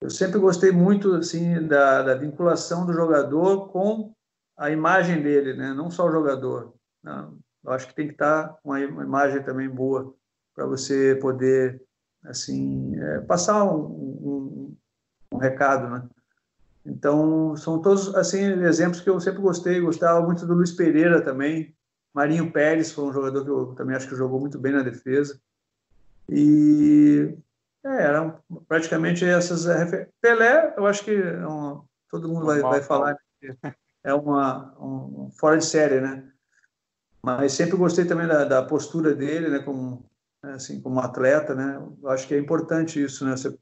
Eu 0.00 0.08
sempre 0.08 0.38
gostei 0.38 0.72
muito 0.72 1.14
assim 1.14 1.66
da, 1.66 2.02
da 2.02 2.14
vinculação 2.14 2.86
do 2.86 2.92
jogador 2.92 3.68
com 3.68 4.12
a 4.56 4.70
imagem 4.70 5.22
dele, 5.22 5.54
né? 5.54 5.74
Não 5.74 5.90
só 5.90 6.08
o 6.08 6.12
jogador. 6.12 6.74
Não 7.02 7.38
eu 7.64 7.72
acho 7.72 7.88
que 7.88 7.94
tem 7.94 8.06
que 8.06 8.12
estar 8.12 8.58
uma, 8.64 8.80
imagem 8.80 9.42
também 9.42 9.68
boa 9.68 10.14
para 10.54 10.66
você 10.66 11.16
poder 11.20 11.82
assim 12.24 12.98
é, 12.98 13.20
passar 13.20 13.64
um, 13.64 13.80
um, 13.80 14.76
um, 15.32 15.38
recado, 15.38 15.88
né? 15.88 16.08
Então 16.84 17.56
são 17.56 17.80
todos 17.80 18.14
assim 18.14 18.42
exemplos 18.62 19.00
que 19.00 19.10
eu 19.10 19.20
sempre 19.20 19.40
gostei. 19.40 19.80
Gostava 19.80 20.24
muito 20.24 20.46
do 20.46 20.54
Luiz 20.54 20.72
Pereira 20.72 21.22
também. 21.22 21.74
Marinho 22.12 22.50
Pérez 22.50 22.90
foi 22.90 23.04
um 23.04 23.12
jogador 23.12 23.44
que 23.44 23.50
eu 23.50 23.74
também 23.74 23.94
acho 23.94 24.08
que 24.08 24.16
jogou 24.16 24.40
muito 24.40 24.58
bem 24.58 24.72
na 24.72 24.82
defesa. 24.82 25.40
E 26.28 27.36
é, 27.84 28.02
eram 28.04 28.38
praticamente 28.66 29.24
essas. 29.24 29.66
Pelé, 30.20 30.74
eu 30.76 30.86
acho 30.86 31.04
que 31.04 31.12
é 31.12 31.46
uma, 31.46 31.84
todo 32.10 32.28
mundo 32.28 32.46
vai, 32.46 32.60
vai 32.60 32.82
falar 32.82 33.16
é 34.02 34.14
uma 34.14 34.74
um, 34.80 35.30
fora 35.38 35.58
de 35.58 35.64
série, 35.64 36.00
né? 36.00 36.30
Mas 37.22 37.52
sempre 37.52 37.76
gostei 37.76 38.04
também 38.04 38.26
da, 38.26 38.44
da 38.44 38.62
postura 38.62 39.14
dele, 39.14 39.48
né, 39.48 39.58
como 39.60 40.08
assim, 40.42 40.80
como 40.80 41.00
atleta, 41.00 41.54
né? 41.54 41.76
Eu 42.02 42.08
acho 42.08 42.26
que 42.26 42.34
é 42.34 42.38
importante 42.38 43.02
isso, 43.02 43.24
né? 43.26 43.36
Você, 43.36 43.56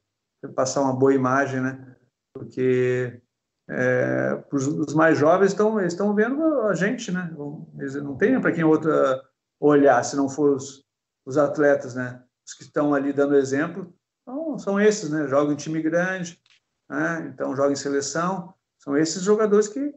passar 0.54 0.82
uma 0.82 0.94
boa 0.94 1.12
imagem, 1.12 1.60
né? 1.60 1.96
Porque 2.32 3.20
é, 3.68 4.44
os 4.52 4.94
mais 4.94 5.18
jovens 5.18 5.48
estão 5.48 5.80
estão 5.80 6.14
vendo 6.14 6.42
a 6.62 6.74
gente, 6.74 7.10
né? 7.10 7.34
Eles 7.78 7.94
não 7.96 8.16
tem 8.16 8.40
para 8.40 8.52
quem 8.52 8.62
outra 8.62 9.20
olhar 9.60 10.02
se 10.04 10.14
não 10.16 10.28
for 10.28 10.54
os, 10.54 10.84
os 11.26 11.36
atletas, 11.36 11.94
né? 11.94 12.22
Os 12.46 12.54
que 12.54 12.62
estão 12.62 12.94
ali 12.94 13.12
dando 13.12 13.36
exemplo, 13.36 13.92
então, 14.22 14.58
são 14.58 14.80
esses, 14.80 15.10
né? 15.10 15.26
Jogam 15.26 15.52
em 15.52 15.56
time 15.56 15.80
grande, 15.82 16.40
né? 16.88 17.30
então 17.32 17.56
jogam 17.56 17.72
em 17.72 17.76
seleção. 17.76 18.54
São 18.78 18.96
esses 18.96 19.22
jogadores 19.22 19.68
que 19.68 19.94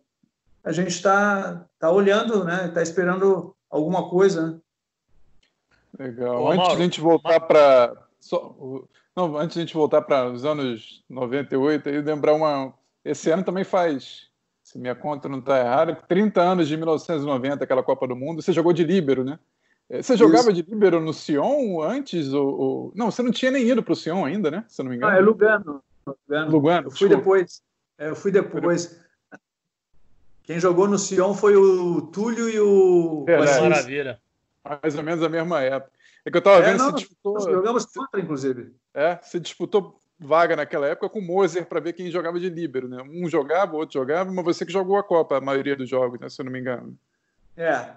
a 0.63 0.71
gente 0.71 0.89
está 0.89 1.65
tá 1.79 1.91
olhando, 1.91 2.43
né? 2.43 2.67
Está 2.67 2.81
esperando 2.81 3.55
alguma 3.69 4.09
coisa. 4.09 4.51
Né? 4.51 4.59
Legal. 5.99 6.41
Ô, 6.41 6.47
antes 6.47 6.57
Mauro, 6.57 6.75
de 6.75 6.81
a 6.81 6.85
gente 6.85 7.01
voltar 7.01 7.39
para 7.41 7.97
não, 9.15 9.37
antes 9.37 9.55
de 9.55 9.59
a 9.59 9.65
gente 9.65 9.73
voltar 9.73 10.01
para 10.01 10.29
os 10.29 10.45
anos 10.45 11.03
98, 11.09 11.89
aí 11.89 12.01
lembrar 12.01 12.33
uma. 12.33 12.73
Esse 13.03 13.29
ano 13.29 13.43
também 13.43 13.63
faz, 13.63 14.27
se 14.63 14.77
minha 14.77 14.95
conta 14.95 15.27
não 15.27 15.39
está 15.39 15.59
errada, 15.59 15.95
30 16.07 16.41
anos 16.41 16.67
de 16.67 16.77
1990, 16.77 17.63
aquela 17.63 17.83
Copa 17.83 18.07
do 18.07 18.15
Mundo. 18.15 18.41
Você 18.41 18.53
jogou 18.53 18.71
de 18.71 18.83
líbero, 18.83 19.23
né? 19.23 19.37
É, 19.89 20.01
você 20.01 20.15
jogava 20.15 20.51
Isso. 20.51 20.63
de 20.63 20.71
líbero 20.71 21.01
no 21.01 21.13
Sion 21.13 21.81
antes? 21.81 22.31
Ou, 22.31 22.59
ou... 22.59 22.91
Não, 22.95 23.11
você 23.11 23.21
não 23.21 23.31
tinha 23.31 23.51
nem 23.51 23.67
ido 23.67 23.83
para 23.83 23.91
o 23.91 23.95
Sion 23.95 24.23
ainda, 24.23 24.49
né? 24.49 24.63
Se 24.67 24.81
eu 24.81 24.85
não 24.85 24.91
me 24.91 24.97
engano. 24.97 25.11
Ah, 25.11 25.17
é 25.17 25.19
Lugano. 25.21 25.83
Lugano. 26.07 26.51
Lugano 26.51 26.87
eu 26.87 26.91
fui 26.91 27.09
desculpa. 27.09 27.15
depois. 27.17 27.61
É, 27.97 28.09
eu 28.09 28.15
fui 28.15 28.31
depois. 28.31 29.00
Quem 30.43 30.59
jogou 30.59 30.87
no 30.87 30.97
Sion 30.97 31.33
foi 31.33 31.55
o 31.55 32.01
Túlio 32.01 32.49
e 32.49 32.59
o. 32.59 33.25
Maravilha. 33.27 34.19
Mais 34.63 34.95
ou 34.95 35.03
menos 35.03 35.23
a 35.23 35.29
mesma 35.29 35.61
época. 35.61 35.91
É 36.25 36.29
que 36.29 36.37
eu 36.37 36.39
estava 36.39 36.63
é, 36.63 36.71
vendo 36.71 36.83
se 36.83 36.93
disputou. 36.93 37.33
Nós 37.33 37.45
jogamos 37.45 37.85
contra, 37.85 38.19
inclusive. 38.19 38.73
É, 38.93 39.17
se 39.23 39.39
disputou 39.39 39.99
vaga 40.19 40.55
naquela 40.55 40.87
época 40.87 41.09
com 41.09 41.19
o 41.19 41.21
Moser 41.21 41.65
para 41.65 41.79
ver 41.79 41.93
quem 41.93 42.11
jogava 42.11 42.39
de 42.39 42.47
líbero, 42.47 42.87
né? 42.87 43.01
Um 43.01 43.27
jogava, 43.27 43.73
o 43.73 43.79
outro 43.79 43.99
jogava, 43.99 44.31
mas 44.31 44.45
você 44.45 44.65
que 44.65 44.71
jogou 44.71 44.97
a 44.97 45.03
Copa, 45.03 45.37
a 45.37 45.41
maioria 45.41 45.75
dos 45.75 45.89
jogos, 45.89 46.19
né? 46.19 46.29
Se 46.29 46.41
eu 46.41 46.45
não 46.45 46.51
me 46.51 46.59
engano. 46.59 46.95
É. 47.57 47.89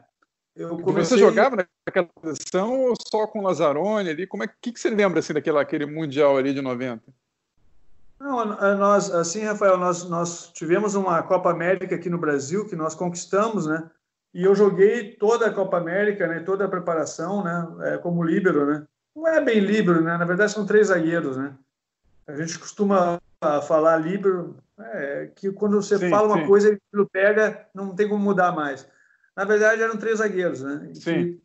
Eu 0.57 0.79
comecei... 0.79 1.19
Você 1.19 1.23
jogava 1.23 1.67
naquela 1.87 2.07
posição 2.07 2.81
ou 2.81 2.95
só 2.99 3.27
com 3.27 3.41
o 3.41 3.43
Lazzaroni 3.43 4.09
ali? 4.09 4.27
Como 4.27 4.43
é 4.43 4.47
que, 4.47 4.73
que 4.73 4.81
você 4.81 4.89
lembra 4.89 5.19
assim 5.19 5.35
daquele 5.35 5.59
aquele 5.59 5.85
mundial 5.85 6.37
ali 6.39 6.55
de 6.55 6.63
90? 6.63 7.03
Não, 8.19 8.45
nós, 8.77 9.13
assim, 9.13 9.45
Rafael, 9.45 9.77
nós, 9.77 10.09
nós 10.09 10.53
tivemos 10.53 10.95
uma 10.95 11.23
Copa 11.23 11.51
América 11.51 11.95
aqui 11.95 12.09
no 12.09 12.19
Brasil 12.19 12.67
que 12.67 12.77
nós 12.77 12.95
conquistamos, 12.95 13.67
né? 13.67 13.91
E 14.35 14.43
eu 14.43 14.55
joguei 14.55 15.13
toda 15.13 15.47
a 15.47 15.55
Copa 15.55 15.77
América, 15.79 16.27
né, 16.27 16.41
toda 16.41 16.65
a 16.65 16.69
preparação, 16.69 17.45
né, 17.45 17.93
é, 17.93 17.99
como 17.99 18.25
líbero, 18.25 18.67
né. 18.67 18.85
Não 19.15 19.29
é 19.29 19.41
bem 19.41 19.61
líbero, 19.61 20.03
né, 20.03 20.17
na 20.17 20.25
verdade 20.25 20.51
são 20.51 20.67
três 20.67 20.89
zagueiros, 20.89 21.37
né. 21.37 21.55
A 22.27 22.35
gente 22.35 22.59
costuma 22.59 23.21
falar 23.69 23.99
líbero, 23.99 24.57
é, 24.79 25.31
que 25.37 25.53
quando 25.53 25.81
você 25.81 25.99
sim, 25.99 26.11
fala 26.11 26.27
uma 26.27 26.41
sim. 26.41 26.47
coisa, 26.47 26.69
ele 26.69 27.07
pega, 27.13 27.69
não 27.73 27.95
tem 27.95 28.09
como 28.09 28.25
mudar 28.25 28.51
mais. 28.53 28.89
Na 29.37 29.45
verdade, 29.45 29.83
eram 29.83 29.97
três 29.97 30.19
zagueiros, 30.19 30.63
né. 30.63 30.91
Sim. 30.95 31.41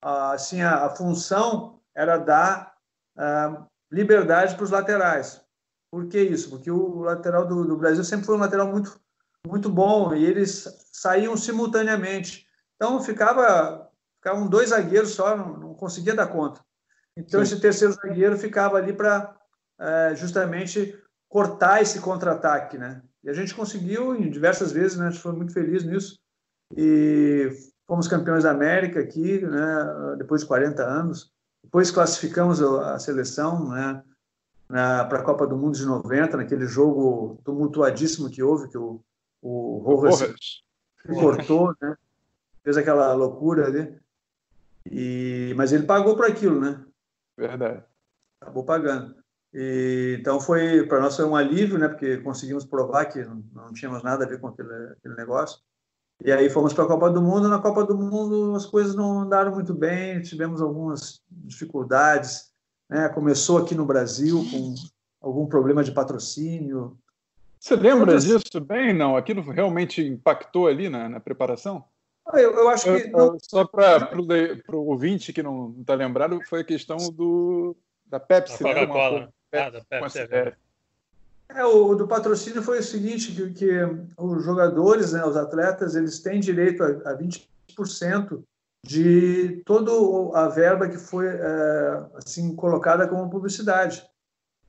assim, 0.00 0.60
a, 0.60 0.86
a, 0.86 0.90
função 0.90 1.80
era 1.94 2.18
dar 2.18 2.74
a, 3.16 3.66
liberdade 3.90 4.54
para 4.54 4.64
os 4.64 4.70
laterais. 4.70 5.42
Por 5.90 6.06
que 6.06 6.20
isso? 6.20 6.50
Porque 6.50 6.70
o 6.70 7.00
lateral 7.00 7.46
do, 7.46 7.64
do 7.64 7.76
Brasil 7.76 8.04
sempre 8.04 8.26
foi 8.26 8.36
um 8.36 8.40
lateral 8.40 8.68
muito 8.68 9.00
muito 9.46 9.70
bom 9.70 10.14
e 10.14 10.24
eles 10.24 10.68
saíam 10.92 11.36
simultaneamente. 11.36 12.46
Então 12.76 13.02
ficava 13.02 13.88
ficavam 14.16 14.48
dois 14.48 14.70
zagueiros 14.70 15.10
só, 15.10 15.36
não, 15.36 15.56
não 15.56 15.74
conseguia 15.74 16.14
dar 16.14 16.26
conta. 16.26 16.60
Então 17.16 17.44
Sim. 17.44 17.52
esse 17.52 17.62
terceiro 17.62 17.94
zagueiro 17.94 18.36
ficava 18.36 18.76
ali 18.76 18.92
para 18.92 19.36
é, 19.80 20.14
justamente 20.14 20.96
cortar 21.28 21.82
esse 21.82 22.00
contra-ataque, 22.00 22.76
né? 22.76 23.02
E 23.22 23.30
a 23.30 23.32
gente 23.32 23.54
conseguiu 23.54 24.14
em 24.14 24.30
diversas 24.30 24.72
vezes, 24.72 24.96
né? 24.96 25.06
A 25.06 25.10
gente 25.10 25.22
foi 25.22 25.32
muito 25.32 25.52
feliz 25.52 25.84
nisso 25.84 26.18
e 26.76 27.50
fomos 27.86 28.08
campeões 28.08 28.44
da 28.44 28.50
América 28.50 29.00
aqui, 29.00 29.40
né? 29.40 30.16
Depois 30.18 30.42
de 30.42 30.48
40 30.48 30.82
anos. 30.82 31.32
Depois 31.64 31.90
classificamos 31.90 32.62
a 32.62 32.98
seleção, 32.98 33.68
né? 33.68 34.02
Para 34.68 35.02
a 35.02 35.22
Copa 35.22 35.46
do 35.46 35.56
Mundo 35.56 35.76
de 35.76 35.84
90, 35.84 36.36
naquele 36.36 36.66
jogo 36.66 37.40
tumultuadíssimo 37.42 38.30
que 38.30 38.42
houve, 38.42 38.68
que 38.68 38.78
o 38.78 39.02
o 39.40 39.78
Rojas 39.78 40.34
cortou, 41.06 41.74
né? 41.80 41.96
fez 42.62 42.76
aquela 42.76 43.12
loucura 43.14 43.66
ali. 43.66 43.98
E, 44.90 45.54
mas 45.56 45.72
ele 45.72 45.84
pagou 45.84 46.16
por 46.16 46.26
aquilo, 46.26 46.60
né? 46.60 46.84
Verdade. 47.36 47.84
Acabou 48.40 48.64
pagando. 48.64 49.14
E, 49.52 50.16
então 50.18 50.40
foi 50.40 50.86
para 50.86 51.00
nós 51.00 51.16
foi 51.16 51.24
um 51.24 51.36
alívio, 51.36 51.78
né? 51.78 51.88
Porque 51.88 52.18
conseguimos 52.18 52.64
provar 52.64 53.06
que 53.06 53.22
não, 53.24 53.44
não 53.52 53.72
tínhamos 53.72 54.02
nada 54.02 54.24
a 54.24 54.28
ver 54.28 54.40
com 54.40 54.48
aquele, 54.48 54.92
aquele 54.92 55.14
negócio. 55.14 55.60
E 56.24 56.32
aí 56.32 56.50
fomos 56.50 56.72
para 56.72 56.84
a 56.84 56.88
Copa 56.88 57.10
do 57.10 57.22
Mundo. 57.22 57.48
Na 57.48 57.60
Copa 57.60 57.84
do 57.84 57.96
Mundo 57.96 58.54
as 58.56 58.66
coisas 58.66 58.94
não 58.94 59.20
andaram 59.20 59.52
muito 59.52 59.72
bem, 59.72 60.20
tivemos 60.20 60.60
algumas 60.60 61.22
dificuldades. 61.30 62.47
Né? 62.88 63.08
Começou 63.10 63.58
aqui 63.58 63.74
no 63.74 63.84
Brasil 63.84 64.44
com 64.50 64.74
algum 65.20 65.46
problema 65.46 65.82
de 65.82 65.92
patrocínio, 65.92 66.96
você 67.58 67.74
lembra 67.74 68.16
disso 68.18 68.60
bem? 68.60 68.94
Não? 68.94 69.16
Aquilo 69.16 69.42
realmente 69.42 70.02
impactou 70.02 70.68
ali 70.68 70.88
na, 70.88 71.08
na 71.08 71.20
preparação? 71.20 71.84
Ah, 72.26 72.40
eu, 72.40 72.54
eu, 72.54 72.68
acho 72.68 72.84
que. 72.84 73.08
Não... 73.08 73.36
Só 73.40 73.64
para 73.64 74.10
o 74.16 74.86
ouvinte 74.86 75.32
que 75.32 75.42
não 75.42 75.74
está 75.80 75.94
lembrado, 75.94 76.40
foi 76.48 76.60
a 76.60 76.64
questão 76.64 76.96
do, 77.10 77.76
da 78.06 78.20
Pepsi. 78.20 78.62
Da 78.62 78.68
né? 78.68 78.86
Coca-Cola. 78.86 79.32
Ah, 79.52 79.70
da 79.70 79.80
Pepsi. 79.80 80.18
É, 80.30 80.54
é, 81.48 81.64
o 81.64 81.94
do 81.94 82.06
patrocínio 82.06 82.62
foi 82.62 82.78
o 82.78 82.82
seguinte: 82.82 83.32
que, 83.32 83.50
que 83.50 83.70
os 84.16 84.44
jogadores, 84.44 85.12
né, 85.12 85.24
os 85.24 85.36
atletas, 85.36 85.96
eles 85.96 86.20
têm 86.20 86.38
direito 86.38 86.82
a, 86.84 86.88
a 87.10 87.18
20% 87.18 88.42
de 88.88 89.62
toda 89.66 89.92
a 90.38 90.48
verba 90.48 90.88
que 90.88 90.96
foi 90.96 91.28
é, 91.28 92.06
assim 92.14 92.56
colocada 92.56 93.06
como 93.06 93.28
publicidade. 93.28 94.02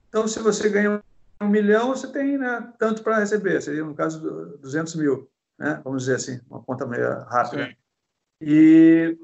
Então, 0.09 0.27
se 0.27 0.39
você 0.39 0.67
ganha 0.67 1.01
um 1.39 1.47
milhão, 1.47 1.95
você 1.95 2.11
tem 2.11 2.37
né, 2.37 2.69
tanto 2.77 3.01
para 3.01 3.19
receber, 3.19 3.61
seria 3.61 3.81
no 3.81 3.95
caso 3.95 4.19
200 4.59 4.95
mil, 4.95 5.31
né? 5.57 5.79
vamos 5.85 6.03
dizer 6.03 6.15
assim, 6.15 6.41
uma 6.49 6.61
conta 6.61 6.85
meio 6.85 7.07
rápida. 7.23 7.67
Sim. 7.67 7.75
E, 8.41 9.17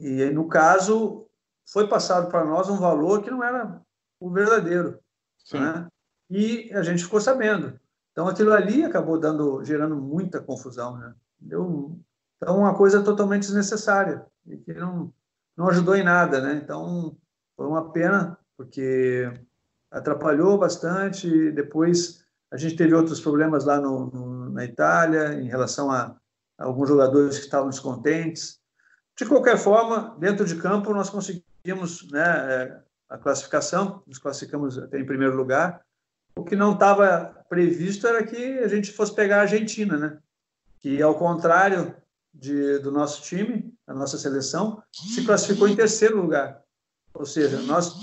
e 0.00 0.24
no 0.30 0.48
caso, 0.48 1.24
foi 1.64 1.86
passado 1.86 2.28
para 2.32 2.44
nós 2.44 2.68
um 2.68 2.78
valor 2.78 3.22
que 3.22 3.30
não 3.30 3.44
era 3.44 3.80
o 4.18 4.32
verdadeiro. 4.32 4.98
Né? 5.52 5.86
E 6.28 6.72
a 6.72 6.82
gente 6.82 7.04
ficou 7.04 7.20
sabendo. 7.20 7.78
Então 8.10 8.26
aquilo 8.26 8.52
ali 8.52 8.82
acabou 8.82 9.16
dando, 9.16 9.64
gerando 9.64 9.94
muita 9.94 10.40
confusão. 10.40 10.98
Né? 10.98 11.14
Deu, 11.38 11.96
então, 12.40 12.58
uma 12.58 12.74
coisa 12.74 13.02
totalmente 13.02 13.42
desnecessária 13.42 14.24
e 14.46 14.56
que 14.56 14.72
não, 14.72 15.12
não 15.56 15.68
ajudou 15.68 15.96
em 15.96 16.04
nada. 16.04 16.40
Né? 16.40 16.60
Então, 16.62 17.16
foi 17.56 17.66
uma 17.66 17.90
pena, 17.90 18.38
porque 18.56 19.30
atrapalhou 19.90 20.56
bastante. 20.56 21.50
Depois 21.50 22.24
a 22.50 22.56
gente 22.56 22.76
teve 22.76 22.94
outros 22.94 23.20
problemas 23.20 23.64
lá 23.64 23.80
no, 23.80 24.06
no, 24.06 24.50
na 24.50 24.64
Itália 24.64 25.34
em 25.34 25.48
relação 25.48 25.90
a, 25.90 26.16
a, 26.56 26.64
alguns 26.64 26.88
jogadores 26.88 27.38
que 27.38 27.44
estavam 27.44 27.68
descontentes. 27.68 28.60
De 29.16 29.26
qualquer 29.26 29.58
forma, 29.58 30.16
dentro 30.18 30.46
de 30.46 30.54
campo 30.56 30.94
nós 30.94 31.10
conseguimos 31.10 32.08
né, 32.12 32.22
é, 32.22 32.80
a 33.08 33.18
classificação, 33.18 34.00
nos 34.06 34.18
classificamos 34.18 34.78
até 34.78 35.00
em 35.00 35.04
primeiro 35.04 35.36
lugar. 35.36 35.82
O 36.36 36.44
que 36.44 36.54
não 36.54 36.74
estava 36.74 37.44
previsto 37.48 38.06
era 38.06 38.22
que 38.22 38.60
a 38.60 38.68
gente 38.68 38.92
fosse 38.92 39.12
pegar 39.12 39.38
a 39.38 39.40
Argentina, 39.40 39.96
né? 39.96 40.18
que 40.78 41.02
ao 41.02 41.16
contrário 41.16 41.94
de, 42.38 42.78
do 42.78 42.92
nosso 42.92 43.22
time, 43.22 43.74
a 43.86 43.92
nossa 43.92 44.16
seleção, 44.16 44.82
se 44.92 45.24
classificou 45.24 45.68
em 45.68 45.76
terceiro 45.76 46.20
lugar. 46.20 46.62
Ou 47.12 47.26
seja, 47.26 47.60
nós 47.62 47.96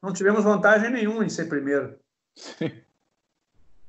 não 0.00 0.12
tivemos 0.12 0.44
vantagem 0.44 0.90
nenhuma 0.90 1.24
em 1.24 1.28
ser 1.28 1.46
primeiro. 1.46 1.98
Sim. 2.36 2.70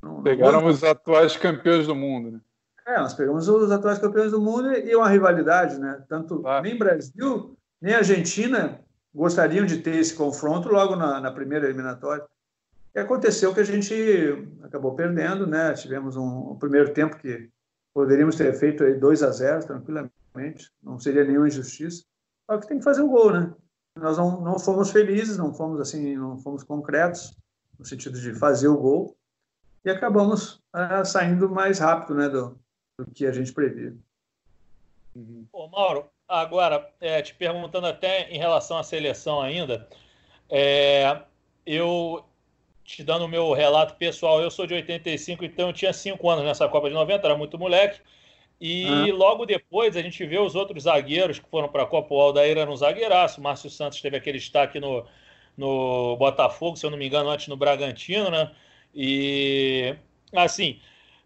Não, 0.02 0.24
Pegaram 0.24 0.62
não... 0.62 0.68
os 0.68 0.84
atuais 0.84 1.38
campeões 1.38 1.88
do 1.88 1.96
mundo, 1.96 2.32
né? 2.32 2.40
É, 2.88 3.00
nós 3.00 3.14
pegamos 3.14 3.48
os 3.48 3.72
atuais 3.72 3.98
campeões 3.98 4.32
do 4.32 4.40
mundo 4.40 4.72
e 4.72 4.96
uma 4.96 5.10
rivalidade, 5.10 5.80
né? 5.80 6.04
Tanto 6.08 6.40
claro. 6.40 6.64
nem 6.64 6.78
Brasil, 6.78 7.58
nem 7.82 7.96
Argentina 7.96 8.80
gostariam 9.14 9.66
de 9.66 9.78
ter 9.78 9.96
esse 9.96 10.14
confronto 10.14 10.70
logo 10.70 10.96
na, 10.96 11.20
na 11.20 11.32
primeira 11.32 11.66
eliminatória. 11.66 12.24
E 12.94 13.00
aconteceu 13.00 13.54
que 13.54 13.60
a 13.60 13.66
gente 13.66 14.48
acabou 14.64 14.94
perdendo, 14.94 15.48
né? 15.48 15.74
Tivemos 15.74 16.16
um, 16.16 16.52
um 16.52 16.56
primeiro 16.60 16.94
tempo 16.94 17.18
que 17.18 17.50
poderíamos 17.96 18.36
ter 18.36 18.54
feito 18.54 18.84
aí 18.84 18.93
2 18.93 19.24
a 19.24 19.32
0 19.32 19.66
tranquilamente, 19.66 20.70
não 20.84 21.00
seria 21.00 21.24
nenhuma 21.24 21.48
injustiça. 21.48 22.04
Só 22.46 22.58
que 22.58 22.68
tem 22.68 22.78
que 22.78 22.84
fazer 22.84 23.02
o 23.02 23.08
gol, 23.08 23.32
né? 23.32 23.56
nós 23.98 24.18
não, 24.18 24.41
não 24.41 24.60
fomos 24.60 24.91
felizes, 24.91 25.38
não 25.38 25.54
fomos 25.54 25.80
assim, 25.80 26.18
não 26.18 26.38
fomos 26.38 26.64
concretos 26.64 27.34
no 27.80 27.86
sentido 27.86 28.20
de 28.20 28.34
fazer 28.34 28.68
o 28.68 28.78
gol 28.78 29.16
e 29.86 29.89
acabamos 29.89 30.56
uh, 30.76 31.06
saindo 31.06 31.50
mais 31.50 31.80
rápido, 31.80 32.16
né, 32.16 32.28
do, 32.28 32.60
do 33.00 33.10
que 33.14 33.26
a 33.26 33.32
gente 33.32 33.54
previa. 33.54 33.96
Uhum. 35.16 35.46
Ô, 35.54 35.70
Mauro, 35.70 36.10
agora 36.28 36.91
é, 37.00 37.22
te 37.22 37.34
perguntando 37.34 37.88
até 37.88 38.30
em 38.30 38.38
relação 38.38 38.78
à 38.78 38.84
seleção 38.84 39.41
ainda, 39.41 39.88
é, 40.50 41.22
eu 41.66 42.26
te 42.86 43.04
dando 43.04 43.26
o 43.26 43.28
meu 43.28 43.52
relato 43.52 43.96
pessoal, 43.96 44.40
eu 44.40 44.52
sou 44.52 44.68
de 44.68 44.76
85, 44.76 45.44
então 45.44 45.68
eu 45.70 45.74
tinha 45.74 45.92
5 45.92 46.30
anos 46.30 46.46
nessa 46.46 46.70
Copa 46.70 46.88
de 46.88 46.94
90, 46.94 47.26
era 47.26 47.36
muito 47.36 47.58
moleque. 47.58 48.00
E 48.62 48.86
ah. 48.88 49.14
logo 49.14 49.46
depois 49.46 49.98
a 49.98 50.02
gente 50.02 50.24
vê 50.26 50.38
os 50.38 50.56
outros 50.56 50.84
zagueiros 50.84 51.40
que 51.40 51.50
foram 51.50 51.68
para 51.68 51.84
a 51.84 51.86
Copa. 51.86 52.14
O 52.14 52.22
Aldair 52.22 52.58
era 52.58 52.72
um 52.72 52.76
zagueiraço, 52.76 53.42
o 53.42 53.44
Márcio 53.44 53.70
Santos 53.70 54.00
teve 54.00 54.16
aquele 54.16 54.38
destaque 54.38 54.80
no, 54.80 55.04
no 55.58 56.16
Botafogo, 56.18 56.78
se 56.78 56.86
eu 56.86 56.92
não 56.92 56.98
me 56.98 57.08
engano, 57.08 57.30
antes 57.30 57.48
no 57.48 57.58
Bragantino, 57.58 58.30
né? 58.30 58.52
E 58.94 59.96
assim, 60.34 60.80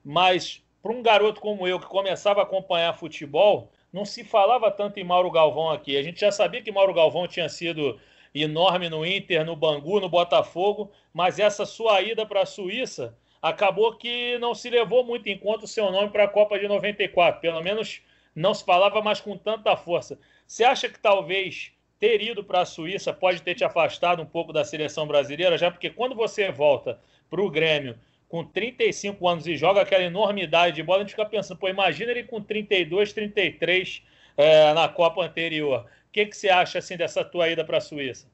mas 0.04 0.64
para 0.82 0.92
um 0.92 1.04
garoto 1.04 1.42
como 1.42 1.68
eu 1.68 1.80
que 1.80 1.86
começava 1.86 2.40
a 2.40 2.44
acompanhar 2.44 2.98
futebol, 2.98 3.72
não 3.92 4.06
se 4.06 4.24
falava 4.24 4.72
tanto 4.72 5.00
em 5.00 5.04
Mauro 5.04 5.30
Galvão 5.30 5.70
aqui. 5.70 5.98
A 5.98 6.04
gente 6.04 6.22
já 6.22 6.32
sabia 6.32 6.62
que 6.62 6.72
Mauro 6.72 6.94
Galvão 6.94 7.28
tinha 7.28 7.50
sido 7.50 8.00
enorme 8.34 8.90
no 8.90 9.06
Inter, 9.06 9.46
no 9.46 9.56
Bangu, 9.56 10.00
no 10.00 10.10
Botafogo, 10.10 10.92
mas 11.14 11.40
essa 11.40 11.66
sua 11.66 12.02
ida 12.02 12.26
para 12.26 12.42
a 12.42 12.46
Suíça 12.46 13.18
acabou 13.42 13.96
que 13.96 14.38
não 14.40 14.54
se 14.54 14.70
levou 14.70 15.04
muito 15.04 15.28
em 15.28 15.38
conta 15.38 15.66
o 15.66 15.68
seu 15.68 15.92
nome 15.92 16.10
para 16.10 16.26
a 16.26 16.28
Copa 16.28 16.60
de 16.60 16.68
94. 16.68 17.42
Pelo 17.42 17.62
menos 17.64 18.02
não 18.36 18.54
se 18.54 18.64
falava 18.64 19.02
mais 19.02 19.20
com 19.20 19.38
tanta 19.38 19.76
força. 19.76 20.20
Você 20.46 20.64
acha 20.64 20.90
que 20.90 21.00
talvez 21.00 21.72
ter 22.00 22.22
ido 22.22 22.44
para 22.44 22.62
a 22.62 22.66
Suíça 22.66 23.14
pode 23.14 23.42
ter 23.42 23.56
te 23.56 23.64
afastado 23.64 24.22
um 24.22 24.26
pouco 24.26 24.54
da 24.54 24.64
seleção 24.64 25.08
brasileira? 25.08 25.58
Já 25.58 25.72
porque 25.72 25.90
quando 25.90 26.16
você 26.16 26.52
volta 26.52 27.00
para 27.30 27.42
o 27.42 27.50
Grêmio 27.50 27.98
com 28.28 28.44
35 28.44 29.28
anos 29.28 29.48
e 29.48 29.56
joga 29.56 29.82
aquela 29.82 30.04
enormidade 30.04 30.76
de 30.76 30.84
bola, 30.84 31.00
a 31.00 31.02
gente 31.02 31.12
fica 31.12 31.26
pensando, 31.26 31.58
pô, 31.58 31.68
imagina 31.68 32.12
ele 32.12 32.24
com 32.24 32.42
32, 32.42 33.12
33 33.12 34.04
é, 34.38 34.74
na 34.74 34.88
Copa 34.88 35.24
anterior. 35.24 35.86
O 36.10 36.12
que, 36.12 36.26
que 36.26 36.36
você 36.36 36.50
acha 36.50 36.80
assim 36.80 36.98
dessa 36.98 37.24
tua 37.24 37.50
ida 37.50 37.64
para 37.64 37.78
a 37.78 37.82
Suíça? 37.82 38.28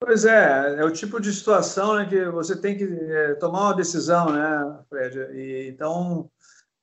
Pois 0.00 0.24
é, 0.24 0.80
é 0.80 0.84
o 0.84 0.90
tipo 0.90 1.20
de 1.20 1.32
situação 1.32 1.94
né, 1.94 2.06
que 2.06 2.24
você 2.26 2.60
tem 2.60 2.76
que 2.76 2.84
é, 2.84 3.34
tomar 3.34 3.60
uma 3.60 3.76
decisão, 3.76 4.30
né, 4.30 4.78
Fred? 4.90 5.18
E, 5.32 5.68
então, 5.68 6.28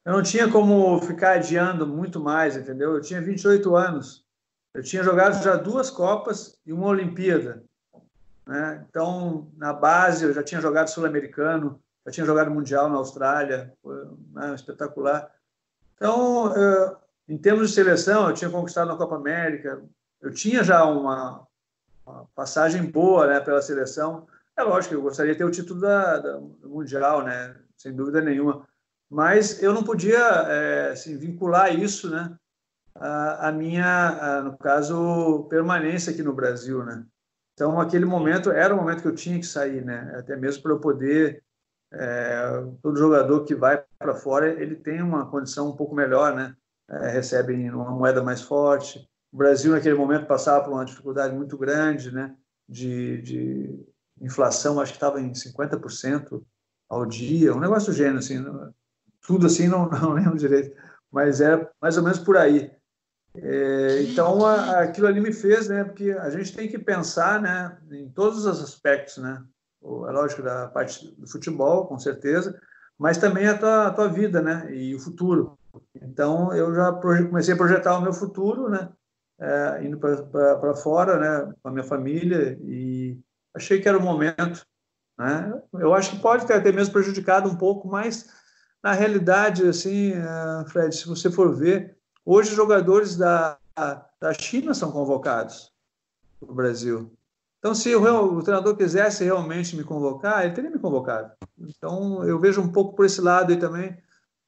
eu 0.05 0.13
não 0.13 0.23
tinha 0.23 0.49
como 0.49 0.99
ficar 1.01 1.33
adiando 1.33 1.85
muito 1.85 2.19
mais, 2.19 2.55
entendeu? 2.55 2.95
Eu 2.95 3.01
tinha 3.01 3.21
28 3.21 3.75
anos, 3.75 4.25
eu 4.73 4.81
tinha 4.81 5.03
jogado 5.03 5.43
já 5.43 5.57
duas 5.57 5.89
Copas 5.89 6.57
e 6.65 6.71
uma 6.71 6.87
Olimpíada. 6.87 7.61
Né? 8.47 8.85
Então, 8.89 9.51
na 9.57 9.73
base, 9.73 10.23
eu 10.23 10.33
já 10.33 10.41
tinha 10.41 10.61
jogado 10.61 10.87
Sul-Americano, 10.87 11.79
já 12.05 12.11
tinha 12.13 12.25
jogado 12.25 12.49
Mundial 12.49 12.89
na 12.89 12.95
Austrália, 12.95 13.73
foi 13.83 14.07
né, 14.31 14.55
espetacular. 14.55 15.29
Então, 15.95 16.55
eu, 16.55 16.97
em 17.31 17.37
termos 17.37 17.69
de 17.69 17.75
seleção, 17.75 18.27
eu 18.27 18.33
tinha 18.33 18.49
conquistado 18.49 18.89
na 18.89 18.97
Copa 18.97 19.15
América, 19.15 19.81
eu 20.21 20.33
tinha 20.33 20.65
já 20.65 20.83
uma, 20.83 21.47
uma 22.05 22.27
passagem 22.35 22.83
boa 22.83 23.25
né, 23.25 23.39
pela 23.39 23.61
seleção. 23.61 24.27
É 24.57 24.61
lógico 24.61 24.89
que 24.89 24.95
eu 24.97 25.01
gostaria 25.01 25.31
de 25.31 25.37
ter 25.37 25.45
o 25.45 25.49
título 25.49 25.79
da, 25.79 26.19
da 26.19 26.41
Mundial, 26.65 27.23
né, 27.23 27.55
sem 27.77 27.95
dúvida 27.95 28.19
nenhuma. 28.19 28.67
Mas 29.09 29.63
eu 29.63 29.73
não 29.73 29.81
podia 29.81 30.19
é, 30.19 30.89
assim, 30.91 31.17
vincular 31.17 31.73
isso 31.73 32.09
né, 32.09 32.35
a, 32.95 33.47
a 33.47 33.51
minha, 33.53 34.09
a, 34.09 34.41
no 34.41 34.57
caso, 34.57 35.47
permanência 35.49 36.11
aqui 36.11 36.21
no 36.21 36.33
Brasil. 36.33 36.83
Né? 36.83 37.05
Então, 37.53 37.79
aquele 37.79 38.03
momento 38.03 38.51
era 38.51 38.73
o 38.73 38.77
momento 38.77 39.03
que 39.03 39.07
eu 39.07 39.15
tinha 39.15 39.39
que 39.39 39.45
sair, 39.45 39.85
né? 39.85 40.15
até 40.17 40.35
mesmo 40.35 40.63
para 40.63 40.73
eu 40.73 40.81
poder. 40.81 41.41
É, 41.93 42.63
todo 42.81 42.99
jogador 42.99 43.43
que 43.45 43.53
vai 43.53 43.83
para 43.99 44.15
fora 44.15 44.47
ele 44.47 44.77
tem 44.77 45.01
uma 45.01 45.29
condição 45.29 45.67
um 45.69 45.75
pouco 45.75 45.93
melhor, 45.93 46.33
né? 46.33 46.55
É, 46.91 47.09
recebem 47.09 47.69
uma 47.71 47.91
moeda 47.91 48.21
mais 48.21 48.41
forte. 48.41 49.07
O 49.31 49.37
Brasil, 49.37 49.71
naquele 49.71 49.95
momento, 49.95 50.27
passava 50.27 50.63
por 50.63 50.73
uma 50.73 50.85
dificuldade 50.85 51.33
muito 51.33 51.57
grande 51.57 52.11
né, 52.11 52.35
de, 52.67 53.21
de 53.21 53.85
inflação, 54.19 54.79
acho 54.79 54.91
que 54.91 54.97
estava 54.97 55.21
em 55.21 55.31
50% 55.31 56.43
ao 56.89 57.05
dia, 57.05 57.55
um 57.55 57.59
negócio 57.59 57.91
do 57.91 57.97
gênero, 57.97 58.17
assim, 58.17 58.43
tudo 59.25 59.47
assim, 59.47 59.67
não, 59.67 59.89
não 59.89 60.11
lembro 60.13 60.37
direito, 60.37 60.75
mas 61.09 61.39
era 61.39 61.71
mais 61.81 61.97
ou 61.97 62.03
menos 62.03 62.19
por 62.19 62.35
aí. 62.35 62.69
É, 63.33 64.03
então, 64.03 64.45
a, 64.45 64.81
aquilo 64.81 65.07
ali 65.07 65.21
me 65.21 65.31
fez, 65.31 65.69
né, 65.69 65.85
porque 65.85 66.11
a 66.11 66.29
gente 66.29 66.53
tem 66.53 66.67
que 66.67 66.77
pensar 66.77 67.41
né, 67.41 67.77
em 67.89 68.09
todos 68.09 68.45
os 68.45 68.61
aspectos, 68.61 69.17
né, 69.17 69.41
é 69.81 70.11
lógico, 70.11 70.43
da 70.43 70.67
parte 70.67 71.15
do 71.17 71.25
futebol, 71.25 71.87
com 71.87 71.97
certeza, 71.97 72.59
mas 72.99 73.17
também 73.17 73.47
a 73.47 73.57
tua, 73.57 73.87
a 73.87 73.91
tua 73.91 74.09
vida, 74.09 74.41
né, 74.41 74.67
e 74.75 74.93
o 74.93 74.99
futuro. 74.99 75.57
Então, 76.01 76.53
eu 76.53 76.73
já 76.73 76.91
comecei 76.93 77.53
a 77.53 77.57
projetar 77.57 77.97
o 77.97 78.01
meu 78.01 78.13
futuro, 78.13 78.69
né? 78.69 78.89
É, 79.39 79.83
indo 79.83 79.97
para 79.97 80.75
fora, 80.75 81.17
né? 81.17 81.53
Com 81.61 81.69
a 81.69 81.71
minha 81.71 81.83
família 81.83 82.57
e 82.61 83.19
achei 83.55 83.81
que 83.81 83.87
era 83.87 83.97
o 83.97 84.01
momento, 84.01 84.65
né? 85.17 85.61
Eu 85.73 85.93
acho 85.93 86.11
que 86.11 86.21
pode 86.21 86.45
ter 86.45 86.53
até 86.53 86.71
mesmo 86.71 86.93
prejudicado 86.93 87.49
um 87.49 87.55
pouco, 87.55 87.87
mas 87.87 88.29
na 88.83 88.93
realidade, 88.93 89.67
assim, 89.67 90.13
uh, 90.13 90.67
Fred, 90.69 90.95
se 90.95 91.07
você 91.07 91.31
for 91.31 91.55
ver, 91.55 91.95
hoje 92.25 92.55
jogadores 92.55 93.15
da, 93.15 93.57
da 94.19 94.33
China 94.33 94.73
são 94.73 94.91
convocados 94.91 95.71
para 96.39 96.51
o 96.51 96.55
Brasil. 96.55 97.11
Então, 97.59 97.75
se 97.75 97.95
o, 97.95 98.37
o, 98.37 98.41
treinador 98.41 98.75
quisesse 98.75 99.23
realmente 99.23 99.75
me 99.75 99.83
convocar, 99.83 100.43
ele 100.43 100.55
teria 100.55 100.71
me 100.71 100.79
convocado. 100.79 101.31
Então, 101.59 102.23
eu 102.23 102.39
vejo 102.39 102.59
um 102.59 102.71
pouco 102.71 102.95
por 102.95 103.05
esse 103.05 103.21
lado 103.21 103.51
aí 103.51 103.59
também. 103.59 103.95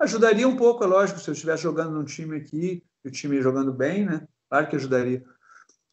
Ajudaria 0.03 0.45
um 0.45 0.57
pouco, 0.57 0.83
é 0.83 0.87
lógico, 0.87 1.19
se 1.19 1.29
eu 1.29 1.33
estivesse 1.33 1.63
jogando 1.63 1.91
num 1.91 2.03
time 2.03 2.35
aqui, 2.35 2.83
o 3.05 3.09
time 3.09 3.41
jogando 3.41 3.71
bem, 3.71 4.05
né? 4.05 4.27
Claro 4.49 4.67
que 4.67 4.75
ajudaria. 4.75 5.23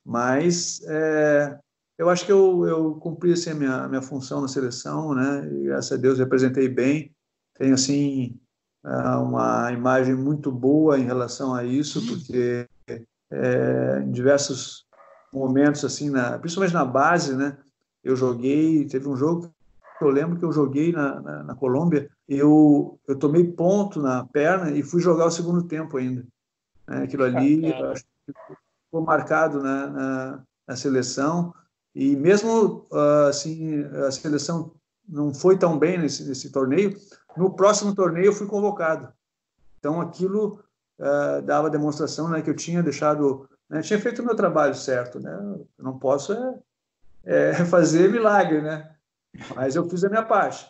Mas 0.05 0.83
é, 0.89 1.57
eu 1.97 2.11
acho 2.11 2.27
que 2.27 2.33
eu, 2.33 2.67
eu 2.67 2.95
cumpri 2.97 3.33
assim, 3.33 3.51
a 3.51 3.55
minha, 3.55 3.89
minha 3.89 4.03
função 4.03 4.41
na 4.41 4.49
seleção, 4.49 5.15
né? 5.15 5.49
E, 5.53 5.65
graças 5.65 5.93
a 5.93 5.97
Deus 5.97 6.19
representei 6.19 6.69
bem. 6.69 7.15
Tenho, 7.55 7.75
assim, 7.75 8.37
é, 8.85 8.91
uma 9.17 9.71
imagem 9.73 10.17
muito 10.17 10.51
boa 10.51 10.99
em 10.99 11.05
relação 11.05 11.55
a 11.55 11.63
isso, 11.63 12.05
porque 12.09 12.67
é, 13.31 14.03
em 14.05 14.11
diversos 14.11 14.87
momentos, 15.33 15.85
assim, 15.85 16.11
na, 16.11 16.37
principalmente 16.37 16.75
na 16.75 16.85
base, 16.85 17.37
né? 17.37 17.57
Eu 18.03 18.17
joguei, 18.17 18.87
teve 18.87 19.07
um 19.07 19.17
jogo 19.17 19.55
eu 20.05 20.11
lembro 20.11 20.39
que 20.39 20.45
eu 20.45 20.53
joguei 20.53 20.93
na, 20.93 21.21
na, 21.21 21.43
na, 21.45 21.55
Colômbia, 21.55 22.11
eu, 22.29 22.99
eu 23.07 23.17
tomei 23.17 23.45
ponto 23.45 24.01
na 24.01 24.25
perna 24.25 24.71
e 24.71 24.83
fui 24.83 25.01
jogar 25.01 25.27
o 25.27 25.31
segundo 25.31 25.63
tempo 25.65 25.97
ainda. 25.97 26.27
Né? 26.87 27.05
Aquilo 27.05 27.25
ali 27.25 27.73
acho 27.73 28.05
que 28.27 28.33
ficou 28.87 29.03
marcado 29.03 29.63
na, 29.63 29.87
na, 29.87 30.43
na 30.67 30.77
seleção. 30.77 31.55
E 31.95 32.17
mesmo 32.17 32.87
uh, 32.93 33.29
assim, 33.29 33.85
a 34.07 34.11
seleção 34.11 34.73
não 35.09 35.35
foi 35.35 35.59
tão 35.59 35.79
bem 35.79 35.99
nesse, 35.99 36.25
nesse 36.25 36.51
torneio, 36.51 36.97
no 37.37 37.51
próximo 37.51 37.95
torneio 37.95 38.27
eu 38.27 38.33
fui 38.33 38.47
convocado. 38.47 39.13
Então 39.79 40.01
aquilo 40.01 40.63
uh, 40.99 41.43
dava 41.43 41.71
demonstração 41.71 42.29
né, 42.29 42.43
que 42.43 42.51
eu 42.51 42.57
tinha 42.57 42.83
deixado, 42.83 43.49
né, 43.69 43.83
tinha 43.83 43.99
feito 43.99 44.23
o 44.23 44.25
meu 44.25 44.37
trabalho 44.37 44.75
certo. 44.75 45.19
Né? 45.19 45.33
Eu 45.33 45.85
não 45.85 45.99
posso 45.99 46.33
é, 46.33 47.51
é 47.51 47.55
fazer 47.67 48.11
milagre, 48.11 48.61
né? 48.61 48.95
Mas 49.55 49.77
eu 49.77 49.89
fiz 49.89 50.05
a 50.05 50.09
minha 50.09 50.23
parte. 50.23 50.67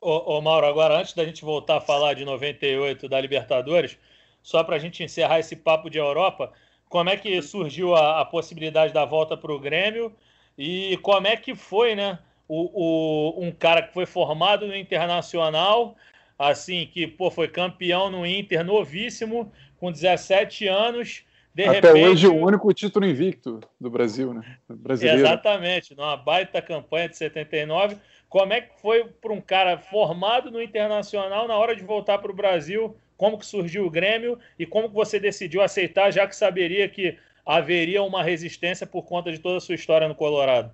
Ô, 0.00 0.36
ô, 0.36 0.40
Mauro, 0.40 0.66
agora 0.66 0.98
antes 0.98 1.14
da 1.14 1.24
gente 1.24 1.44
voltar 1.44 1.76
a 1.76 1.80
falar 1.80 2.14
de 2.14 2.24
98 2.24 3.08
da 3.08 3.20
Libertadores, 3.20 3.96
só 4.42 4.64
para 4.64 4.76
a 4.76 4.78
gente 4.78 5.02
encerrar 5.02 5.38
esse 5.38 5.54
papo 5.54 5.88
de 5.88 5.98
Europa, 5.98 6.52
como 6.88 7.08
é 7.08 7.16
que 7.16 7.40
surgiu 7.40 7.94
a, 7.94 8.20
a 8.20 8.24
possibilidade 8.24 8.92
da 8.92 9.04
volta 9.04 9.36
para 9.36 9.52
o 9.52 9.60
Grêmio 9.60 10.12
e 10.58 10.96
como 10.98 11.26
é 11.26 11.36
que 11.36 11.54
foi, 11.54 11.94
né? 11.94 12.18
O, 12.48 13.38
o, 13.38 13.42
um 13.44 13.52
cara 13.52 13.82
que 13.82 13.94
foi 13.94 14.04
formado 14.04 14.66
no 14.66 14.76
Internacional, 14.76 15.96
assim, 16.38 16.86
que 16.92 17.06
pô, 17.06 17.30
foi 17.30 17.48
campeão 17.48 18.10
no 18.10 18.26
Inter 18.26 18.64
novíssimo, 18.64 19.50
com 19.78 19.90
17 19.90 20.66
anos, 20.66 21.24
de 21.54 21.64
Até 21.64 21.88
repente, 21.88 22.06
hoje 22.06 22.26
o 22.28 22.34
único 22.34 22.72
título 22.72 23.04
invicto 23.04 23.60
do 23.78 23.90
Brasil, 23.90 24.32
né? 24.32 24.56
Brasileiro. 24.68 25.20
Exatamente, 25.20 25.94
numa 25.94 26.16
baita 26.16 26.62
campanha 26.62 27.10
de 27.10 27.16
79. 27.18 27.98
Como 28.26 28.54
é 28.54 28.62
que 28.62 28.80
foi 28.80 29.04
para 29.04 29.32
um 29.32 29.40
cara 29.40 29.76
formado 29.76 30.50
no 30.50 30.62
Internacional 30.62 31.46
na 31.46 31.54
hora 31.54 31.76
de 31.76 31.84
voltar 31.84 32.16
para 32.18 32.32
o 32.32 32.34
Brasil? 32.34 32.96
Como 33.18 33.38
que 33.38 33.44
surgiu 33.44 33.84
o 33.84 33.90
Grêmio 33.90 34.38
e 34.58 34.64
como 34.64 34.88
que 34.88 34.94
você 34.94 35.20
decidiu 35.20 35.60
aceitar, 35.60 36.10
já 36.10 36.26
que 36.26 36.34
saberia 36.34 36.88
que 36.88 37.18
haveria 37.44 38.02
uma 38.02 38.22
resistência 38.22 38.86
por 38.86 39.02
conta 39.02 39.30
de 39.30 39.38
toda 39.38 39.58
a 39.58 39.60
sua 39.60 39.74
história 39.74 40.08
no 40.08 40.14
Colorado? 40.14 40.72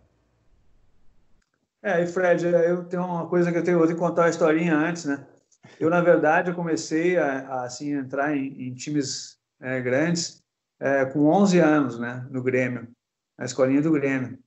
É, 1.82 2.02
e 2.02 2.06
Fred, 2.06 2.46
eu 2.46 2.84
tenho 2.84 3.04
uma 3.04 3.26
coisa 3.26 3.50
que 3.50 3.58
eu 3.58 3.64
tenho, 3.64 3.78
vou 3.78 3.86
te 3.88 3.96
contar 3.96 4.22
uma 4.22 4.30
historinha 4.30 4.76
antes, 4.76 5.04
né? 5.04 5.26
Eu, 5.80 5.90
na 5.90 6.00
verdade, 6.00 6.50
eu 6.50 6.54
comecei 6.54 7.16
a, 7.16 7.40
a 7.40 7.64
assim, 7.64 7.92
entrar 7.92 8.36
em, 8.36 8.68
em 8.68 8.74
times 8.74 9.38
é, 9.60 9.80
grandes 9.80 10.40
é, 10.80 11.04
com 11.06 11.26
11 11.26 11.58
anos, 11.58 11.98
né, 11.98 12.26
no 12.30 12.42
Grêmio, 12.42 12.88
na 13.36 13.44
escolinha 13.44 13.82
do 13.82 13.92
Grêmio. 13.92 14.38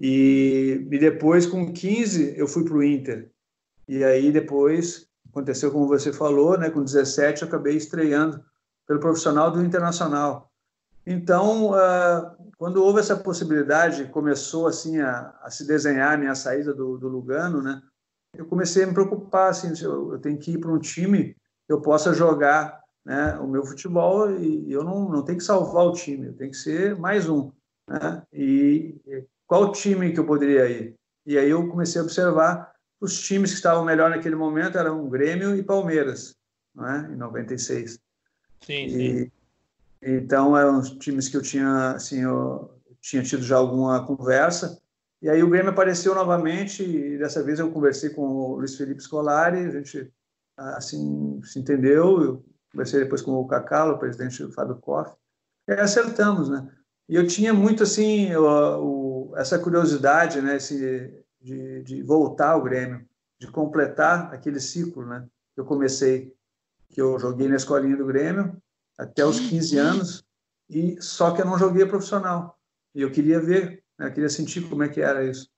E, 0.00 0.86
e 0.90 0.98
depois, 0.98 1.46
com 1.46 1.72
15, 1.72 2.34
eu 2.36 2.46
fui 2.46 2.64
para 2.64 2.74
o 2.74 2.82
Inter. 2.82 3.30
E 3.88 4.04
aí, 4.04 4.30
depois, 4.30 5.08
aconteceu 5.28 5.70
como 5.70 5.88
você 5.88 6.12
falou, 6.12 6.58
né, 6.58 6.70
com 6.70 6.84
17, 6.84 7.42
eu 7.42 7.48
acabei 7.48 7.76
estreando 7.76 8.44
pelo 8.86 9.00
profissional 9.00 9.50
do 9.50 9.64
Internacional. 9.64 10.50
Então, 11.06 11.70
uh, 11.70 12.36
quando 12.58 12.82
houve 12.82 13.00
essa 13.00 13.16
possibilidade, 13.16 14.06
começou 14.06 14.66
assim 14.66 15.00
a, 15.00 15.34
a 15.42 15.50
se 15.50 15.66
desenhar 15.66 16.14
a 16.14 16.16
minha 16.16 16.34
saída 16.34 16.74
do, 16.74 16.98
do, 16.98 17.08
Lugano, 17.08 17.62
né? 17.62 17.80
Eu 18.34 18.44
comecei 18.46 18.82
a 18.82 18.86
me 18.86 18.92
preocupar, 18.92 19.50
assim, 19.50 19.72
eu, 19.82 20.12
eu 20.12 20.18
tenho 20.18 20.36
que 20.36 20.52
ir 20.52 20.58
para 20.58 20.72
um 20.72 20.78
time 20.78 21.36
que 21.66 21.72
eu 21.72 21.80
possa 21.80 22.12
jogar 22.12 22.80
né, 23.06 23.38
o 23.38 23.46
meu 23.46 23.64
futebol 23.64 24.28
e 24.32 24.70
eu 24.70 24.82
não, 24.82 25.08
não 25.08 25.22
tenho 25.22 25.38
que 25.38 25.44
salvar 25.44 25.86
o 25.86 25.92
time, 25.92 26.26
eu 26.26 26.32
tenho 26.32 26.50
que 26.50 26.56
ser 26.56 26.96
mais 26.96 27.28
um. 27.28 27.52
Né? 27.88 28.22
E 28.32 28.96
qual 29.46 29.70
time 29.70 30.12
que 30.12 30.18
eu 30.18 30.26
poderia 30.26 30.68
ir? 30.68 30.96
E 31.24 31.38
aí 31.38 31.48
eu 31.48 31.68
comecei 31.68 32.00
a 32.00 32.04
observar 32.04 32.74
os 33.00 33.20
times 33.20 33.50
que 33.50 33.58
estavam 33.58 33.84
melhor 33.84 34.10
naquele 34.10 34.34
momento 34.34 34.76
eram 34.76 35.08
Grêmio 35.08 35.54
e 35.54 35.62
Palmeiras, 35.62 36.34
né, 36.74 37.08
em 37.12 37.16
96. 37.16 38.00
Sim, 38.60 38.86
e, 38.86 38.90
sim. 38.90 39.32
Então 40.02 40.56
eram 40.56 40.80
os 40.80 40.90
times 40.90 41.28
que 41.28 41.36
eu 41.36 41.42
tinha, 41.42 41.92
assim, 41.92 42.22
eu 42.22 42.76
tinha 43.00 43.22
tido 43.22 43.42
já 43.42 43.56
alguma 43.56 44.04
conversa. 44.04 44.80
E 45.22 45.30
aí 45.30 45.44
o 45.44 45.48
Grêmio 45.48 45.70
apareceu 45.70 46.12
novamente 46.12 46.82
e 46.82 47.18
dessa 47.18 47.40
vez 47.40 47.60
eu 47.60 47.70
conversei 47.70 48.10
com 48.10 48.22
o 48.22 48.56
Luiz 48.56 48.76
Felipe 48.76 49.00
Scolari, 49.00 49.60
a 49.60 49.70
gente 49.70 50.12
assim 50.56 51.40
se 51.44 51.60
entendeu. 51.60 52.22
Eu 52.22 52.44
conversei 52.76 53.00
depois 53.00 53.22
com 53.22 53.32
o 53.32 53.46
Cacalo, 53.46 53.94
o 53.94 53.98
presidente 53.98 54.42
do 54.42 54.52
Fábio 54.52 54.76
Koff, 54.76 55.16
e 55.66 55.72
acertamos, 55.72 56.50
né? 56.50 56.68
E 57.08 57.16
eu 57.16 57.26
tinha 57.26 57.54
muito 57.54 57.82
assim 57.82 58.34
o, 58.34 59.30
o, 59.30 59.36
essa 59.36 59.58
curiosidade, 59.58 60.42
né? 60.42 60.56
Esse, 60.56 61.24
de, 61.40 61.82
de 61.82 62.02
voltar 62.02 62.50
ao 62.50 62.62
Grêmio, 62.62 63.06
de 63.40 63.50
completar 63.50 64.32
aquele 64.34 64.60
ciclo, 64.60 65.06
né? 65.06 65.26
Que 65.54 65.60
eu 65.60 65.64
comecei, 65.64 66.34
que 66.90 67.00
eu 67.00 67.18
joguei 67.18 67.48
na 67.48 67.56
escolinha 67.56 67.96
do 67.96 68.06
Grêmio 68.06 68.60
até 68.98 69.24
os 69.24 69.40
15 69.40 69.78
anos 69.78 70.24
e 70.68 71.00
só 71.00 71.30
que 71.30 71.40
eu 71.40 71.46
não 71.46 71.58
joguei 71.58 71.86
profissional. 71.86 72.58
E 72.94 73.02
eu 73.02 73.10
queria 73.10 73.40
ver, 73.40 73.82
né? 73.98 74.08
eu 74.08 74.12
queria 74.12 74.28
sentir 74.28 74.68
como 74.68 74.82
é 74.82 74.88
que 74.88 75.00
era 75.00 75.24
isso. 75.24 75.48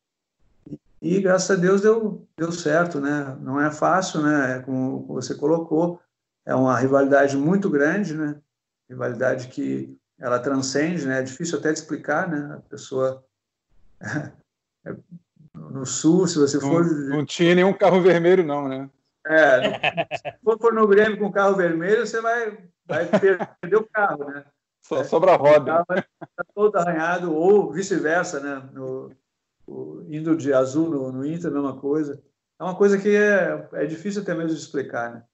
E, 1.01 1.17
e 1.17 1.21
graças 1.21 1.51
a 1.51 1.61
Deus 1.61 1.81
deu 1.81 2.27
deu 2.37 2.53
certo, 2.53 3.01
né? 3.01 3.37
Não 3.41 3.61
é 3.61 3.71
fácil, 3.71 4.23
né? 4.23 4.61
Como 4.61 5.07
você 5.07 5.35
colocou, 5.35 6.01
é 6.49 6.55
uma 6.55 6.79
rivalidade 6.79 7.37
muito 7.37 7.69
grande, 7.69 8.17
né? 8.17 8.41
Rivalidade 8.89 9.49
que 9.49 9.95
ela 10.19 10.39
transcende, 10.39 11.07
né? 11.07 11.19
É 11.19 11.23
difícil 11.23 11.59
até 11.59 11.71
de 11.71 11.79
explicar, 11.79 12.27
né? 12.27 12.55
A 12.57 12.61
pessoa 12.71 13.23
é, 14.01 14.97
no 15.55 15.85
sul, 15.85 16.27
se 16.27 16.39
você 16.39 16.59
for. 16.59 16.87
Não, 16.87 17.27
tinha 17.27 17.55
nenhum 17.55 17.75
carro 17.75 18.01
vermelho, 18.01 18.43
não, 18.43 18.67
né? 18.67 18.89
É, 19.27 20.07
se 20.17 20.59
for 20.59 20.73
no 20.73 20.89
Grêmio 20.89 21.19
com 21.19 21.31
carro 21.31 21.55
vermelho, 21.55 22.07
você 22.07 22.19
vai, 22.23 22.57
vai 22.87 23.07
perder 23.07 23.77
o 23.77 23.85
carro, 23.85 24.25
né? 24.31 24.43
Só 24.81 25.05
sobra 25.05 25.35
a 25.35 25.37
roda. 25.37 25.85
Está 25.91 26.45
todo 26.55 26.77
arranhado, 26.77 27.35
ou 27.35 27.71
vice-versa, 27.71 28.41
né? 28.41 28.67
No, 28.73 29.13
o, 29.67 30.03
indo 30.09 30.35
de 30.35 30.55
azul 30.55 30.89
no, 30.89 31.13
no 31.13 31.27
Inter, 31.27 31.51
a 31.51 31.55
mesma 31.55 31.77
coisa. 31.79 32.23
É 32.59 32.65
uma 32.65 32.75
coisa 32.75 32.97
que 32.97 33.15
é, 33.15 33.69
é 33.75 33.85
difícil 33.85 34.23
até 34.23 34.33
mesmo 34.33 34.55
de 34.55 34.63
explicar, 34.63 35.13
né? 35.13 35.25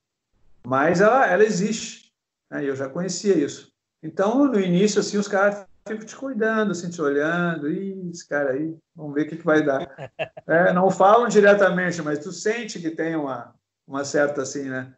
Mas 0.67 1.01
ela, 1.01 1.27
ela 1.27 1.45
existe. 1.45 2.13
Né? 2.51 2.65
Eu 2.65 2.75
já 2.75 2.89
conhecia 2.89 3.37
isso. 3.37 3.73
Então, 4.03 4.47
no 4.47 4.59
início, 4.61 5.01
assim, 5.01 5.17
os 5.17 5.29
caras 5.29 5.67
ficam 5.87 6.07
te 6.07 6.17
cuidando, 6.17 6.73
assim, 6.73 6.91
te 6.91 7.01
olhando. 7.01 7.71
Ih, 7.71 8.11
esse 8.11 8.27
cara 8.29 8.53
aí, 8.53 8.77
vamos 8.95 9.15
ver 9.15 9.23
o 9.23 9.29
que, 9.29 9.37
que 9.37 9.45
vai 9.45 9.63
dar. 9.65 9.87
É, 10.47 10.75
não 10.75 10.91
falam 10.91 11.27
diretamente, 11.27 12.03
mas 12.03 12.19
tu 12.19 12.31
sente 12.31 12.79
que 12.79 12.91
tem 12.91 13.17
uma, 13.17 13.55
uma 13.87 14.05
certa, 14.05 14.43
assim, 14.43 14.69
né? 14.69 14.95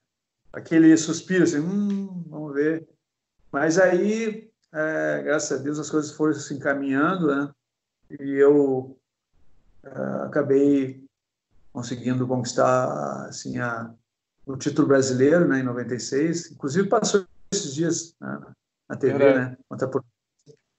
Aquele 0.53 0.97
suspiro, 0.97 1.45
assim, 1.45 1.61
hum, 1.61 2.25
vamos 2.27 2.53
ver. 2.53 2.85
Mas 3.53 3.79
aí, 3.79 4.51
é, 4.73 5.23
graças 5.23 5.61
a 5.61 5.63
Deus, 5.63 5.79
as 5.79 5.89
coisas 5.89 6.11
foram 6.11 6.35
se 6.35 6.53
encaminhando, 6.53 7.29
né? 7.29 7.51
E 8.19 8.33
eu 8.33 8.99
é, 9.85 9.89
acabei 10.25 11.05
conseguindo 11.73 12.27
conquistar, 12.27 13.27
assim, 13.29 13.59
a, 13.59 13.95
o 14.47 14.57
título 14.57 14.87
brasileiro, 14.87 15.47
né, 15.47 15.59
em 15.59 15.65
96. 15.65 16.53
Inclusive 16.53 16.89
passou 16.89 17.27
esses 17.53 17.75
dias 17.75 18.15
né, 18.21 18.41
na 18.89 18.97
TV, 18.97 19.25
é. 19.25 19.35
né? 19.35 19.57
Contra 19.69 19.89
por... 19.89 20.05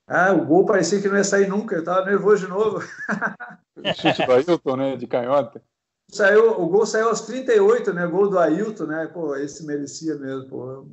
Ah, 0.08 0.32
o 0.32 0.46
gol 0.46 0.66
parecia 0.66 1.02
que 1.02 1.10
não 1.10 1.18
ia 1.18 1.24
sair 1.24 1.48
nunca, 1.48 1.76
eu 1.76 1.82
estava 1.82 2.06
nervoso 2.06 2.46
de 2.46 2.52
novo. 2.52 2.80
O 3.78 3.94
chute 3.94 4.26
do 4.26 4.32
Ailton, 4.32 4.76
né, 4.76 4.96
de 4.96 5.06
canhota. 5.06 5.62
Saiu, 6.10 6.60
o 6.60 6.68
gol 6.68 6.84
saiu 6.84 7.10
aos 7.10 7.22
38, 7.22 7.94
né? 7.94 8.08
Gol 8.08 8.28
do 8.28 8.40
Ailton, 8.40 8.86
né? 8.86 9.08
Pô, 9.14 9.36
esse 9.36 9.64
merecia 9.64 10.16
mesmo, 10.16 10.50
pô. 10.50 10.88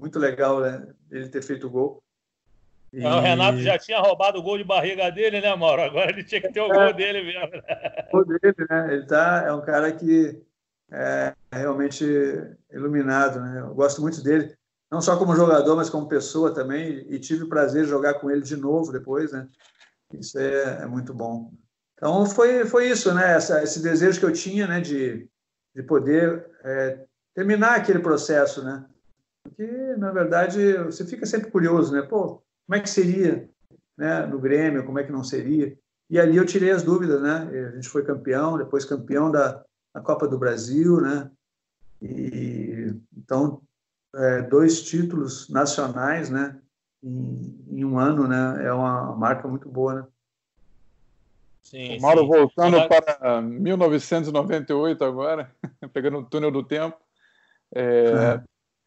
Muito 0.00 0.18
legal, 0.18 0.60
né? 0.60 0.86
Ele 1.10 1.28
ter 1.28 1.42
feito 1.42 1.66
o 1.66 1.70
gol. 1.70 2.02
E... 2.90 3.04
O 3.04 3.20
Renato 3.20 3.58
já 3.58 3.78
tinha 3.78 4.00
roubado 4.00 4.38
o 4.38 4.42
gol 4.42 4.56
de 4.56 4.64
barriga 4.64 5.10
dele, 5.10 5.42
né, 5.42 5.54
Mauro? 5.54 5.82
Agora 5.82 6.10
ele 6.10 6.24
tinha 6.24 6.40
que 6.40 6.50
ter 6.50 6.60
o 6.60 6.72
é, 6.72 6.74
gol 6.74 6.94
dele 6.94 7.24
mesmo. 7.24 7.62
O 8.08 8.10
gol 8.12 8.24
dele, 8.24 8.66
né? 8.70 8.94
Ele 8.94 9.06
tá, 9.06 9.44
é 9.46 9.52
um 9.52 9.60
cara 9.60 9.92
que 9.92 10.40
é 10.94 11.34
realmente 11.52 12.04
iluminado. 12.72 13.40
Né? 13.40 13.60
Eu 13.60 13.74
gosto 13.74 14.00
muito 14.00 14.22
dele, 14.22 14.54
não 14.90 15.00
só 15.00 15.16
como 15.18 15.34
jogador, 15.34 15.76
mas 15.76 15.90
como 15.90 16.08
pessoa 16.08 16.54
também, 16.54 17.04
e 17.08 17.18
tive 17.18 17.44
o 17.44 17.48
prazer 17.48 17.84
de 17.84 17.90
jogar 17.90 18.14
com 18.14 18.30
ele 18.30 18.42
de 18.42 18.56
novo 18.56 18.92
depois. 18.92 19.32
Né? 19.32 19.48
Isso 20.12 20.38
é, 20.38 20.82
é 20.82 20.86
muito 20.86 21.12
bom. 21.12 21.52
Então 21.94 22.26
foi, 22.26 22.64
foi 22.64 22.88
isso, 22.88 23.12
né? 23.14 23.34
Essa, 23.34 23.62
esse 23.62 23.80
desejo 23.80 24.20
que 24.20 24.26
eu 24.26 24.32
tinha 24.32 24.66
né? 24.66 24.80
de, 24.80 25.28
de 25.74 25.82
poder 25.82 26.46
é, 26.62 27.04
terminar 27.34 27.76
aquele 27.76 27.98
processo. 27.98 28.62
Né? 28.62 28.84
Porque, 29.42 29.66
na 29.96 30.12
verdade, 30.12 30.76
você 30.78 31.04
fica 31.04 31.26
sempre 31.26 31.50
curioso, 31.50 31.92
né? 31.92 32.02
Pô, 32.02 32.42
como 32.66 32.76
é 32.76 32.80
que 32.80 32.88
seria 32.88 33.48
né, 33.96 34.26
no 34.26 34.38
Grêmio, 34.38 34.84
como 34.84 34.98
é 34.98 35.04
que 35.04 35.12
não 35.12 35.22
seria? 35.22 35.76
E 36.10 36.18
ali 36.18 36.36
eu 36.36 36.44
tirei 36.44 36.70
as 36.70 36.82
dúvidas, 36.82 37.20
né? 37.22 37.48
A 37.68 37.74
gente 37.74 37.88
foi 37.88 38.04
campeão, 38.04 38.58
depois 38.58 38.84
campeão 38.84 39.30
da, 39.30 39.64
a 39.94 40.00
Copa 40.00 40.26
do 40.26 40.36
Brasil, 40.36 41.00
né? 41.00 41.30
E, 42.02 42.92
então, 43.16 43.62
é, 44.14 44.42
dois 44.42 44.82
títulos 44.82 45.48
nacionais, 45.48 46.28
né? 46.28 46.60
Em, 47.02 47.64
em, 47.70 47.84
um 47.84 47.98
ano, 47.98 48.26
né? 48.26 48.66
É 48.66 48.72
uma 48.72 49.14
marca 49.14 49.46
muito 49.46 49.68
boa, 49.68 49.94
né? 49.94 50.06
Sim, 51.62 51.98
Mauro, 52.00 52.22
sim. 52.22 52.26
voltando 52.26 52.78
Agora... 52.78 53.00
para 53.00 53.40
1998 53.40 55.04
agora, 55.04 55.50
pegando 55.94 56.18
o 56.18 56.24
túnel 56.24 56.50
do 56.50 56.62
tempo. 56.62 56.96
É, 57.74 57.82
é. 57.82 58.42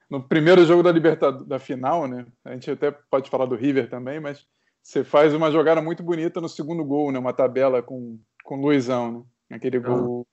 No 0.09 0.23
primeiro 0.23 0.63
jogo 0.65 0.83
da 0.83 0.91
Libertadores, 0.91 1.47
da 1.47 1.59
final, 1.59 2.07
né? 2.07 2.25
A 2.45 2.53
gente 2.53 2.69
até 2.69 2.91
pode 2.91 3.29
falar 3.29 3.45
do 3.45 3.55
River 3.55 3.89
também, 3.89 4.19
mas 4.19 4.45
você 4.81 5.03
faz 5.03 5.33
uma 5.33 5.51
jogada 5.51 5.81
muito 5.81 6.03
bonita 6.03 6.39
no 6.39 6.47
segundo 6.47 6.83
gol, 6.85 7.11
né? 7.11 7.19
Uma 7.19 7.33
tabela 7.33 7.81
com, 7.81 8.19
com 8.43 8.57
o 8.57 8.61
Luizão, 8.61 9.25
né? 9.49 9.57
Aquele 9.57 9.79
gol 9.79 10.25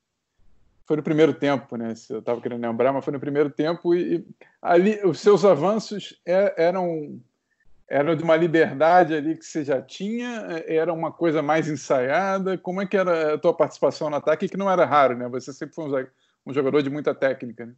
foi 0.86 0.96
no 0.96 1.02
primeiro 1.02 1.32
tempo, 1.32 1.76
né? 1.76 1.94
Eu 2.10 2.18
estava 2.18 2.40
querendo 2.40 2.60
lembrar, 2.60 2.92
mas 2.92 3.04
foi 3.04 3.12
no 3.12 3.20
primeiro 3.20 3.50
tempo 3.50 3.94
e, 3.94 4.16
e 4.16 4.26
ali 4.60 5.00
os 5.04 5.20
seus 5.20 5.44
avanços 5.44 6.20
é, 6.26 6.54
eram 6.56 8.16
de 8.16 8.22
uma 8.22 8.36
liberdade 8.36 9.14
ali 9.14 9.36
que 9.36 9.44
você 9.44 9.64
já 9.64 9.80
tinha, 9.80 10.46
é, 10.48 10.76
era 10.76 10.92
uma 10.92 11.12
coisa 11.12 11.42
mais 11.42 11.68
ensaiada. 11.68 12.58
Como 12.58 12.82
é 12.82 12.86
que 12.86 12.96
era 12.96 13.34
a 13.34 13.38
tua 13.38 13.54
participação 13.54 14.10
no 14.10 14.16
ataque 14.16 14.48
que 14.48 14.56
não 14.56 14.70
era 14.70 14.84
raro, 14.84 15.16
né? 15.16 15.28
Você 15.28 15.52
sempre 15.52 15.74
foi 15.74 15.84
um, 15.84 16.06
um 16.46 16.52
jogador 16.52 16.82
de 16.82 16.90
muita 16.90 17.14
técnica, 17.14 17.66
né? 17.66 17.74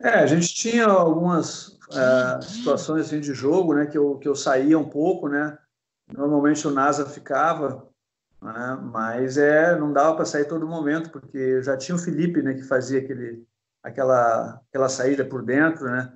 É, 0.00 0.10
a 0.10 0.26
gente 0.26 0.52
tinha 0.52 0.86
algumas 0.86 1.78
é, 1.92 2.42
situações 2.42 3.06
assim, 3.06 3.20
de 3.20 3.32
jogo, 3.32 3.74
né, 3.74 3.86
que 3.86 3.96
eu, 3.96 4.16
que 4.18 4.28
eu 4.28 4.34
saía 4.34 4.78
um 4.78 4.88
pouco, 4.88 5.28
né? 5.28 5.56
Normalmente 6.12 6.66
o 6.66 6.70
NASA 6.70 7.06
ficava, 7.06 7.88
né? 8.44 8.78
mas 8.82 9.38
é, 9.38 9.74
não 9.76 9.92
dava 9.92 10.14
para 10.16 10.24
sair 10.24 10.44
todo 10.44 10.68
momento, 10.68 11.10
porque 11.10 11.62
já 11.62 11.76
tinha 11.76 11.96
o 11.96 11.98
Felipe 11.98 12.42
né, 12.42 12.54
que 12.54 12.62
fazia 12.62 13.00
aquele, 13.00 13.42
aquela, 13.82 14.60
aquela 14.68 14.88
saída 14.88 15.24
por 15.24 15.42
dentro, 15.42 15.86
né? 15.86 16.12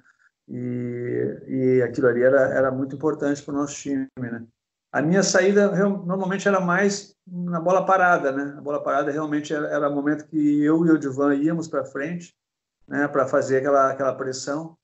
e, 0.47 1.43
e 1.47 1.83
aquilo 1.83 2.09
ali 2.09 2.22
era, 2.22 2.41
era 2.55 2.70
muito 2.70 2.95
importante 2.95 3.43
para 3.43 3.55
o 3.55 3.57
nosso 3.57 3.74
time. 3.74 4.07
Né? 4.18 4.45
A 4.93 5.01
minha 5.01 5.22
saída 5.22 5.70
normalmente 5.70 6.47
era 6.47 6.61
mais 6.61 7.14
na 7.26 7.61
bola 7.61 7.85
parada, 7.85 8.33
né? 8.33 8.55
A 8.57 8.61
bola 8.61 8.83
parada 8.83 9.11
realmente 9.11 9.53
era, 9.53 9.68
era 9.68 9.89
o 9.89 9.95
momento 9.95 10.26
que 10.26 10.62
eu 10.62 10.87
e 10.87 10.91
o 10.91 10.99
Divan 10.99 11.35
íamos 11.35 11.68
para 11.68 11.85
frente, 11.85 12.35
né? 12.87 13.07
Para 13.07 13.26
fazer 13.26 13.59
aquela 13.59 13.91
aquela 13.91 14.14
pressão 14.14 14.74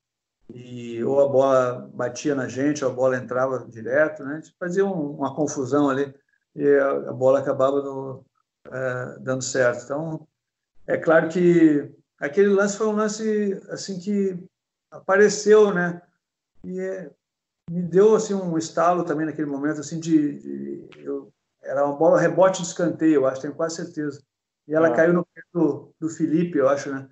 e 0.52 1.02
ou 1.02 1.20
a 1.24 1.28
bola 1.28 1.90
batia 1.94 2.34
na 2.34 2.46
gente, 2.46 2.84
ou 2.84 2.90
a 2.90 2.94
bola 2.94 3.16
entrava 3.16 3.66
direto, 3.66 4.22
né? 4.22 4.34
A 4.34 4.40
gente 4.40 4.54
fazia 4.60 4.84
um, 4.84 5.16
uma 5.16 5.34
confusão 5.34 5.88
ali 5.88 6.14
e 6.54 6.68
a, 6.78 7.12
bola 7.12 7.40
acabava 7.40 7.82
no, 7.82 8.24
é, 8.70 9.18
dando 9.20 9.42
certo. 9.42 9.84
Então, 9.84 10.28
é 10.86 10.96
claro 10.96 11.28
que 11.28 11.90
aquele 12.18 12.48
lance 12.48 12.76
foi 12.76 12.86
um 12.86 12.96
lance 12.96 13.60
assim 13.70 13.98
que 13.98 14.38
apareceu, 14.90 15.72
né? 15.72 16.00
E 16.62 16.80
é, 16.80 17.10
me 17.70 17.82
deu 17.82 18.14
assim 18.14 18.34
um 18.34 18.56
estalo 18.56 19.04
também 19.04 19.26
naquele 19.26 19.50
momento 19.50 19.80
assim 19.80 19.98
de, 19.98 20.38
de 20.38 20.88
eu, 20.98 21.32
era 21.62 21.84
uma 21.84 21.96
bola 21.96 22.20
rebote 22.20 22.62
de 22.62 22.68
escanteio, 22.68 23.14
eu 23.14 23.26
acho, 23.26 23.40
tenho 23.40 23.54
quase 23.54 23.76
certeza. 23.76 24.22
E 24.68 24.74
ela 24.74 24.88
ah. 24.88 24.94
caiu 24.94 25.12
no 25.12 25.26
pé 25.26 25.42
do, 25.52 25.92
do 25.98 26.08
Felipe, 26.08 26.58
eu 26.58 26.68
acho, 26.68 26.92
né? 26.92 27.08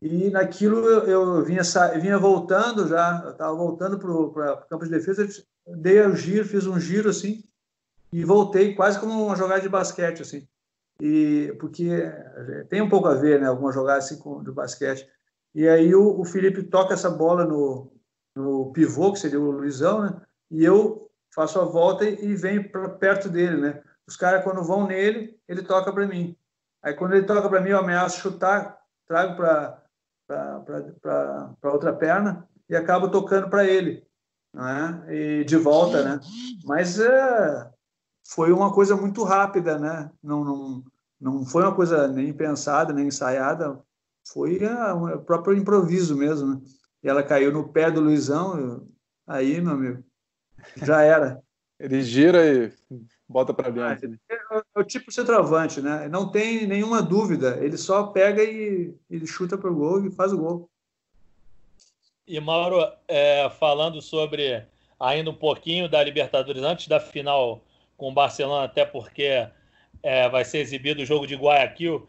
E 0.00 0.30
naquilo 0.30 0.78
eu, 0.84 1.00
eu 1.06 1.44
vinha, 1.44 1.62
vinha 2.00 2.18
voltando 2.18 2.86
já, 2.86 3.22
eu 3.24 3.32
estava 3.32 3.54
voltando 3.54 3.98
para 3.98 4.10
o 4.10 4.66
campo 4.68 4.84
de 4.84 4.90
defesa, 4.90 5.26
dei 5.66 6.00
o 6.02 6.14
giro, 6.14 6.46
fiz 6.46 6.66
um 6.66 6.78
giro 6.78 7.08
assim, 7.08 7.42
e 8.16 8.24
voltei 8.24 8.74
quase 8.74 8.98
como 8.98 9.26
uma 9.26 9.36
jogada 9.36 9.60
de 9.60 9.68
basquete, 9.68 10.22
assim. 10.22 10.48
E, 10.98 11.54
porque 11.60 11.86
tem 12.70 12.80
um 12.80 12.88
pouco 12.88 13.08
a 13.08 13.14
ver, 13.14 13.38
né, 13.38 13.46
alguma 13.46 13.70
jogada 13.70 13.98
assim 13.98 14.18
com, 14.18 14.42
de 14.42 14.50
basquete. 14.50 15.06
E 15.54 15.68
aí 15.68 15.94
o, 15.94 16.18
o 16.18 16.24
Felipe 16.24 16.62
toca 16.62 16.94
essa 16.94 17.10
bola 17.10 17.44
no, 17.44 17.92
no 18.34 18.72
pivô, 18.72 19.12
que 19.12 19.18
seria 19.18 19.38
o 19.38 19.50
Luizão, 19.50 20.00
né? 20.00 20.18
E 20.50 20.64
eu 20.64 21.10
faço 21.34 21.60
a 21.60 21.66
volta 21.66 22.06
e, 22.06 22.24
e 22.24 22.34
venho 22.34 22.70
para 22.70 22.88
perto 22.88 23.28
dele, 23.28 23.58
né? 23.58 23.82
Os 24.08 24.16
caras, 24.16 24.42
quando 24.42 24.64
vão 24.64 24.86
nele, 24.86 25.38
ele 25.46 25.60
toca 25.62 25.92
para 25.92 26.06
mim. 26.06 26.34
Aí, 26.82 26.94
quando 26.94 27.14
ele 27.14 27.26
toca 27.26 27.50
para 27.50 27.60
mim, 27.60 27.68
eu 27.68 27.80
ameaço 27.80 28.20
chutar, 28.20 28.78
trago 29.06 29.36
para 29.36 29.82
outra 31.64 31.92
perna 31.92 32.48
e 32.66 32.74
acabo 32.74 33.10
tocando 33.10 33.50
para 33.50 33.66
ele, 33.66 34.06
né? 34.54 35.04
E 35.10 35.44
de 35.44 35.58
volta, 35.58 36.02
né? 36.02 36.20
Mas 36.64 36.98
é, 36.98 37.75
foi 38.28 38.52
uma 38.52 38.72
coisa 38.72 38.96
muito 38.96 39.22
rápida, 39.22 39.78
né? 39.78 40.10
Não, 40.22 40.44
não, 40.44 40.84
não 41.20 41.46
foi 41.46 41.62
uma 41.62 41.74
coisa 41.74 42.08
nem 42.08 42.32
pensada, 42.32 42.92
nem 42.92 43.06
ensaiada. 43.06 43.80
Foi 44.24 44.58
o 45.14 45.20
próprio 45.20 45.56
improviso 45.56 46.16
mesmo, 46.16 46.54
né? 46.54 46.60
E 47.02 47.08
ela 47.08 47.22
caiu 47.22 47.52
no 47.52 47.68
pé 47.68 47.90
do 47.90 48.00
Luizão, 48.00 48.84
aí, 49.26 49.60
meu 49.60 49.74
amigo, 49.74 50.04
já 50.82 51.02
era. 51.02 51.40
Ele 51.78 52.02
gira 52.02 52.44
e 52.44 52.72
bota 53.28 53.52
para 53.52 53.70
dentro. 53.70 54.18
Ah, 54.30 54.34
é, 54.34 54.34
é, 54.34 54.80
o 54.80 54.82
tipo 54.82 55.12
centroavante, 55.12 55.80
né? 55.80 56.08
Não 56.08 56.30
tem 56.30 56.66
nenhuma 56.66 57.02
dúvida. 57.02 57.58
Ele 57.62 57.76
só 57.76 58.04
pega 58.04 58.42
e 58.42 58.94
ele 59.10 59.26
chuta 59.26 59.58
para 59.58 59.70
o 59.70 59.74
gol 59.74 60.06
e 60.06 60.10
faz 60.10 60.32
o 60.32 60.38
gol. 60.38 60.70
E 62.26 62.40
Mauro, 62.40 62.78
é, 63.06 63.50
falando 63.50 64.00
sobre 64.00 64.66
ainda 64.98 65.28
um 65.28 65.34
pouquinho 65.34 65.86
da 65.86 66.02
Libertadores 66.02 66.62
antes 66.62 66.88
da 66.88 66.98
final 66.98 67.62
com 67.96 68.08
o 68.08 68.12
Barcelona, 68.12 68.64
até 68.64 68.84
porque 68.84 69.46
é, 70.02 70.28
vai 70.28 70.44
ser 70.44 70.58
exibido 70.58 71.02
o 71.02 71.06
jogo 71.06 71.26
de 71.26 71.34
Guayaquil, 71.34 72.06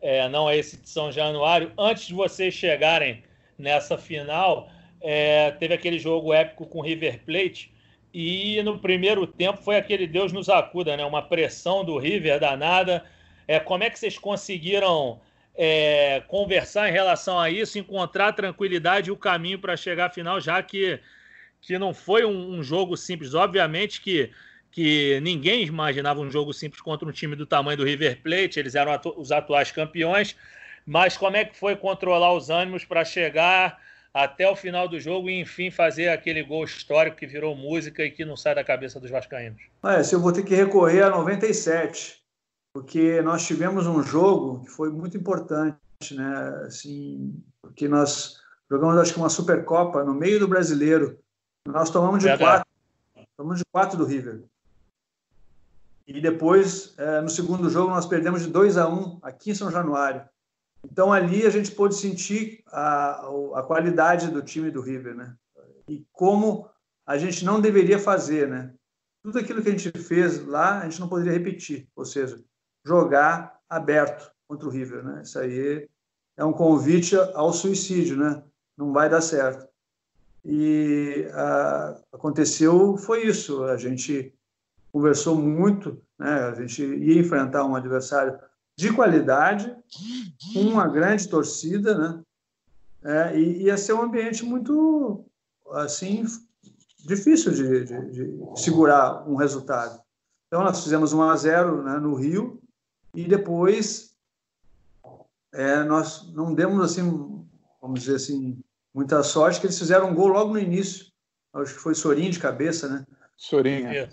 é, 0.00 0.28
não 0.28 0.48
é 0.48 0.56
esse 0.56 0.76
de 0.76 0.88
São 0.88 1.10
Januário. 1.10 1.72
Antes 1.78 2.06
de 2.06 2.14
vocês 2.14 2.54
chegarem 2.54 3.22
nessa 3.58 3.98
final, 3.98 4.70
é, 5.00 5.50
teve 5.52 5.74
aquele 5.74 5.98
jogo 5.98 6.32
épico 6.32 6.66
com 6.66 6.80
River 6.80 7.20
Plate 7.24 7.72
e 8.12 8.62
no 8.62 8.78
primeiro 8.78 9.26
tempo 9.26 9.62
foi 9.62 9.76
aquele 9.76 10.06
Deus 10.06 10.32
nos 10.32 10.48
acuda, 10.48 10.96
né? 10.96 11.04
Uma 11.04 11.22
pressão 11.22 11.84
do 11.84 11.98
River 11.98 12.40
danada. 12.40 13.04
É, 13.46 13.60
como 13.60 13.84
é 13.84 13.90
que 13.90 13.98
vocês 13.98 14.18
conseguiram 14.18 15.20
é, 15.54 16.22
conversar 16.28 16.88
em 16.88 16.92
relação 16.92 17.38
a 17.38 17.50
isso, 17.50 17.78
encontrar 17.78 18.32
tranquilidade 18.32 19.08
e 19.08 19.12
o 19.12 19.16
caminho 19.16 19.58
para 19.58 19.76
chegar 19.76 20.06
à 20.06 20.10
final, 20.10 20.40
já 20.40 20.62
que, 20.62 21.00
que 21.60 21.76
não 21.76 21.92
foi 21.92 22.24
um, 22.24 22.54
um, 22.54 22.62
jogo 22.62 22.96
simples. 22.96 23.34
Obviamente 23.34 24.00
que, 24.00 24.30
que 24.70 25.20
ninguém 25.20 25.64
imaginava 25.64 26.20
um 26.20 26.30
jogo 26.30 26.52
simples 26.52 26.80
contra 26.80 27.08
um 27.08 27.12
time 27.12 27.34
do 27.34 27.46
tamanho 27.46 27.78
do 27.78 27.84
River 27.84 28.22
Plate, 28.22 28.58
eles 28.58 28.74
eram 28.74 28.92
atu 28.92 29.14
os 29.18 29.32
atuais 29.32 29.70
campeões, 29.70 30.36
mas 30.86 31.16
como 31.16 31.36
é 31.36 31.44
que 31.44 31.56
foi 31.56 31.76
controlar 31.76 32.32
os 32.34 32.50
ânimos 32.50 32.84
para 32.84 33.04
chegar 33.04 33.78
até 34.12 34.48
o 34.48 34.56
final 34.56 34.88
do 34.88 34.98
jogo 34.98 35.28
e, 35.28 35.40
enfim, 35.40 35.70
fazer 35.70 36.08
aquele 36.08 36.42
gol 36.42 36.64
histórico 36.64 37.16
que 37.16 37.26
virou 37.26 37.54
música 37.54 38.04
e 38.04 38.10
que 38.10 38.24
não 38.24 38.36
sai 38.36 38.54
da 38.54 38.64
cabeça 38.64 38.98
dos 38.98 39.10
vascaínos? 39.10 39.60
É, 39.84 40.02
se 40.02 40.14
eu 40.14 40.20
vou 40.20 40.32
ter 40.32 40.42
que 40.42 40.54
recorrer 40.54 41.02
a 41.02 41.10
97, 41.10 42.20
porque 42.72 43.20
nós 43.22 43.46
tivemos 43.46 43.86
um 43.86 44.02
jogo 44.02 44.64
que 44.64 44.70
foi 44.70 44.90
muito 44.90 45.16
importante, 45.16 45.78
né? 46.12 46.62
Assim, 46.66 47.34
porque 47.62 47.88
nós 47.88 48.40
jogamos, 48.70 48.96
acho 48.98 49.12
que 49.12 49.18
uma 49.18 49.28
Supercopa 49.28 50.04
no 50.04 50.14
meio 50.14 50.38
do 50.38 50.48
Brasileiro. 50.48 51.18
Nós 51.66 51.90
tomamos 51.90 52.20
de 52.20 52.26
Verdade. 52.26 52.64
quatro. 53.14 53.26
Tomamos 53.36 53.58
de 53.58 53.64
quatro 53.70 53.98
do 53.98 54.04
River. 54.04 54.42
E 56.08 56.22
depois, 56.22 56.94
é, 56.96 57.20
no 57.20 57.28
segundo 57.28 57.68
jogo, 57.68 57.90
nós 57.90 58.06
perdemos 58.06 58.40
de 58.40 58.48
2 58.48 58.78
a 58.78 58.88
1 58.88 58.94
um, 58.94 59.18
aqui 59.20 59.50
em 59.50 59.54
São 59.54 59.70
Januário. 59.70 60.26
Então 60.82 61.12
ali 61.12 61.44
a 61.44 61.50
gente 61.50 61.70
pôde 61.72 61.96
sentir 61.96 62.62
a, 62.68 63.28
a 63.56 63.62
qualidade 63.62 64.28
do 64.28 64.40
time 64.40 64.70
do 64.70 64.80
River, 64.80 65.14
né? 65.14 65.36
E 65.86 66.06
como 66.10 66.66
a 67.06 67.18
gente 67.18 67.44
não 67.44 67.60
deveria 67.60 67.98
fazer, 67.98 68.48
né? 68.48 68.72
Tudo 69.22 69.38
aquilo 69.38 69.62
que 69.62 69.68
a 69.68 69.72
gente 69.72 69.90
fez 69.98 70.42
lá, 70.46 70.80
a 70.80 70.84
gente 70.84 70.98
não 70.98 71.10
poderia 71.10 71.32
repetir, 71.32 71.86
ou 71.94 72.06
seja, 72.06 72.42
jogar 72.86 73.60
aberto 73.68 74.32
contra 74.46 74.66
o 74.66 74.70
River, 74.70 75.04
né? 75.04 75.20
Isso 75.22 75.38
aí 75.38 75.86
é 76.38 76.44
um 76.44 76.54
convite 76.54 77.16
ao 77.34 77.52
suicídio, 77.52 78.16
né? 78.16 78.42
Não 78.78 78.94
vai 78.94 79.10
dar 79.10 79.20
certo. 79.20 79.68
E 80.42 81.28
a, 81.34 82.00
aconteceu 82.12 82.96
foi 82.96 83.26
isso. 83.26 83.64
A 83.64 83.76
gente 83.76 84.32
conversou 84.92 85.36
muito, 85.36 86.02
né? 86.18 86.44
A 86.44 86.54
gente 86.54 86.82
ia 86.82 87.20
enfrentar 87.20 87.64
um 87.64 87.74
adversário 87.74 88.38
de 88.76 88.92
qualidade, 88.92 89.74
uma 90.54 90.86
grande 90.86 91.28
torcida, 91.28 91.96
né? 91.96 92.22
É, 93.04 93.38
e 93.38 93.62
ia 93.64 93.76
ser 93.76 93.92
um 93.92 94.02
ambiente 94.02 94.44
muito, 94.44 95.24
assim, 95.72 96.24
difícil 97.06 97.52
de, 97.52 97.84
de, 97.84 98.10
de 98.10 98.60
segurar 98.60 99.28
um 99.28 99.36
resultado. 99.36 100.00
Então, 100.46 100.64
nós 100.64 100.82
fizemos 100.82 101.12
1 101.12 101.22
a 101.22 101.36
0 101.36 101.82
né, 101.82 101.98
no 101.98 102.14
Rio 102.14 102.60
e 103.14 103.24
depois 103.24 104.14
é, 105.52 105.82
nós 105.84 106.32
não 106.32 106.54
demos, 106.54 106.82
assim, 106.82 107.44
vamos 107.80 108.00
dizer 108.00 108.16
assim, 108.16 108.58
muita 108.94 109.22
sorte, 109.22 109.60
que 109.60 109.66
eles 109.66 109.78
fizeram 109.78 110.10
um 110.10 110.14
gol 110.14 110.28
logo 110.28 110.52
no 110.52 110.58
início. 110.58 111.06
Acho 111.52 111.74
que 111.74 111.80
foi 111.80 111.94
Sorinho 111.94 112.30
de 112.30 112.38
cabeça, 112.38 112.88
né? 112.88 113.06
Sorinho. 113.36 113.88
É, 113.88 114.08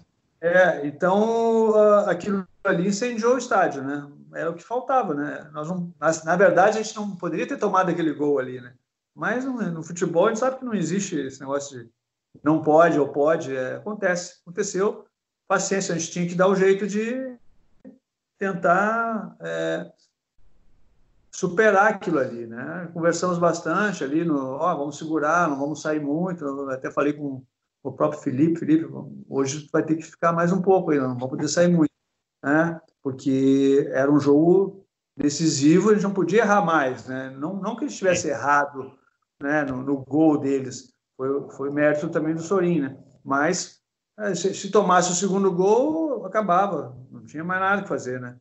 é 0.46 0.86
então 0.86 1.74
aquilo 2.08 2.48
ali 2.64 2.88
incendiou 2.88 3.36
o 3.36 3.38
estádio, 3.38 3.84
né? 3.84 4.08
era 4.36 4.52
o 4.52 4.54
que 4.54 4.64
faltava, 4.64 5.14
né? 5.14 5.50
Nós 5.54 5.70
não, 5.70 5.94
na, 6.00 6.36
verdade, 6.36 6.78
a 6.78 6.82
gente 6.82 6.96
não 6.96 7.16
poderia 7.16 7.48
ter 7.48 7.58
tomado 7.58 7.90
aquele 7.90 8.14
gol 8.14 8.38
ali, 8.38 8.60
né? 8.60 8.74
Mas 9.16 9.46
no, 9.46 9.54
no, 9.72 9.82
futebol 9.82 10.26
a 10.26 10.30
gente 10.30 10.40
sabe 10.40 10.60
que 10.60 10.66
não 10.66 10.74
existe 10.74 11.16
esse 11.16 11.40
negócio 11.40 11.80
de 11.80 11.90
não 12.44 12.62
pode 12.62 13.00
ou 13.00 13.08
pode, 13.08 13.56
é, 13.56 13.78
acontece, 13.78 14.42
aconteceu. 14.42 15.06
Paciência, 15.48 15.96
a 15.96 15.98
gente 15.98 16.12
tinha 16.12 16.28
que 16.28 16.36
dar 16.36 16.48
o 16.48 16.56
jeito 16.56 16.86
de 16.86 17.38
tentar 18.38 19.38
é, 19.40 19.90
superar 21.32 21.88
aquilo 21.88 22.20
ali, 22.20 22.46
né? 22.46 22.90
Conversamos 22.94 23.38
bastante 23.38 24.04
ali 24.04 24.26
no, 24.26 24.56
ó, 24.56 24.76
vamos 24.76 24.98
segurar, 24.98 25.48
não 25.48 25.58
vamos 25.58 25.82
sair 25.82 26.02
muito. 26.02 26.44
Eu 26.44 26.70
até 26.70 26.92
falei 26.92 27.14
com 27.14 27.42
o 27.90 27.94
próprio 27.94 28.22
Felipe, 28.22 28.60
Felipe, 28.60 28.88
hoje 29.30 29.70
vai 29.72 29.84
ter 29.84 29.96
que 29.96 30.04
ficar 30.04 30.34
mais 30.34 30.52
um 30.52 30.62
pouco 30.62 30.92
aí, 30.92 31.00
não 31.00 31.14
vamos 31.14 31.30
poder 31.30 31.48
sair 31.48 31.68
muito, 31.68 31.92
né? 32.44 32.80
porque 33.06 33.88
era 33.94 34.12
um 34.12 34.20
jogo 34.20 34.84
decisivo, 35.16 35.92
a 35.92 35.94
gente 35.94 36.04
não 36.04 36.14
podia 36.14 36.42
errar 36.42 36.66
mais, 36.66 37.06
né? 37.06 37.30
Não, 37.38 37.54
não 37.54 37.76
que 37.76 37.84
ele 37.84 37.92
estivesse 37.92 38.28
errado, 38.28 38.92
né, 39.40 39.64
no, 39.64 39.84
no, 39.84 39.98
gol 40.04 40.40
deles, 40.40 40.92
foi, 41.16 41.50
foi 41.52 41.70
mérito 41.70 42.10
também 42.10 42.34
do 42.34 42.42
Sorin, 42.42 42.82
né? 42.82 42.98
Mas 43.24 43.80
é, 44.18 44.34
se, 44.34 44.56
se, 44.56 44.72
tomasse 44.72 45.12
o 45.12 45.16
segundo 45.16 45.52
gol, 45.52 46.26
acabava, 46.26 46.98
não 47.12 47.24
tinha 47.26 47.44
mais 47.44 47.62
nada 47.62 47.84
que 47.84 47.88
fazer, 47.88 48.20
né? 48.20 48.36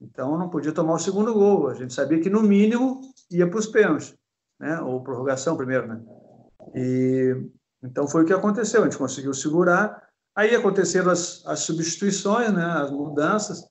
Então 0.00 0.36
não 0.36 0.50
podia 0.50 0.72
tomar 0.72 0.94
o 0.94 0.98
segundo 0.98 1.32
gol. 1.32 1.68
A 1.68 1.74
gente 1.74 1.94
sabia 1.94 2.20
que 2.20 2.28
no 2.28 2.42
mínimo 2.42 3.00
ia 3.30 3.48
para 3.48 3.58
os 3.60 3.66
pênaltis, 3.68 4.16
né? 4.58 4.80
Ou 4.80 5.02
prorrogação 5.04 5.56
primeiro, 5.56 5.86
né? 5.86 6.02
E 6.74 7.48
então 7.82 8.06
foi 8.06 8.22
o 8.22 8.26
que 8.26 8.32
aconteceu. 8.32 8.82
A 8.82 8.84
gente 8.84 8.98
conseguiu 8.98 9.32
segurar. 9.32 10.08
Aí 10.34 10.54
aconteceram 10.54 11.10
as, 11.10 11.42
as 11.46 11.60
substituições, 11.60 12.52
né? 12.52 12.64
As 12.64 12.90
mudanças. 12.90 13.66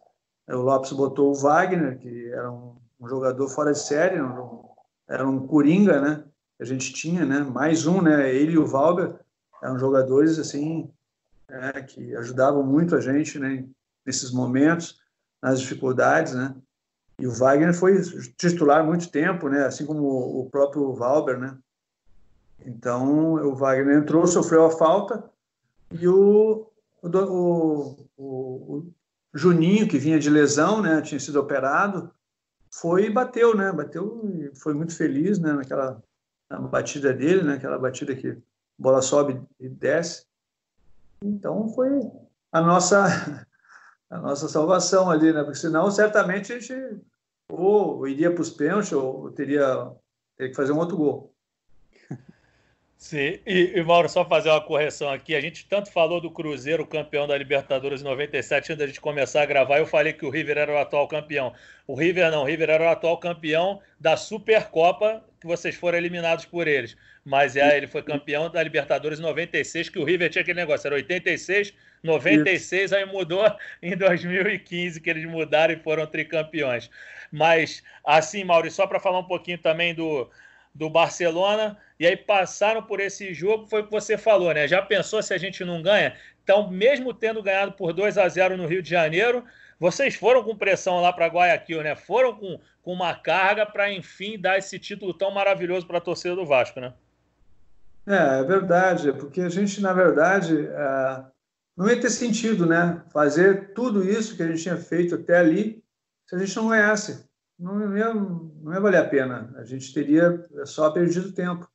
O 0.48 0.58
Lopes 0.58 0.92
botou 0.92 1.32
o 1.32 1.36
Wagner, 1.36 1.98
que 2.00 2.30
era 2.32 2.52
um, 2.52 2.76
um 3.00 3.08
jogador 3.08 3.48
fora 3.50 3.72
de 3.72 3.80
série, 3.80 4.22
um, 4.22 4.64
era 5.08 5.28
um 5.28 5.46
coringa, 5.46 6.02
né? 6.02 6.24
A 6.60 6.66
gente 6.66 6.92
tinha, 6.92 7.26
né? 7.26 7.40
Mais 7.40 7.86
um, 7.86 8.02
né? 8.02 8.34
Ele 8.34 8.54
e 8.54 8.58
o 8.58 8.66
Valber 8.66 9.16
eram 9.62 9.78
jogadores 9.78 10.40
assim 10.40 10.92
é, 11.50 11.82
que 11.82 12.16
ajudavam 12.16 12.64
muito 12.64 12.96
a 12.96 13.02
gente, 13.02 13.38
né? 13.38 13.66
Nesses 14.06 14.32
momentos, 14.32 15.00
nas 15.42 15.60
dificuldades, 15.60 16.34
né? 16.34 16.56
E 17.20 17.28
o 17.28 17.32
Wagner 17.32 17.74
foi 17.74 18.02
titular 18.38 18.84
muito 18.84 19.12
tempo, 19.12 19.50
né? 19.50 19.66
Assim 19.66 19.86
como 19.86 20.04
o 20.40 20.50
próprio 20.50 20.94
Valber, 20.94 21.38
né? 21.38 21.58
Então 22.66 23.34
o 23.34 23.56
Wagner 23.56 23.98
entrou, 23.98 24.28
sofreu 24.28 24.66
a 24.66 24.72
falta 24.72 25.30
e 25.92 26.08
o, 26.08 26.68
o, 27.02 27.96
o, 28.18 28.94
Juninho, 29.34 29.88
que 29.88 29.98
vinha 29.98 30.20
de 30.20 30.30
lesão, 30.30 30.82
né, 30.82 31.02
tinha 31.02 31.20
sido 31.20 31.40
operado, 31.40 32.12
foi 32.72 33.06
e 33.06 33.10
bateu, 33.10 33.56
né, 33.56 33.72
bateu 33.72 34.22
e 34.26 34.56
foi 34.56 34.74
muito 34.74 34.96
feliz, 34.96 35.40
né, 35.40 35.54
naquela 35.54 36.02
na 36.50 36.60
batida 36.60 37.14
dele, 37.14 37.44
né, 37.44 37.56
aquela 37.56 37.78
batida 37.78 38.16
que 38.16 38.30
a 38.30 38.38
bola 38.78 39.02
sobe 39.02 39.40
e 39.60 39.70
desce. 39.70 40.26
Então 41.24 41.70
foi 41.70 41.90
a 42.52 42.62
nossa 42.62 43.06
a 44.10 44.18
nossa 44.18 44.48
salvação 44.48 45.10
ali, 45.10 45.32
né, 45.32 45.44
porque 45.44 45.60
senão 45.60 45.92
certamente 45.92 46.52
a 46.52 46.60
gente 46.60 47.02
ou 47.52 48.08
iria 48.08 48.32
para 48.32 48.42
os 48.42 48.50
pênaltis 48.50 48.92
ou 48.92 49.32
teria 49.32 49.92
teria 50.36 50.52
que 50.52 50.56
fazer 50.56 50.72
um 50.72 50.78
outro 50.78 50.98
gol. 50.98 51.36
Sim, 53.00 53.40
e, 53.48 53.72
e, 53.78 53.82
Mauro, 53.82 54.10
só 54.10 54.26
fazer 54.26 54.50
uma 54.50 54.60
correção 54.60 55.10
aqui. 55.10 55.34
A 55.34 55.40
gente 55.40 55.66
tanto 55.66 55.90
falou 55.90 56.20
do 56.20 56.30
Cruzeiro, 56.30 56.86
campeão 56.86 57.26
da 57.26 57.38
Libertadores 57.38 58.02
em 58.02 58.04
97, 58.04 58.74
antes 58.74 58.78
da 58.78 58.86
gente 58.86 59.00
começar 59.00 59.42
a 59.42 59.46
gravar, 59.46 59.80
eu 59.80 59.86
falei 59.86 60.12
que 60.12 60.26
o 60.26 60.30
River 60.30 60.58
era 60.58 60.74
o 60.74 60.78
atual 60.78 61.08
campeão. 61.08 61.54
O 61.88 61.96
River 61.96 62.30
não, 62.30 62.42
o 62.42 62.46
River 62.46 62.70
era 62.70 62.84
o 62.84 62.90
atual 62.90 63.18
campeão 63.18 63.82
da 63.98 64.18
Supercopa, 64.18 65.24
que 65.40 65.48
vocês 65.48 65.76
foram 65.76 65.98
eliminados 65.98 66.44
por 66.44 66.68
eles. 66.68 66.98
Mas 67.24 67.56
é, 67.56 67.78
ele 67.78 67.88
foi 67.88 68.04
campeão 68.04 68.52
da 68.52 68.62
Libertadores 68.62 69.20
em 69.20 69.24
96, 69.24 69.88
que 69.88 69.98
o 69.98 70.04
River 70.04 70.30
tinha 70.30 70.42
aquele 70.42 70.60
negócio, 70.60 70.86
era 70.86 70.96
86, 70.98 71.74
96, 72.04 72.84
Isso. 72.84 72.96
aí 72.96 73.06
mudou 73.06 73.50
em 73.82 73.96
2015, 73.96 75.00
que 75.00 75.10
eles 75.10 75.24
mudaram 75.26 75.74
e 75.74 75.78
foram 75.78 76.06
tricampeões. 76.06 76.90
Mas, 77.32 77.82
assim, 78.04 78.44
Mauro, 78.44 78.70
só 78.70 78.86
para 78.86 79.00
falar 79.00 79.20
um 79.20 79.28
pouquinho 79.28 79.58
também 79.58 79.96
do 79.96 80.30
do 80.74 80.90
Barcelona, 80.90 81.78
e 82.00 82.06
aí 82.06 82.16
passaram 82.16 82.82
por 82.82 83.00
esse 83.00 83.34
jogo, 83.34 83.68
foi 83.68 83.82
o 83.82 83.86
que 83.86 83.92
você 83.92 84.18
falou, 84.18 84.54
né? 84.54 84.68
Já 84.68 84.82
pensou 84.82 85.22
se 85.22 85.34
a 85.34 85.38
gente 85.38 85.66
não 85.66 85.82
ganha? 85.82 86.16
Então, 86.44 86.70
mesmo 86.70 87.14
tendo 87.14 87.44
ganhado 87.44 87.74
por 87.74 87.94
2 87.94 88.18
a 88.18 88.28
0 88.28 88.56
no 88.56 88.68
Rio 88.68 88.82
de 88.82 88.90
Janeiro, 88.90 89.44
vocês 89.80 90.16
foram 90.16 90.44
com 90.44 90.56
pressão 90.56 91.02
lá 91.02 91.14
para 91.14 91.28
Guayaquil, 91.28 91.84
né? 91.84 91.96
Foram 91.96 92.36
com, 92.36 92.60
com 92.82 92.94
uma 92.94 93.14
carga 93.14 93.66
para, 93.66 93.92
enfim, 93.92 94.40
dar 94.40 94.58
esse 94.58 94.80
título 94.80 95.14
tão 95.14 95.32
maravilhoso 95.32 95.86
para 95.86 95.98
a 95.98 96.02
torcida 96.02 96.36
do 96.36 96.46
Vasco, 96.46 96.80
né? 96.80 96.94
É, 98.08 98.40
é 98.40 98.44
verdade, 98.44 99.14
porque 99.14 99.42
a 99.42 99.50
gente, 99.50 99.82
na 99.82 99.94
verdade, 99.94 100.68
é, 100.68 101.24
não 101.78 101.90
ia 101.90 102.00
ter 102.00 102.10
sentido, 102.10 102.66
né? 102.66 103.02
Fazer 103.12 103.74
tudo 103.74 104.04
isso 104.04 104.36
que 104.36 104.44
a 104.44 104.48
gente 104.48 104.64
tinha 104.64 104.78
feito 104.78 105.16
até 105.16 105.38
ali 105.38 105.84
se 106.26 106.36
a 106.36 106.40
gente 106.40 106.56
não 106.56 106.70
ganhasse 106.70 107.29
não 107.60 107.98
ia, 107.98 108.14
não 108.14 108.74
ia 108.74 108.80
valer 108.80 108.98
a 108.98 109.08
pena. 109.08 109.54
A 109.58 109.64
gente 109.64 109.94
teria 109.94 110.48
só 110.66 110.90
perdido 110.90 111.34
tempo. 111.34 111.70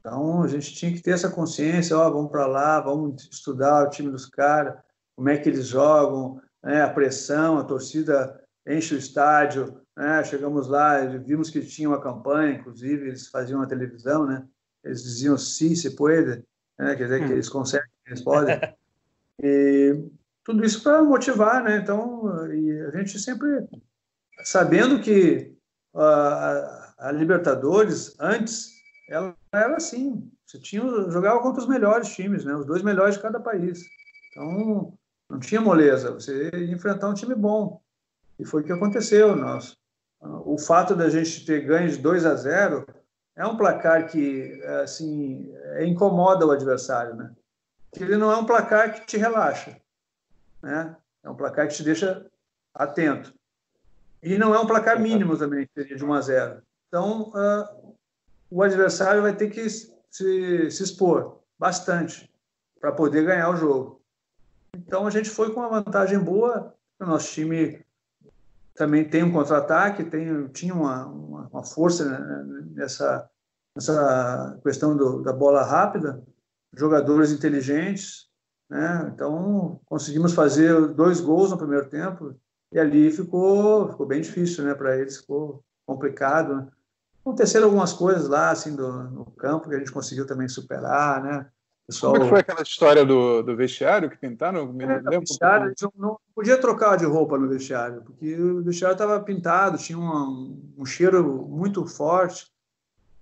Então, 0.00 0.42
a 0.42 0.48
gente 0.48 0.74
tinha 0.74 0.92
que 0.92 1.00
ter 1.00 1.12
essa 1.12 1.30
consciência, 1.30 1.96
ó, 1.96 2.10
vamos 2.10 2.30
para 2.30 2.46
lá, 2.46 2.80
vamos 2.80 3.26
estudar 3.30 3.84
o 3.84 3.90
time 3.90 4.10
dos 4.10 4.26
caras, 4.26 4.76
como 5.16 5.30
é 5.30 5.38
que 5.38 5.48
eles 5.48 5.66
jogam, 5.66 6.42
né, 6.62 6.82
a 6.82 6.90
pressão, 6.90 7.58
a 7.58 7.64
torcida 7.64 8.38
enche 8.66 8.94
o 8.94 8.98
estádio, 8.98 9.80
né, 9.96 10.22
chegamos 10.24 10.68
lá, 10.68 11.06
vimos 11.06 11.48
que 11.48 11.64
tinha 11.64 11.88
uma 11.88 12.00
campanha, 12.00 12.58
inclusive, 12.58 13.08
eles 13.08 13.28
faziam 13.28 13.60
na 13.60 13.66
televisão, 13.66 14.26
né, 14.26 14.44
eles 14.82 15.02
diziam 15.02 15.38
sim, 15.38 15.74
se 15.74 15.96
pode, 15.96 16.44
né, 16.78 16.94
quer 16.96 17.04
dizer 17.04 17.20
que 17.20 17.30
hum. 17.30 17.32
eles 17.32 17.48
conseguem, 17.48 17.88
eles 18.06 18.20
podem. 18.20 18.60
E 19.42 20.04
tudo 20.44 20.64
isso 20.64 20.82
para 20.82 21.02
motivar, 21.02 21.64
né, 21.64 21.78
então, 21.78 22.46
e 22.52 22.80
a 22.82 22.90
gente 22.90 23.18
sempre 23.18 23.66
sabendo 24.42 25.00
que 25.00 25.54
a, 25.94 26.94
a 26.98 27.12
Libertadores, 27.12 28.14
antes, 28.18 28.70
ela 29.08 29.34
era 29.52 29.76
assim. 29.76 30.30
Você 30.46 30.58
tinha, 30.58 30.82
jogava 31.10 31.40
contra 31.40 31.62
os 31.62 31.68
melhores 31.68 32.14
times, 32.14 32.44
né? 32.44 32.54
os 32.54 32.66
dois 32.66 32.82
melhores 32.82 33.16
de 33.16 33.22
cada 33.22 33.40
país. 33.40 33.82
Então, 34.30 34.96
não 35.28 35.38
tinha 35.38 35.60
moleza. 35.60 36.12
Você 36.12 36.50
ia 36.50 36.72
enfrentar 36.72 37.08
um 37.08 37.14
time 37.14 37.34
bom. 37.34 37.80
E 38.38 38.44
foi 38.44 38.62
o 38.62 38.64
que 38.64 38.72
aconteceu. 38.72 39.36
Nós, 39.36 39.76
o 40.20 40.58
fato 40.58 40.94
da 40.94 41.08
gente 41.08 41.44
ter 41.44 41.64
ganho 41.64 41.88
de 41.88 41.98
2 41.98 42.26
a 42.26 42.34
0 42.34 42.86
é 43.36 43.46
um 43.46 43.56
placar 43.56 44.08
que 44.08 44.62
assim 44.82 45.52
incomoda 45.80 46.46
o 46.46 46.50
adversário, 46.50 47.14
né? 47.14 47.32
Ele 47.96 48.16
não 48.16 48.30
é 48.30 48.36
um 48.36 48.46
placar 48.46 48.92
que 48.92 49.06
te 49.06 49.16
relaxa, 49.16 49.76
né? 50.62 50.96
É 51.22 51.30
um 51.30 51.34
placar 51.34 51.68
que 51.68 51.74
te 51.74 51.82
deixa 51.82 52.26
atento. 52.74 53.32
E 54.24 54.38
não 54.38 54.54
é 54.54 54.58
um 54.58 54.66
placar 54.66 54.98
mínimo 54.98 55.36
também, 55.36 55.68
seria 55.74 55.94
de 55.94 56.02
1 56.02 56.14
a 56.14 56.20
0. 56.22 56.62
Então, 56.88 57.30
uh, 57.30 57.94
o 58.50 58.62
adversário 58.62 59.20
vai 59.20 59.36
ter 59.36 59.50
que 59.50 59.68
se, 59.68 59.90
se 60.10 60.82
expor 60.82 61.40
bastante 61.58 62.32
para 62.80 62.90
poder 62.90 63.22
ganhar 63.22 63.50
o 63.50 63.56
jogo. 63.56 64.00
Então, 64.74 65.06
a 65.06 65.10
gente 65.10 65.28
foi 65.28 65.52
com 65.52 65.60
uma 65.60 65.68
vantagem 65.68 66.18
boa. 66.18 66.74
O 66.98 67.04
nosso 67.04 67.32
time 67.32 67.84
também 68.74 69.06
tem 69.06 69.22
um 69.22 69.32
contra-ataque, 69.32 70.04
tem, 70.04 70.48
tinha 70.48 70.74
uma, 70.74 71.06
uma, 71.06 71.48
uma 71.48 71.62
força 71.62 72.18
nessa, 72.74 73.28
nessa 73.76 74.58
questão 74.62 74.96
do, 74.96 75.22
da 75.22 75.34
bola 75.34 75.62
rápida, 75.62 76.22
jogadores 76.72 77.30
inteligentes. 77.30 78.30
Né? 78.70 79.10
Então, 79.14 79.80
conseguimos 79.84 80.32
fazer 80.32 80.88
dois 80.94 81.20
gols 81.20 81.50
no 81.50 81.58
primeiro 81.58 81.90
tempo, 81.90 82.34
e 82.74 82.78
ali 82.80 83.08
ficou, 83.12 83.88
ficou 83.88 84.04
bem 84.04 84.20
difícil, 84.20 84.64
né, 84.64 84.74
para 84.74 84.98
eles, 84.98 85.18
ficou 85.18 85.62
complicado. 85.86 86.56
Né? 86.56 86.68
Aconteceram 87.20 87.66
algumas 87.66 87.92
coisas 87.92 88.28
lá, 88.28 88.50
assim, 88.50 88.74
do, 88.74 88.92
no 89.04 89.26
campo 89.26 89.68
que 89.68 89.76
a 89.76 89.78
gente 89.78 89.92
conseguiu 89.92 90.26
também 90.26 90.48
superar, 90.48 91.22
né? 91.22 91.46
Pessoal... 91.86 92.14
Como 92.14 92.24
é 92.24 92.26
que 92.26 92.30
foi 92.30 92.40
aquela 92.40 92.62
história 92.62 93.04
do, 93.04 93.42
do 93.42 93.54
vestiário 93.54 94.10
que 94.10 94.16
pintaram? 94.16 94.72
Me 94.72 94.84
é, 94.84 94.96
lembro 94.96 95.20
vestiário, 95.20 95.72
um 95.84 96.02
não 96.02 96.18
podia 96.34 96.60
trocar 96.60 96.96
de 96.96 97.04
roupa 97.04 97.38
no 97.38 97.48
vestiário, 97.48 98.02
porque 98.02 98.34
o 98.34 98.64
vestiário 98.64 98.94
estava 98.94 99.20
pintado, 99.20 99.78
tinha 99.78 99.98
um, 99.98 100.74
um 100.76 100.84
cheiro 100.84 101.46
muito 101.46 101.86
forte. 101.86 102.50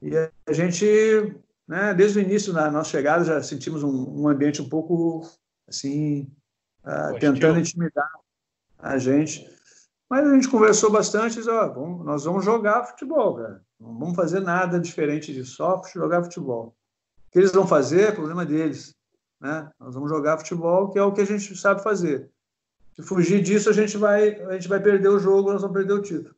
E 0.01 0.17
a 0.17 0.53
gente, 0.53 1.37
né, 1.69 1.93
desde 1.93 2.19
o 2.19 2.23
início 2.23 2.55
da 2.55 2.71
nossa 2.71 2.91
chegada, 2.91 3.25
já 3.25 3.43
sentimos 3.43 3.83
um, 3.83 4.23
um 4.23 4.29
ambiente 4.29 4.63
um 4.63 4.69
pouco, 4.69 5.29
assim, 5.69 6.27
uh, 6.85 7.19
tentando 7.19 7.59
intimidar 7.59 8.09
a 8.83 8.99
gente. 8.99 9.49
Mas 10.11 10.27
a 10.27 10.35
gente 10.35 10.49
conversou 10.49 10.91
bastante, 10.91 11.37
disse, 11.37 11.49
ó, 11.49 11.69
vamos, 11.69 12.05
nós 12.05 12.25
vamos 12.25 12.45
jogar 12.45 12.85
futebol, 12.85 13.37
cara. 13.37 13.63
Não 13.81 13.99
vamos 13.99 14.15
fazer 14.15 14.41
nada 14.41 14.79
diferente 14.79 15.33
de 15.33 15.45
só 15.45 15.81
jogar 15.95 16.23
futebol. 16.25 16.77
O 17.27 17.31
que 17.31 17.39
eles 17.39 17.53
vão 17.53 17.67
fazer 17.67 18.09
é 18.09 18.13
problema 18.13 18.45
deles. 18.45 18.95
Né? 19.41 19.71
Nós 19.81 19.95
vamos 19.95 20.11
jogar 20.11 20.39
futebol, 20.39 20.91
que 20.91 20.99
é 20.99 21.03
o 21.03 21.13
que 21.13 21.23
a 21.23 21.25
gente 21.25 21.57
sabe 21.57 21.83
fazer. 21.83 22.31
Se 22.95 23.03
fugir 23.03 23.41
disso, 23.41 23.71
a 23.71 23.73
gente 23.73 23.97
vai, 23.97 24.35
a 24.43 24.53
gente 24.53 24.69
vai 24.69 24.81
perder 24.81 25.09
o 25.09 25.19
jogo, 25.19 25.53
nós 25.53 25.63
vamos 25.63 25.77
perder 25.77 25.95
o 25.95 26.03
título. 26.03 26.35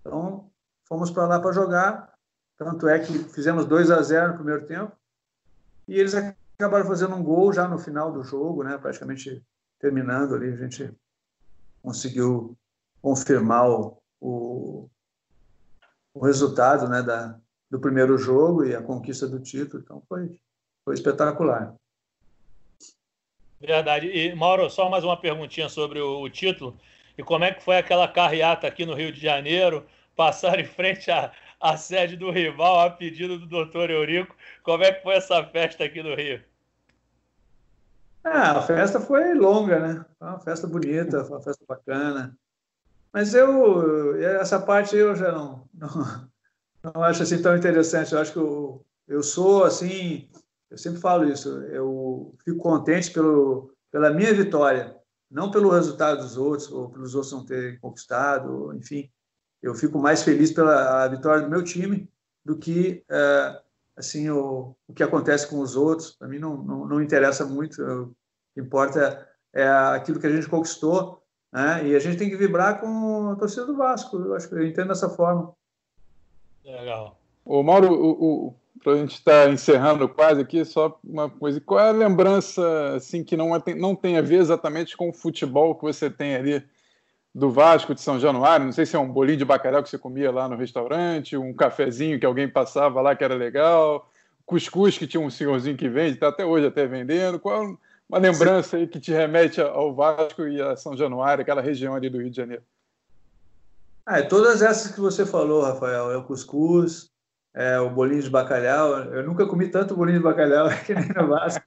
Então, 0.00 0.50
fomos 0.86 1.10
para 1.10 1.26
lá 1.26 1.40
para 1.40 1.52
jogar. 1.52 2.12
Tanto 2.58 2.86
é 2.86 2.98
que 2.98 3.18
fizemos 3.30 3.64
2 3.64 3.90
a 3.90 4.02
0 4.02 4.28
no 4.28 4.34
primeiro 4.34 4.66
tempo. 4.66 4.92
E 5.88 5.98
eles 5.98 6.14
acabaram 6.14 6.86
fazendo 6.86 7.14
um 7.16 7.22
gol 7.22 7.52
já 7.52 7.66
no 7.66 7.78
final 7.78 8.12
do 8.12 8.22
jogo, 8.22 8.62
né? 8.62 8.76
praticamente 8.76 9.42
terminando 9.80 10.34
ali. 10.34 10.52
A 10.52 10.56
gente 10.56 10.94
conseguiu 11.84 12.56
confirmar 13.02 13.68
o, 13.68 14.02
o, 14.18 14.88
resultado 16.24 16.88
né, 16.88 17.02
da, 17.02 17.38
do 17.70 17.78
primeiro 17.78 18.16
jogo 18.16 18.64
e 18.64 18.74
a 18.74 18.80
conquista 18.80 19.28
do 19.28 19.38
título. 19.38 19.82
Então 19.82 20.02
foi, 20.08 20.40
foi 20.82 20.94
espetacular. 20.94 21.74
Verdade. 23.60 24.06
E, 24.06 24.34
Mauro, 24.34 24.70
só 24.70 24.88
mais 24.88 25.04
uma 25.04 25.20
perguntinha 25.20 25.68
sobre 25.68 26.00
o, 26.00 26.22
o, 26.22 26.30
título. 26.30 26.74
E 27.18 27.22
como 27.22 27.44
é 27.44 27.52
que 27.52 27.62
foi 27.62 27.76
aquela 27.76 28.08
carreata 28.08 28.66
aqui 28.66 28.86
no 28.86 28.94
Rio 28.94 29.12
de 29.12 29.20
Janeiro, 29.20 29.86
passar 30.16 30.58
em 30.58 30.64
frente 30.64 31.10
à, 31.10 31.32
à 31.60 31.76
sede 31.76 32.16
do 32.16 32.30
rival 32.30 32.80
a 32.80 32.88
pedido 32.88 33.38
do 33.38 33.46
doutor 33.46 33.90
Eurico? 33.90 34.34
Como 34.62 34.82
é 34.82 34.90
que 34.90 35.02
foi 35.02 35.16
essa 35.16 35.44
festa 35.44 35.84
aqui 35.84 36.02
no 36.02 36.14
Rio? 36.14 36.42
Ah, 38.24 38.58
a 38.58 38.62
festa 38.62 38.98
foi 38.98 39.34
longa, 39.34 39.78
né? 39.78 40.04
Foi 40.18 40.28
uma 40.28 40.40
festa 40.40 40.66
bonita, 40.66 41.24
foi 41.24 41.36
uma 41.36 41.42
festa 41.42 41.62
bacana. 41.68 42.36
Mas 43.12 43.34
eu, 43.34 44.16
essa 44.16 44.58
parte 44.58 44.96
eu 44.96 45.14
já 45.14 45.30
não, 45.30 45.68
não, 45.74 45.88
não 46.82 47.02
acho 47.02 47.22
assim 47.22 47.40
tão 47.40 47.54
interessante. 47.56 48.12
Eu 48.12 48.18
acho 48.20 48.32
que 48.32 48.38
eu, 48.38 48.84
eu 49.06 49.22
sou 49.22 49.64
assim, 49.64 50.30
eu 50.70 50.78
sempre 50.78 51.00
falo 51.00 51.24
isso, 51.28 51.48
eu 51.64 52.34
fico 52.44 52.58
contente 52.58 53.10
pelo, 53.12 53.72
pela 53.92 54.10
minha 54.10 54.32
vitória, 54.34 54.96
não 55.30 55.50
pelo 55.50 55.70
resultado 55.70 56.22
dos 56.22 56.36
outros, 56.36 56.72
ou 56.72 56.90
pelos 56.90 57.14
outros 57.14 57.32
não 57.32 57.44
terem 57.44 57.78
conquistado, 57.78 58.72
enfim. 58.74 59.10
Eu 59.62 59.74
fico 59.74 59.98
mais 59.98 60.22
feliz 60.22 60.50
pela 60.50 61.06
vitória 61.08 61.42
do 61.42 61.50
meu 61.50 61.62
time 61.62 62.10
do 62.44 62.56
que 62.56 63.04
é, 63.08 63.62
assim 63.96 64.28
o, 64.30 64.74
o 64.88 64.92
que 64.92 65.02
acontece 65.02 65.48
com 65.48 65.60
os 65.60 65.76
outros 65.76 66.10
para 66.12 66.28
mim 66.28 66.38
não, 66.38 66.56
não, 66.56 66.86
não 66.86 67.02
interessa 67.02 67.44
muito. 67.44 67.82
O 67.82 68.14
que 68.54 68.60
importa 68.60 69.28
é 69.52 69.68
aquilo 69.68 70.18
que 70.18 70.26
a 70.26 70.34
gente 70.34 70.48
conquistou 70.48 71.22
né? 71.52 71.86
e 71.86 71.94
a 71.94 71.98
gente 71.98 72.18
tem 72.18 72.28
que 72.28 72.36
vibrar 72.36 72.80
com 72.80 73.30
a 73.30 73.36
torcida 73.36 73.66
do 73.66 73.76
Vasco. 73.76 74.16
Eu 74.16 74.34
acho 74.34 74.48
que 74.48 74.54
eu 74.54 74.66
entendo 74.66 74.88
dessa 74.88 75.08
forma. 75.08 75.52
Legal. 76.64 77.18
O 77.44 77.62
Mauro 77.62 77.92
o, 77.92 78.48
o 78.48 78.54
para 78.82 78.92
a 78.92 78.96
gente 78.98 79.14
estar 79.14 79.46
tá 79.46 79.50
encerrando 79.50 80.06
quase 80.08 80.42
aqui 80.42 80.62
só 80.64 80.98
uma 81.02 81.30
coisa. 81.30 81.60
Qual 81.60 81.80
é 81.80 81.88
a 81.88 81.92
lembrança 81.92 82.94
assim 82.94 83.24
que 83.24 83.36
não 83.36 83.56
é, 83.56 83.62
não 83.74 83.96
tem 83.96 84.18
a 84.18 84.22
ver 84.22 84.40
exatamente 84.40 84.96
com 84.96 85.08
o 85.08 85.12
futebol 85.12 85.74
que 85.74 85.82
você 85.82 86.10
tem 86.10 86.34
ali 86.34 86.62
do 87.34 87.50
Vasco 87.50 87.94
de 87.94 88.00
São 88.00 88.20
Januário, 88.20 88.64
não 88.64 88.72
sei 88.72 88.86
se 88.86 88.94
é 88.94 88.98
um 88.98 89.10
bolinho 89.10 89.38
de 89.38 89.44
bacalhau 89.44 89.82
que 89.82 89.88
você 89.88 89.98
comia 89.98 90.30
lá 90.30 90.48
no 90.48 90.56
restaurante, 90.56 91.36
um 91.36 91.52
cafezinho 91.52 92.20
que 92.20 92.26
alguém 92.26 92.48
passava 92.48 93.00
lá 93.00 93.16
que 93.16 93.24
era 93.24 93.34
legal, 93.34 94.08
cuscuz 94.46 94.96
que 94.96 95.06
tinha 95.06 95.20
um 95.20 95.30
senhorzinho 95.30 95.76
que 95.76 95.88
vende, 95.88 96.14
está 96.14 96.28
até 96.28 96.44
hoje 96.44 96.66
até 96.66 96.86
vendendo. 96.86 97.40
Qual 97.40 97.76
uma 98.08 98.18
lembrança 98.18 98.76
aí 98.76 98.86
que 98.86 99.00
te 99.00 99.10
remete 99.10 99.60
ao 99.60 99.92
Vasco 99.92 100.46
e 100.46 100.62
a 100.62 100.76
São 100.76 100.96
Januário, 100.96 101.42
aquela 101.42 101.60
região 101.60 101.94
ali 101.94 102.08
do 102.08 102.20
Rio 102.20 102.30
de 102.30 102.36
Janeiro? 102.36 102.62
Ah, 104.06 104.20
é 104.20 104.22
todas 104.22 104.62
essas 104.62 104.92
que 104.92 105.00
você 105.00 105.26
falou, 105.26 105.62
Rafael, 105.62 106.12
é 106.12 106.16
o 106.16 106.22
cuscuz, 106.22 107.10
é, 107.52 107.80
o 107.80 107.90
bolinho 107.90 108.22
de 108.22 108.30
bacalhau. 108.30 108.96
Eu 108.96 109.24
nunca 109.24 109.46
comi 109.46 109.68
tanto 109.68 109.96
bolinho 109.96 110.18
de 110.18 110.24
bacalhau 110.24 110.68
que 110.86 110.94
nem 110.94 111.08
no 111.08 111.26
Vasco. 111.26 111.64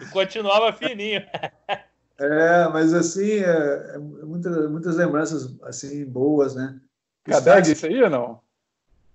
E 0.00 0.06
continuava 0.06 0.72
fininho. 0.72 1.22
É, 2.18 2.68
mas 2.68 2.94
assim, 2.94 3.38
é, 3.38 3.94
é 3.94 3.98
muitas, 3.98 4.70
muitas 4.70 4.96
lembranças 4.96 5.56
assim 5.62 6.04
boas, 6.04 6.54
né? 6.54 6.80
Cadeg 7.24 7.72
isso 7.72 7.86
aí 7.86 8.02
ou 8.02 8.10
não? 8.10 8.40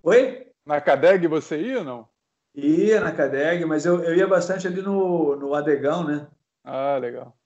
Oi? 0.04 0.48
Na 0.66 0.82
Cadeg 0.82 1.28
você 1.28 1.60
ia 1.62 1.80
ou 1.80 1.86
não? 1.86 2.08
Ia 2.56 3.02
na 3.02 3.12
Cadeg, 3.12 3.64
mas 3.66 3.86
eu, 3.86 4.04
eu 4.04 4.16
ia 4.16 4.28
bastante 4.28 4.68
ali 4.68 4.82
no, 4.82 5.36
no 5.36 5.54
Adegão, 5.54 6.04
né? 6.04 6.28
Ah, 6.64 6.98
legal. 6.98 7.38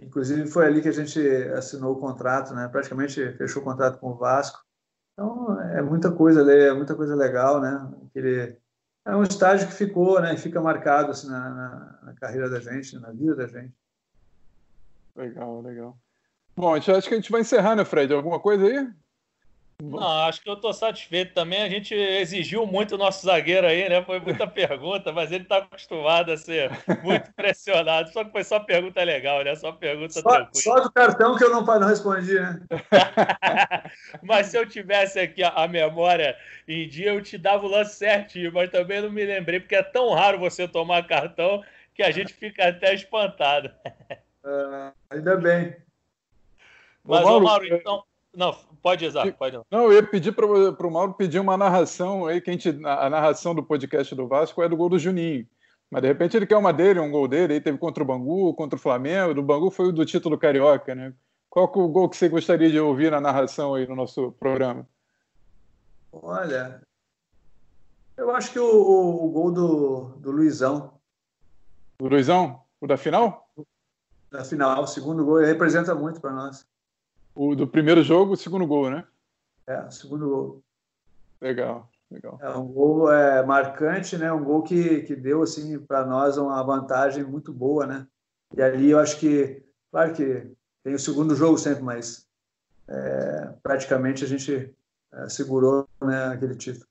Inclusive 0.00 0.46
foi 0.46 0.66
ali 0.66 0.80
que 0.80 0.88
a 0.88 0.92
gente 0.92 1.20
assinou 1.54 1.92
o 1.92 2.00
contrato, 2.00 2.54
né? 2.54 2.68
Praticamente 2.68 3.32
fechou 3.32 3.62
o 3.62 3.64
contrato 3.64 3.98
com 3.98 4.10
o 4.10 4.16
Vasco. 4.16 4.64
Então 5.12 5.60
é 5.60 5.82
muita 5.82 6.10
coisa 6.10 6.40
ali, 6.40 6.52
é 6.52 6.72
muita 6.72 6.94
coisa 6.94 7.14
legal, 7.14 7.60
né? 7.60 7.90
Aquele, 8.06 8.56
é 9.04 9.16
um 9.16 9.22
estágio 9.22 9.66
que 9.68 9.74
ficou, 9.74 10.20
né? 10.20 10.36
Fica 10.36 10.60
marcado 10.60 11.10
assim, 11.10 11.28
na, 11.28 11.50
na, 11.50 11.98
na 12.04 12.14
carreira 12.14 12.48
da 12.48 12.60
gente, 12.60 12.98
na 12.98 13.10
vida 13.10 13.34
da 13.34 13.46
gente. 13.46 13.74
Legal, 15.20 15.60
legal. 15.60 15.98
Bom, 16.56 16.74
acho 16.74 17.08
que 17.08 17.14
a 17.14 17.16
gente 17.16 17.30
vai 17.30 17.42
encerrar, 17.42 17.76
né, 17.76 17.84
Fred? 17.84 18.12
Alguma 18.12 18.40
coisa 18.40 18.66
aí? 18.66 18.88
Não, 19.82 20.24
acho 20.24 20.42
que 20.42 20.48
eu 20.48 20.54
estou 20.54 20.72
satisfeito 20.72 21.34
também. 21.34 21.62
A 21.62 21.68
gente 21.68 21.94
exigiu 21.94 22.66
muito 22.66 22.94
o 22.94 22.98
nosso 22.98 23.26
zagueiro 23.26 23.66
aí, 23.66 23.88
né? 23.88 24.02
Foi 24.02 24.20
muita 24.20 24.46
pergunta, 24.48 25.12
mas 25.12 25.30
ele 25.32 25.44
está 25.44 25.58
acostumado 25.58 26.32
a 26.32 26.36
ser 26.36 26.70
muito 27.02 27.32
pressionado. 27.34 28.10
Só 28.12 28.24
que 28.24 28.32
foi 28.32 28.44
só 28.44 28.60
pergunta 28.60 29.02
legal, 29.02 29.42
né? 29.42 29.54
Só 29.54 29.72
pergunta 29.72 30.12
só, 30.12 30.22
tranquila. 30.22 30.62
Só 30.62 30.80
do 30.80 30.92
cartão 30.92 31.36
que 31.36 31.44
eu 31.44 31.50
não, 31.50 31.64
não 31.64 31.88
respondi, 31.88 32.34
né? 32.34 32.60
mas 34.22 34.48
se 34.48 34.58
eu 34.58 34.66
tivesse 34.66 35.18
aqui 35.18 35.42
a, 35.42 35.50
a, 35.50 35.68
memória 35.68 36.36
em 36.68 36.88
dia, 36.88 37.10
eu 37.12 37.22
te 37.22 37.38
dava 37.38 37.66
o 37.66 37.70
lance 37.70 37.96
certinho, 37.96 38.52
mas 38.52 38.70
também 38.70 39.00
não 39.00 39.10
me 39.10 39.24
lembrei, 39.24 39.60
porque 39.60 39.76
é 39.76 39.82
tão 39.82 40.12
raro 40.12 40.38
você 40.38 40.66
tomar 40.68 41.06
cartão 41.06 41.62
que 41.94 42.02
a 42.02 42.10
gente 42.10 42.32
fica 42.32 42.68
até 42.68 42.94
espantado. 42.94 43.70
Uh, 44.44 44.92
ainda 45.10 45.36
bem. 45.36 45.76
Mas, 47.04 47.22
ô 47.22 47.24
Mauro, 47.24 47.44
Mauro 47.44 47.66
então. 47.66 48.04
Não, 48.34 48.56
pode 48.80 49.04
usar, 49.04 49.30
pode. 49.32 49.58
Não, 49.70 49.84
eu 49.84 49.94
ia 49.94 50.02
pedir 50.02 50.32
para 50.32 50.46
o 50.46 50.90
Mauro 50.90 51.14
pedir 51.14 51.40
uma 51.40 51.56
narração 51.56 52.26
aí, 52.26 52.40
que 52.40 52.50
a, 52.50 52.52
gente, 52.52 52.68
a 52.84 53.10
narração 53.10 53.54
do 53.54 53.62
podcast 53.62 54.14
do 54.14 54.28
Vasco 54.28 54.62
é 54.62 54.68
do 54.68 54.76
gol 54.76 54.88
do 54.88 54.98
Juninho. 54.98 55.46
Mas 55.90 56.02
de 56.02 56.08
repente 56.08 56.36
ele 56.36 56.46
quer 56.46 56.56
uma 56.56 56.72
dele, 56.72 57.00
um 57.00 57.10
gol 57.10 57.26
dele, 57.26 57.54
aí 57.54 57.60
teve 57.60 57.76
contra 57.76 58.02
o 58.02 58.06
Bangu, 58.06 58.54
contra 58.54 58.76
o 58.76 58.80
Flamengo. 58.80 59.34
Do 59.34 59.42
Bangu 59.42 59.70
foi 59.70 59.88
o 59.88 59.92
do 59.92 60.06
título 60.06 60.38
carioca, 60.38 60.94
né? 60.94 61.12
Qual 61.48 61.66
é 61.66 61.78
o 61.78 61.88
gol 61.88 62.08
que 62.08 62.16
você 62.16 62.28
gostaria 62.28 62.70
de 62.70 62.78
ouvir 62.78 63.10
na 63.10 63.20
narração 63.20 63.74
aí 63.74 63.88
no 63.88 63.96
nosso 63.96 64.30
programa? 64.38 64.86
Olha, 66.12 66.80
eu 68.16 68.30
acho 68.30 68.52
que 68.52 68.58
o, 68.60 68.64
o, 68.64 69.26
o 69.26 69.30
gol 69.30 69.50
do, 69.50 70.00
do 70.18 70.30
Luizão. 70.30 70.94
Do 71.98 72.06
Luizão? 72.06 72.62
O 72.80 72.86
da 72.86 72.96
final? 72.96 73.49
Da 74.30 74.44
final, 74.44 74.82
o 74.82 74.86
segundo 74.86 75.24
gol, 75.24 75.38
representa 75.38 75.94
muito 75.94 76.20
para 76.20 76.32
nós. 76.32 76.66
O 77.34 77.54
do 77.54 77.66
primeiro 77.66 78.02
jogo, 78.02 78.32
o 78.32 78.36
segundo 78.36 78.66
gol, 78.66 78.90
né? 78.90 79.04
É, 79.66 79.80
o 79.80 79.90
segundo 79.90 80.28
gol. 80.28 80.62
Legal, 81.40 81.88
legal. 82.10 82.38
É 82.40 82.50
um 82.50 82.66
gol 82.66 83.12
é, 83.12 83.44
marcante, 83.44 84.16
né? 84.16 84.32
Um 84.32 84.44
gol 84.44 84.62
que, 84.62 85.02
que 85.02 85.16
deu 85.16 85.42
assim 85.42 85.78
para 85.78 86.04
nós 86.04 86.36
uma 86.36 86.62
vantagem 86.62 87.24
muito 87.24 87.52
boa, 87.52 87.86
né? 87.86 88.06
E 88.56 88.62
ali 88.62 88.90
eu 88.90 88.98
acho 88.98 89.18
que, 89.18 89.62
claro 89.90 90.12
que 90.12 90.50
tem 90.82 90.94
o 90.94 90.98
segundo 90.98 91.34
jogo 91.34 91.56
sempre, 91.58 91.82
mas 91.82 92.26
é, 92.88 93.54
praticamente 93.62 94.24
a 94.24 94.26
gente 94.26 94.74
é, 95.12 95.28
segurou 95.28 95.88
né, 96.00 96.26
aquele 96.26 96.56
título. 96.56 96.86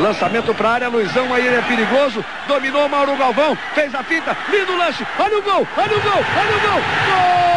Lançamento 0.00 0.54
para 0.54 0.68
a 0.68 0.72
área, 0.72 0.88
Luizão 0.88 1.32
aí 1.34 1.46
ele 1.46 1.56
é 1.56 1.62
perigoso. 1.62 2.24
Dominou 2.46 2.88
Mauro 2.88 3.16
Galvão, 3.16 3.56
fez 3.74 3.94
a 3.94 4.02
finta, 4.02 4.36
lindo 4.50 4.76
lance. 4.76 5.04
Olha 5.18 5.38
o 5.38 5.42
gol, 5.42 5.66
olha 5.76 5.96
o 5.96 6.00
gol, 6.00 6.24
olha 6.36 6.56
o 6.56 6.60
gol. 6.60 6.80
Gol! 7.06 7.47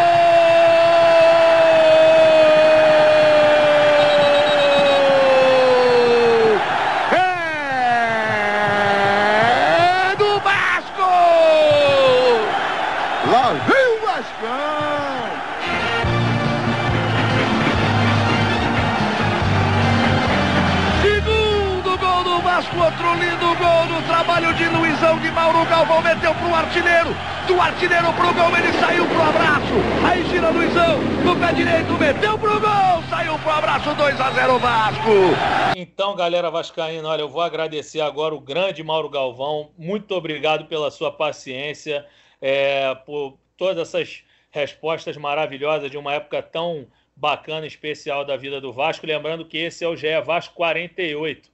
Artilheiro 27.81 28.13
pro 28.13 28.31
gol, 28.35 28.55
ele 28.55 28.71
saiu 28.73 29.07
pro 29.07 29.21
abraço. 29.23 29.73
Aí 30.05 30.23
gira 30.25 30.51
Luizão, 30.51 30.99
no 31.25 31.39
pé 31.39 31.51
direito, 31.51 31.91
meteu 31.97 32.37
pro 32.37 32.59
gol, 32.59 33.01
saiu 33.09 33.39
pro 33.39 33.49
abraço, 33.49 33.95
2 33.95 34.21
a 34.21 34.31
0 34.31 34.59
Vasco. 34.59 35.09
Então, 35.75 36.15
galera 36.15 36.51
vascaína, 36.51 37.09
olha, 37.09 37.21
eu 37.21 37.29
vou 37.29 37.41
agradecer 37.41 37.99
agora 37.99 38.35
o 38.35 38.39
grande 38.39 38.83
Mauro 38.83 39.09
Galvão. 39.09 39.71
Muito 39.79 40.13
obrigado 40.13 40.65
pela 40.65 40.91
sua 40.91 41.11
paciência, 41.11 42.05
é, 42.39 42.93
por 42.93 43.39
todas 43.57 43.87
essas 43.87 44.23
respostas 44.51 45.17
maravilhosas 45.17 45.89
de 45.89 45.97
uma 45.97 46.13
época 46.13 46.43
tão 46.43 46.85
bacana, 47.15 47.65
especial 47.65 48.23
da 48.23 48.37
vida 48.37 48.61
do 48.61 48.71
Vasco. 48.71 49.07
Lembrando 49.07 49.43
que 49.43 49.57
esse 49.57 49.83
é 49.83 49.87
o 49.87 49.95
GE 49.95 50.21
Vasco 50.23 50.53
48 50.53 51.49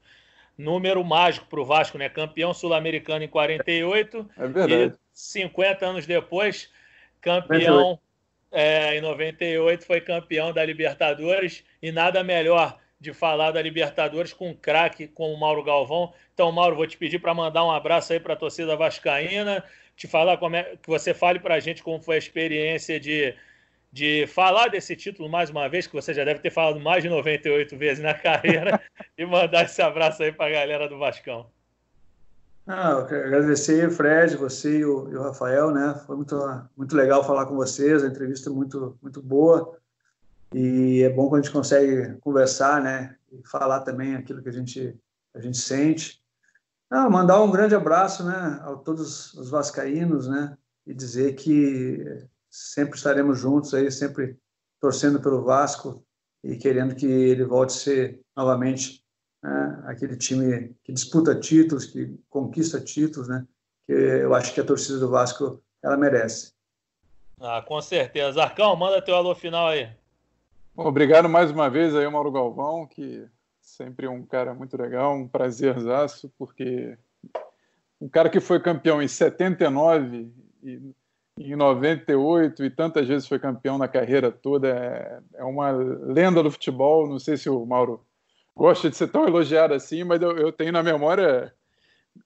número 0.57 1.03
mágico 1.03 1.45
para 1.45 1.61
o 1.61 1.65
Vasco, 1.65 1.99
né? 1.99 2.09
Campeão 2.09 2.51
sul-americano 2.51 3.23
em 3.23 3.27
48. 3.27 4.27
É 4.35 4.47
verdade. 4.47 4.95
E 4.95 5.06
50 5.17 5.83
anos 5.83 6.05
depois, 6.05 6.69
campeão 7.19 7.99
é, 8.51 8.95
em 8.95 9.01
98, 9.01 9.83
foi 9.83 9.99
campeão 9.99 10.53
da 10.53 10.63
Libertadores. 10.63 11.63
E 11.81 11.91
nada 11.91 12.23
melhor 12.23 12.79
de 12.99 13.13
falar 13.13 13.49
da 13.51 13.61
Libertadores 13.61 14.31
com 14.31 14.51
um 14.51 14.53
craque 14.53 15.07
como 15.07 15.33
o 15.33 15.39
Mauro 15.39 15.63
Galvão. 15.63 16.13
Então, 16.33 16.51
Mauro, 16.51 16.75
vou 16.75 16.85
te 16.85 16.95
pedir 16.95 17.17
para 17.17 17.33
mandar 17.33 17.65
um 17.65 17.71
abraço 17.71 18.13
aí 18.13 18.19
para 18.19 18.33
a 18.33 18.37
torcida 18.37 18.75
vascaína, 18.75 19.63
te 19.95 20.07
falar 20.07 20.37
como 20.37 20.55
é 20.55 20.75
que 20.75 20.87
você 20.87 21.15
fale 21.15 21.39
para 21.39 21.55
a 21.55 21.59
gente 21.59 21.81
como 21.81 21.99
foi 21.99 22.15
a 22.15 22.19
experiência 22.19 22.99
de 22.99 23.35
de 23.91 24.27
falar 24.27 24.67
desse 24.67 24.95
título 24.95 25.29
mais 25.29 25.49
uma 25.49 25.67
vez, 25.67 25.87
que 25.87 25.93
você 25.93 26.13
já 26.13 26.23
deve 26.23 26.41
ter 26.41 26.51
falado 26.51 26.79
mais 26.79 27.01
de 27.01 27.09
98 27.09 27.75
vezes 27.77 28.03
na 28.03 28.13
carreira, 28.15 28.79
e 29.17 29.25
mandar 29.25 29.65
esse 29.65 29.81
abraço 29.81 30.21
aí 30.21 30.31
para 30.31 30.47
a 30.47 30.59
galera 30.59 30.87
do 30.87 30.99
Vascão. 30.99 31.49
Ah, 32.69 32.97
agradecer, 32.97 33.89
Fred, 33.89 34.35
você 34.35 34.79
e 34.79 34.85
o, 34.85 35.09
e 35.09 35.15
o, 35.15 35.23
Rafael, 35.23 35.71
né? 35.71 35.95
Foi 36.05 36.17
muito, 36.17 36.35
muito 36.75 36.97
legal 36.97 37.23
falar 37.23 37.45
com 37.45 37.55
vocês, 37.55 38.03
a 38.03 38.07
entrevista 38.07 38.49
muito, 38.49 38.99
muito 39.01 39.21
boa. 39.21 39.79
E 40.53 41.01
é 41.01 41.09
bom 41.09 41.29
quando 41.29 41.39
a 41.39 41.43
gente 41.43 41.53
consegue 41.53 42.17
conversar, 42.19 42.83
né? 42.83 43.15
E 43.31 43.41
falar 43.47 43.81
também 43.81 44.15
aquilo 44.15 44.43
que 44.43 44.49
a 44.49 44.51
gente, 44.51 44.99
a 45.33 45.39
gente 45.39 45.57
sente. 45.57 46.21
Ah, 46.89 47.09
mandar 47.09 47.41
um 47.41 47.51
grande 47.51 47.73
abraço, 47.73 48.25
né? 48.25 48.59
A 48.61 48.75
todos 48.75 49.33
os 49.35 49.49
vascaínos, 49.49 50.27
né? 50.27 50.57
E 50.85 50.93
dizer 50.93 51.35
que 51.35 52.27
sempre 52.49 52.97
estaremos 52.97 53.39
juntos 53.39 53.73
aí, 53.73 53.89
sempre 53.89 54.37
torcendo 54.81 55.21
pelo 55.21 55.41
Vasco 55.41 56.03
e 56.43 56.57
querendo 56.57 56.95
que 56.95 57.05
ele 57.05 57.45
volte 57.45 57.71
a 57.71 57.79
ser 57.79 58.21
novamente 58.35 59.06
né, 59.47 59.83
aquele 59.85 60.17
time 60.17 60.75
que 60.83 60.91
disputa 60.91 61.33
títulos, 61.33 61.85
que 61.85 62.19
conquista 62.29 62.81
títulos, 62.81 63.29
né? 63.29 63.47
Que 63.85 63.93
eu 63.93 64.33
acho 64.33 64.53
que 64.53 64.59
a 64.59 64.65
torcida 64.65 64.99
do 64.99 65.09
Vasco 65.09 65.63
ela 65.81 65.95
merece. 65.95 66.51
Ah, 67.39 67.63
com 67.65 67.81
certeza. 67.81 68.43
Arcão, 68.43 68.75
manda 68.75 69.01
teu 69.01 69.15
alô 69.15 69.33
final 69.33 69.67
aí. 69.67 69.89
Bom, 70.75 70.85
obrigado 70.85 71.29
mais 71.29 71.49
uma 71.49 71.69
vez 71.69 71.95
aí, 71.95 72.07
Mauro 72.09 72.31
Galvão, 72.31 72.85
que 72.85 73.25
sempre 73.61 74.07
um 74.07 74.25
cara 74.25 74.53
muito 74.53 74.75
legal, 74.75 75.15
um 75.15 75.27
prazerzaço, 75.27 76.31
porque 76.37 76.97
um 78.01 78.09
cara 78.09 78.29
que 78.29 78.39
foi 78.39 78.59
campeão 78.59 79.01
em 79.01 79.07
79 79.07 80.29
e 80.61 80.93
em 81.39 81.55
98 81.55 82.65
e 82.65 82.69
tantas 82.69 83.07
vezes 83.07 83.27
foi 83.27 83.39
campeão 83.39 83.77
na 83.77 83.87
carreira 83.87 84.31
toda. 84.31 84.67
É, 84.67 85.19
é, 85.35 85.43
uma 85.43 85.69
lenda 85.71 86.41
do 86.41 86.51
futebol. 86.51 87.07
Não 87.07 87.19
sei 87.19 87.37
se 87.37 87.49
o 87.49 87.65
Mauro 87.65 88.03
gosta 88.57 88.89
de 88.89 88.97
ser 88.97 89.07
tão 89.07 89.27
elogiado 89.27 89.73
assim, 89.73 90.03
mas 90.03 90.21
eu, 90.21 90.35
eu 90.35 90.51
tenho 90.51 90.71
na 90.71 90.81
memória. 90.81 91.53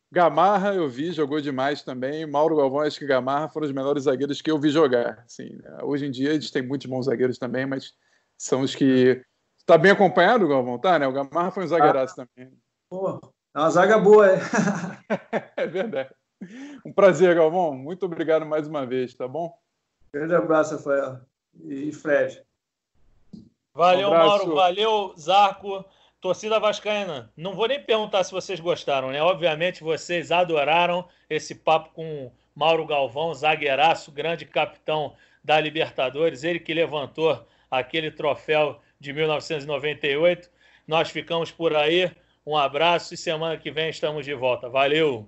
Gamarra 0.09 0.73
eu 0.73 0.89
vi, 0.89 1.11
jogou 1.11 1.41
demais 1.41 1.83
também. 1.83 2.25
Mauro 2.25 2.55
Galvão, 2.55 2.81
acho 2.81 2.97
que 2.97 3.05
Gamarra 3.05 3.49
foram 3.49 3.67
os 3.67 3.73
melhores 3.73 4.03
zagueiros 4.03 4.41
que 4.41 4.49
eu 4.49 4.59
vi 4.59 4.69
jogar. 4.69 5.23
Assim, 5.25 5.59
hoje 5.83 6.05
em 6.05 6.11
dia 6.11 6.33
gente 6.33 6.51
tem 6.51 6.61
muitos 6.61 6.87
bons 6.87 7.05
zagueiros 7.05 7.37
também, 7.37 7.65
mas 7.65 7.93
são 8.37 8.61
os 8.61 8.73
que. 8.73 9.21
Está 9.57 9.77
bem 9.77 9.91
acompanhado, 9.91 10.47
Galvão? 10.47 10.79
Tá, 10.79 10.97
né? 10.97 11.07
O 11.07 11.13
Gamarra 11.13 11.51
foi 11.51 11.63
um 11.65 11.67
zagueiraço 11.67 12.19
ah, 12.19 12.25
também. 12.25 12.51
Pô, 12.89 13.19
é 13.53 13.59
uma 13.59 13.69
zaga 13.69 13.97
boa, 13.97 14.27
é. 14.27 14.39
é 15.55 15.67
verdade. 15.67 16.09
Um 16.85 16.91
prazer, 16.91 17.35
Galvão. 17.35 17.73
Muito 17.73 18.05
obrigado 18.05 18.45
mais 18.45 18.67
uma 18.67 18.85
vez, 18.85 19.13
tá 19.13 19.27
bom? 19.27 19.53
Grande 20.13 20.33
abraço, 20.33 20.75
Rafael. 20.75 21.19
E 21.63 21.91
Fred. 21.91 22.41
Valeu, 23.73 24.09
um 24.09 24.11
Mauro. 24.11 24.55
Valeu, 24.55 25.13
Zarco. 25.17 25.85
Torcida 26.21 26.59
vascaína, 26.59 27.31
não 27.35 27.55
vou 27.55 27.67
nem 27.67 27.81
perguntar 27.81 28.23
se 28.23 28.31
vocês 28.31 28.59
gostaram, 28.59 29.09
né? 29.09 29.21
Obviamente 29.21 29.83
vocês 29.83 30.31
adoraram 30.31 31.07
esse 31.27 31.55
papo 31.55 31.89
com 31.93 32.31
Mauro 32.55 32.85
Galvão, 32.85 33.33
zagueiraço, 33.33 34.11
grande 34.11 34.45
capitão 34.45 35.15
da 35.43 35.59
Libertadores, 35.59 36.43
ele 36.43 36.59
que 36.59 36.73
levantou 36.73 37.43
aquele 37.71 38.11
troféu 38.11 38.79
de 38.99 39.11
1998. 39.11 40.49
Nós 40.87 41.09
ficamos 41.09 41.51
por 41.51 41.75
aí. 41.75 42.11
Um 42.45 42.55
abraço 42.55 43.13
e 43.13 43.17
semana 43.17 43.57
que 43.57 43.71
vem 43.71 43.89
estamos 43.89 44.23
de 44.25 44.33
volta. 44.33 44.69
Valeu! 44.69 45.27